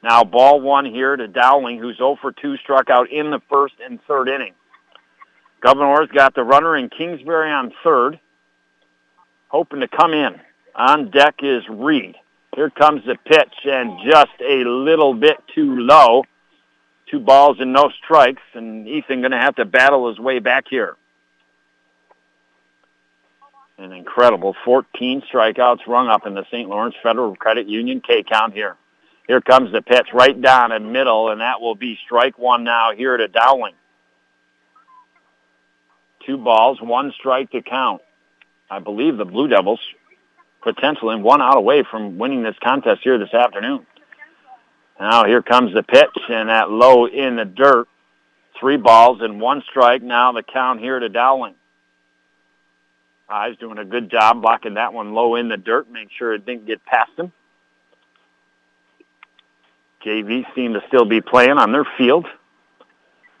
[0.00, 3.74] Now ball one here to Dowling, who's 0 for 2, struck out in the first
[3.84, 4.54] and third inning.
[5.60, 8.20] Gouverneur's got the runner in Kingsbury on third,
[9.48, 10.40] hoping to come in.
[10.76, 12.14] On deck is Reed.
[12.54, 16.22] Here comes the pitch, and just a little bit too low.
[17.10, 20.66] Two balls and no strikes, and Ethan going to have to battle his way back
[20.70, 20.96] here.
[23.82, 26.68] An incredible 14 strikeouts rung up in the St.
[26.68, 28.76] Lawrence Federal Credit Union K count here.
[29.26, 32.92] Here comes the pitch right down in middle, and that will be strike one now
[32.96, 33.74] here to Dowling.
[36.24, 38.02] Two balls, one strike to count.
[38.70, 39.80] I believe the Blue Devils
[40.62, 43.84] potentially one out away from winning this contest here this afternoon.
[45.00, 47.88] Now here comes the pitch and that low in the dirt.
[48.60, 50.02] Three balls and one strike.
[50.02, 51.56] Now the count here to Dowling.
[53.32, 56.44] Ives doing a good job blocking that one low in the dirt, make sure it
[56.44, 57.32] didn't get past him.
[60.04, 62.26] JV seem to still be playing on their field.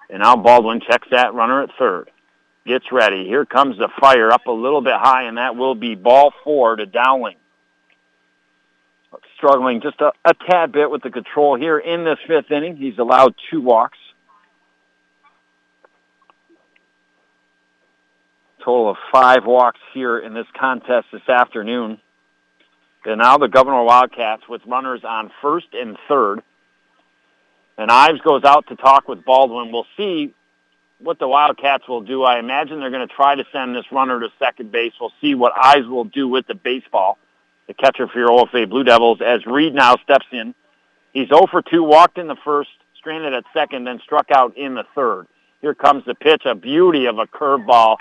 [0.08, 2.10] And now Baldwin checks that runner at third.
[2.64, 3.26] Gets ready.
[3.26, 6.76] Here comes the fire up a little bit high, and that will be ball four
[6.76, 7.36] to Dowling.
[9.36, 12.76] Struggling just a, a tad bit with the control here in this fifth inning.
[12.76, 13.98] He's allowed two walks.
[18.64, 21.98] Total of five walks here in this contest this afternoon.
[23.04, 26.42] And now the Gouverneur Wildcats with runners on first and third.
[27.76, 29.72] And Ives goes out to talk with Baldwin.
[29.72, 30.32] We'll see
[31.00, 32.22] what the Wildcats will do.
[32.22, 34.92] I imagine they're going to try to send this runner to second base.
[35.00, 37.18] We'll see what Ives will do with the baseball.
[37.66, 40.54] The catcher for your OFA Blue Devils as Reed now steps in.
[41.12, 44.74] He's 0 for 2, walked in the first, stranded at second, then struck out in
[44.74, 45.26] the third.
[45.60, 47.96] Here comes the pitch, a beauty of a curveball.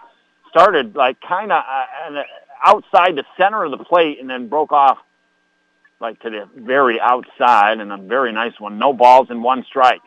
[0.52, 2.22] Started like kind of uh,
[2.64, 4.98] outside the center of the plate and then broke off
[6.00, 8.78] like to the very outside and a very nice one.
[8.78, 10.02] No balls and one strike.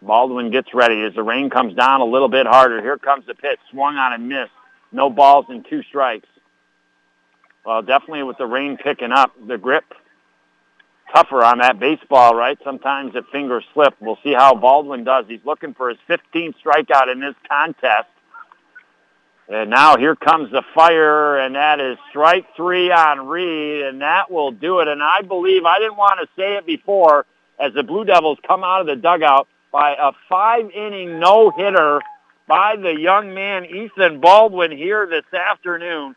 [0.00, 2.82] Baldwin gets ready as the rain comes down a little bit harder.
[2.82, 4.50] Here comes the pitch, swung on and missed.
[4.90, 6.28] No balls and two strikes.
[7.64, 9.84] Well, definitely with the rain picking up, the grip
[11.14, 12.58] tougher on that baseball, right?
[12.64, 13.94] Sometimes the fingers slip.
[14.00, 15.26] We'll see how Baldwin does.
[15.28, 18.08] He's looking for his 15th strikeout in this contest.
[19.52, 24.30] And now here comes the fire, and that is strike three on Reed, and that
[24.30, 24.88] will do it.
[24.88, 27.26] And I believe, I didn't want to say it before,
[27.60, 32.00] as the Blue Devils come out of the dugout by a five-inning no-hitter
[32.48, 36.16] by the young man Ethan Baldwin here this afternoon.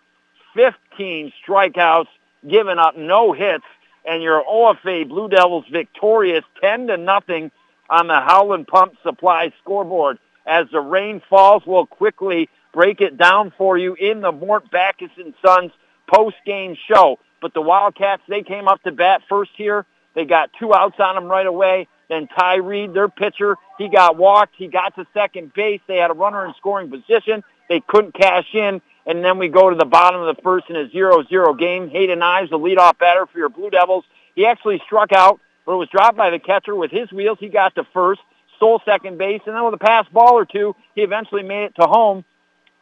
[0.54, 2.08] 15 strikeouts,
[2.50, 3.66] giving up no hits,
[4.06, 7.52] and your OFA Blue Devils victorious 10 to nothing
[7.90, 10.20] on the Howland Pump Supply scoreboard.
[10.46, 15.10] As the rain falls, we'll quickly break it down for you in the Mort Backus
[15.18, 15.72] and Sons
[16.08, 17.18] post-game show.
[17.42, 19.86] But the Wildcats, they came up to bat first here.
[20.14, 21.88] They got two outs on them right away.
[22.10, 24.56] Then Ty Reed, their pitcher, he got walked.
[24.58, 25.82] He got to second base.
[25.88, 27.44] They had a runner in scoring position.
[27.70, 28.82] They couldn't cash in.
[29.08, 31.90] And then we go to the bottom of the first in a 0-0 game.
[31.90, 34.04] Hayden Ives, the leadoff batter for your Blue Devils.
[34.36, 37.38] He actually struck out, but it was dropped by the catcher with his wheels.
[37.40, 38.22] He got to first,
[38.58, 41.76] stole second base, and then with a pass ball or two, he eventually made it
[41.80, 42.26] to home.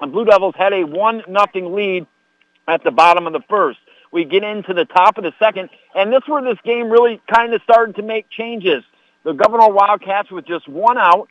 [0.04, 2.06] The Blue Devils had a one nothing lead
[2.68, 3.80] at the bottom of the first.
[4.12, 7.22] We get into the top of the second, and this is where this game really
[7.34, 8.84] kind of started to make changes.
[9.24, 11.30] The Gouverneur Wildcats with just one out.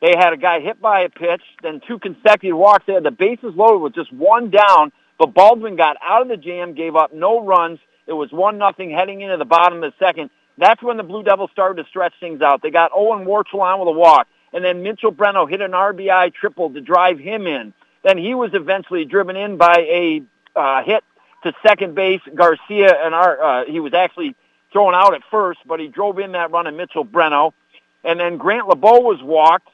[0.00, 2.86] They had a guy hit by a pitch, then two consecutive walks.
[2.86, 6.38] They had the bases loaded with just one down, but Baldwin got out of the
[6.38, 7.80] jam, gave up no runs.
[8.06, 10.30] It was one nothing heading into the bottom of the second.
[10.56, 12.62] That's when the Blue Devils started to stretch things out.
[12.62, 16.32] They got Owen Warchel on with a walk, and then Mitchell Breno hit an RBI
[16.32, 17.74] triple to drive him in.
[18.02, 20.22] Then he was eventually driven in by a
[20.56, 21.04] uh, hit
[21.44, 22.20] to second base.
[22.34, 24.34] Garcia and our uh, he was actually
[24.72, 27.52] thrown out at first, but he drove in that run of Mitchell Breno.
[28.04, 29.68] And then Grant LeBeau was walked.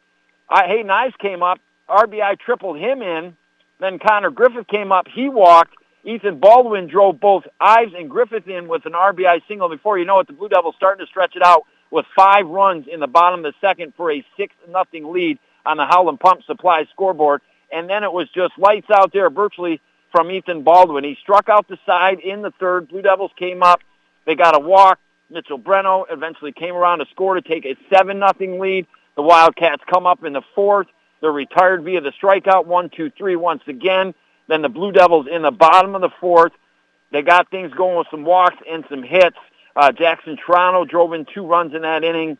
[0.48, 1.61] Uh, Hayden Ives came up.
[1.89, 3.36] RBI tripled him in.
[3.78, 5.07] Then Connor Griffith came up.
[5.07, 5.74] He walked.
[6.05, 9.69] Ethan Baldwin drove both Ives and Griffith in with an RBI single.
[9.69, 12.86] Before you know it, the Blue Devils starting to stretch it out with five runs
[12.90, 16.43] in the bottom of the second for a six nothing lead on the Howland Pump
[16.44, 17.43] Supply scoreboard
[17.73, 19.81] and then it was just lights out there virtually
[20.13, 21.05] from Ethan Baldwin.
[21.05, 22.89] He struck out the side in the third.
[22.89, 23.81] Blue Devils came up.
[24.25, 24.99] They got a walk.
[25.31, 28.87] Mitchell Breno eventually came around to score to take a 7 nothing lead.
[29.17, 30.87] The Wildcats come up in the fourth.
[31.21, 34.15] They're retired via the strikeout, one, two, three once again.
[34.49, 36.53] Then the Blue Devils in the bottom of the fourth.
[37.11, 39.37] They got things going with some walks and some hits.
[39.75, 42.39] Uh, Jackson Triano drove in two runs in that inning,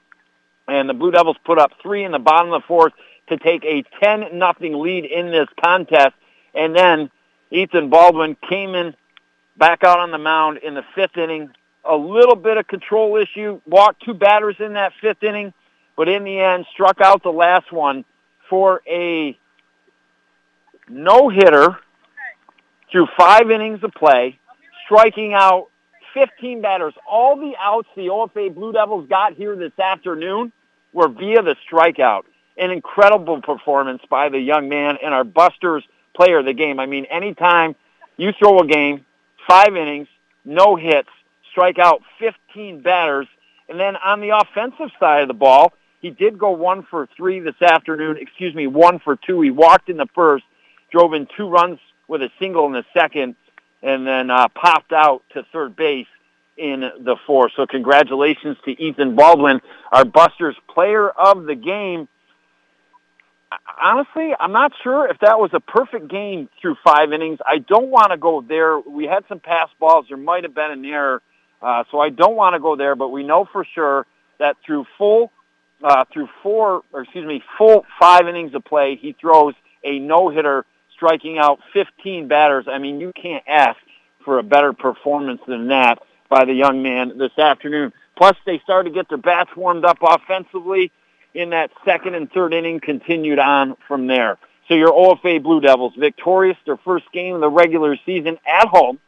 [0.69, 2.93] and the Blue Devils put up three in the bottom of the fourth
[3.28, 6.15] to take a 10 nothing lead in this contest.
[6.55, 7.11] And then
[7.51, 8.94] Ethan Baldwin came in
[9.57, 11.51] back out on the mound in the fifth inning.
[11.85, 15.53] A little bit of control issue, walked two batters in that fifth inning,
[15.97, 18.05] but in the end struck out the last one
[18.51, 19.39] for a
[20.89, 21.78] no-hitter
[22.90, 24.39] through five innings of play,
[24.85, 25.69] striking out
[26.15, 26.94] 15 batters.
[27.09, 30.53] All the outs the OFA Blue Devils got here this afternoon
[30.93, 32.23] were via the strikeout
[32.56, 35.84] an incredible performance by the young man and our Busters
[36.14, 36.80] player of the game.
[36.80, 37.74] I mean, anytime
[38.16, 39.04] you throw a game,
[39.48, 40.08] five innings,
[40.44, 41.08] no hits,
[41.50, 43.26] strike out 15 batters,
[43.68, 47.40] and then on the offensive side of the ball, he did go one for three
[47.40, 48.16] this afternoon.
[48.18, 49.40] Excuse me, one for two.
[49.40, 50.44] He walked in the first,
[50.92, 51.78] drove in two runs
[52.08, 53.34] with a single in the second.
[53.82, 56.06] and then uh, popped out to third base
[56.56, 57.52] in the fourth.
[57.56, 59.60] So congratulations to Ethan Baldwin,
[59.92, 62.08] our Busters player of the game.
[63.81, 67.39] Honestly, I'm not sure if that was a perfect game through five innings.
[67.47, 68.78] I don't want to go there.
[68.81, 70.06] We had some pass balls.
[70.09, 71.23] There might have been an error.
[71.62, 74.06] Uh, so I don't want to go there, but we know for sure
[74.39, 75.31] that through full,
[75.82, 79.55] uh, through four, or excuse me, full five innings of play, he throws
[79.85, 82.66] a no-hitter, striking out 15 batters.
[82.68, 83.78] I mean, you can't ask
[84.24, 85.98] for a better performance than that
[86.28, 87.93] by the young man this afternoon.
[88.16, 90.90] Plus, they started to get their bats warmed up offensively
[91.36, 94.38] in that second and third inning, continued on from there.
[94.68, 98.98] So your OFA Blue Devils victorious their first game of the regular season at home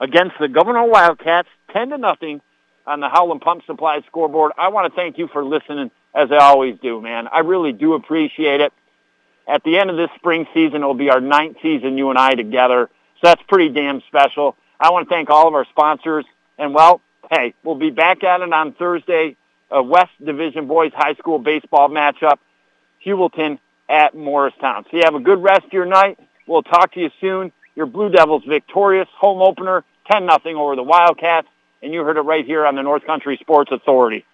[0.00, 2.40] against the Gouverneur Wildcats, 10 to nothing
[2.86, 4.52] on the Howland Pump Supply scoreboard.
[4.58, 7.28] I want to thank you for listening as I always do, man.
[7.28, 8.72] I really do appreciate it.
[9.48, 12.34] At the end of this spring season, it'll be our ninth season, you and I
[12.34, 12.88] together.
[13.20, 14.56] So that's pretty damn special.
[14.78, 16.24] I want to thank all of our sponsors.
[16.56, 17.00] And well,
[17.30, 19.36] hey, we'll be back at it on Thursday,
[19.70, 22.38] a West Division Boys High School baseball matchup,
[23.04, 24.84] Heuvelton at Morristown.
[24.90, 26.18] So you have a good rest of your night.
[26.46, 27.52] We'll talk to you soon.
[27.74, 31.48] Your Blue Devils victorious home opener, 10 nothing over the Wildcats.
[31.82, 34.24] And you heard it right here on the North Country Sports Authority.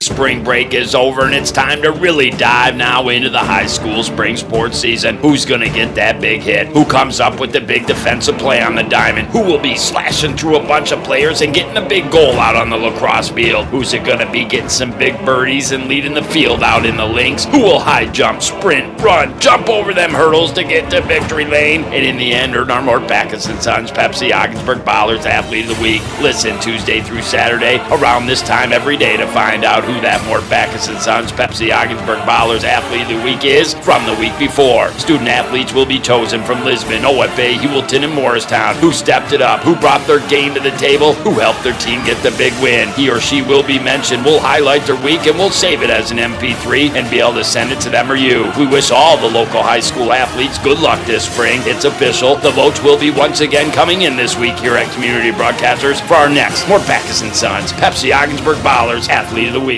[0.00, 4.04] Spring break is over and it's time to really dive now into the high school
[4.04, 5.16] spring sports season.
[5.16, 6.68] Who's going to get that big hit?
[6.68, 9.26] Who comes up with the big defensive play on the diamond?
[9.30, 12.54] Who will be slashing through a bunch of players and getting a big goal out
[12.54, 13.66] on the lacrosse field?
[13.66, 16.96] Who's it going to be getting some big birdies and leading the field out in
[16.96, 17.46] the links?
[17.46, 21.82] Who will high jump, sprint, run, jump over them hurdles to get to victory lane?
[21.82, 25.76] And in the end, earn our Mort Backus & Sons Pepsi Ogdensburg Bottlers Athlete of
[25.76, 26.02] the Week.
[26.20, 30.44] Listen Tuesday through Saturday around this time every day to find out who that Mort
[30.52, 34.92] Backus & Sons Pepsi Ogdensburg Bottlers Athlete of the Week is from the week before.
[35.00, 38.76] Student athletes will be chosen from Lisbon, OFA, Heuvelton, and Morristown.
[38.76, 39.60] Who stepped it up?
[39.60, 41.14] Who brought their game to the table?
[41.24, 42.90] Who helped their team get the big win?
[42.90, 44.24] He or she will be mentioned.
[44.24, 47.44] We'll highlight their week and we'll save it as an MP3 and be able to
[47.44, 48.52] send it to them or you.
[48.58, 51.60] We wish all the local high school athletes good luck this spring.
[51.64, 52.36] It's official.
[52.36, 56.14] The votes will be once again coming in this week here at Community Broadcasters for
[56.14, 59.77] our next Mort Backus & Sons Pepsi Ogdensburg Bottlers Athlete of the Week.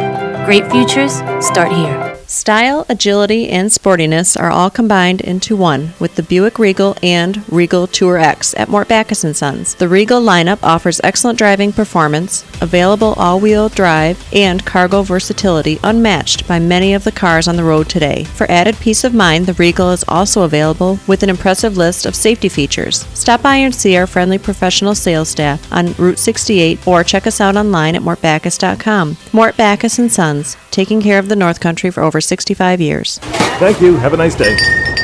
[0.51, 2.10] Great futures start here.
[2.31, 7.87] Style, agility, and sportiness are all combined into one with the Buick Regal and Regal
[7.87, 9.75] Tour X at Mort Backus & Sons.
[9.75, 16.57] The Regal lineup offers excellent driving performance, available all-wheel drive, and cargo versatility unmatched by
[16.57, 18.23] many of the cars on the road today.
[18.23, 22.15] For added peace of mind, the Regal is also available with an impressive list of
[22.15, 23.05] safety features.
[23.13, 27.41] Stop by and see our friendly professional sales staff on Route 68 or check us
[27.41, 29.17] out online at mortbackus.com.
[29.33, 33.17] Mort Backus & Sons, taking care of the North Country for over 65 years.
[33.59, 33.97] Thank you.
[33.97, 34.55] Have a nice day.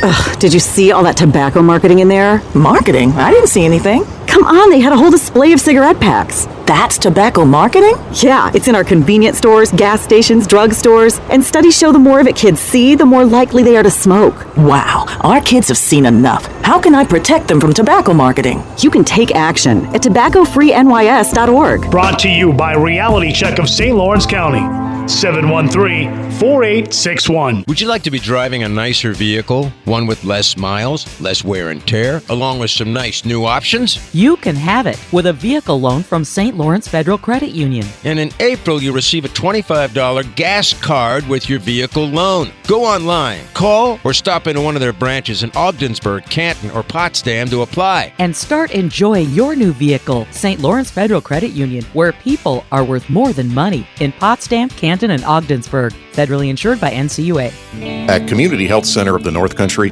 [0.03, 2.41] Ugh, did you see all that tobacco marketing in there?
[2.53, 3.11] Marketing?
[3.13, 4.05] I didn't see anything.
[4.27, 6.47] Come on, they had a whole display of cigarette packs.
[6.67, 7.95] That's tobacco marketing?
[8.11, 12.19] Yeah, it's in our convenience stores, gas stations, drug stores, and studies show the more
[12.19, 14.35] of it kids see, the more likely they are to smoke.
[14.57, 16.45] Wow, our kids have seen enough.
[16.63, 18.61] How can I protect them from tobacco marketing?
[18.79, 21.89] You can take action at tobaccofreenys.org.
[21.89, 23.95] Brought to you by Reality Check of St.
[23.95, 24.87] Lawrence County.
[25.07, 27.63] 713 4861.
[27.67, 29.71] Would you like to be driving a nicer vehicle?
[29.85, 34.13] One with less miles, less wear and tear, along with some nice new options?
[34.13, 36.56] You can have it with a vehicle loan from St.
[36.57, 37.85] Lawrence Federal Credit Union.
[38.03, 42.51] And in April, you receive a $25 gas card with your vehicle loan.
[42.67, 47.47] Go online, call, or stop into one of their branches in Ogdensburg, Canton, or Potsdam
[47.49, 48.13] to apply.
[48.19, 50.27] And start enjoying your new vehicle.
[50.31, 50.59] St.
[50.59, 53.87] Lawrence Federal Credit Union, where people are worth more than money.
[53.99, 55.93] In Potsdam, Canton, and Ogdensburg.
[56.11, 57.53] Federally insured by NCUA.
[58.09, 59.91] At Community Health Center of the North Country,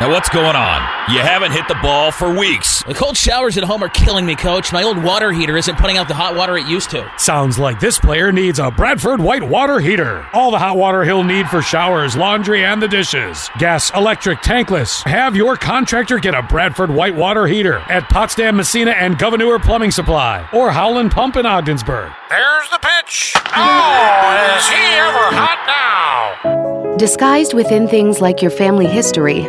[0.00, 0.82] Now what's going on?
[1.12, 2.82] You haven't hit the ball for weeks.
[2.82, 4.72] The cold showers at home are killing me, coach.
[4.72, 7.08] My old water heater isn't putting out the hot water it used to.
[7.16, 10.26] Sounds like this player needs a Bradford white water heater.
[10.32, 13.48] All the hot water he'll need for showers, laundry, and the dishes.
[13.58, 15.04] Gas, electric, tankless.
[15.04, 19.92] Have your contractor get a Bradford white water heater at Potsdam, Massena, and Gouverneur Plumbing
[19.92, 22.10] Supply or Howland Pump in Ogdensburg.
[22.30, 23.32] There's the pitch.
[23.36, 26.96] Oh, is he ever hot now?
[26.96, 29.48] Disguised within things like your family history,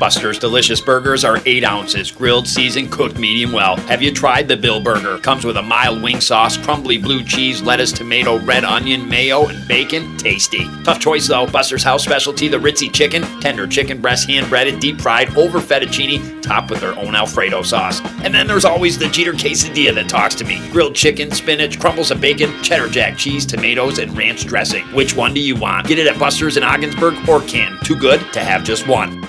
[0.00, 3.76] Buster's Delicious Burgers are 8 ounces, grilled, seasoned, cooked medium well.
[3.76, 5.18] Have you tried the Bill Burger?
[5.18, 9.68] Comes with a mild wing sauce, crumbly blue cheese, lettuce, tomato, red onion, mayo, and
[9.68, 10.16] bacon.
[10.16, 10.66] Tasty.
[10.84, 11.46] Tough choice though.
[11.46, 16.40] Buster's house specialty, the Ritzy chicken, tender chicken breast, hand breaded, deep fried, over fettuccine,
[16.40, 18.00] topped with their own Alfredo sauce.
[18.24, 20.66] And then there's always the Jeter quesadilla that talks to me.
[20.70, 24.86] Grilled chicken, spinach, crumbles of bacon, cheddar jack cheese, tomatoes, and ranch dressing.
[24.94, 25.88] Which one do you want?
[25.88, 27.78] Get it at Buster's in Ogdensburg or Canton.
[27.84, 29.28] Too good to have just one.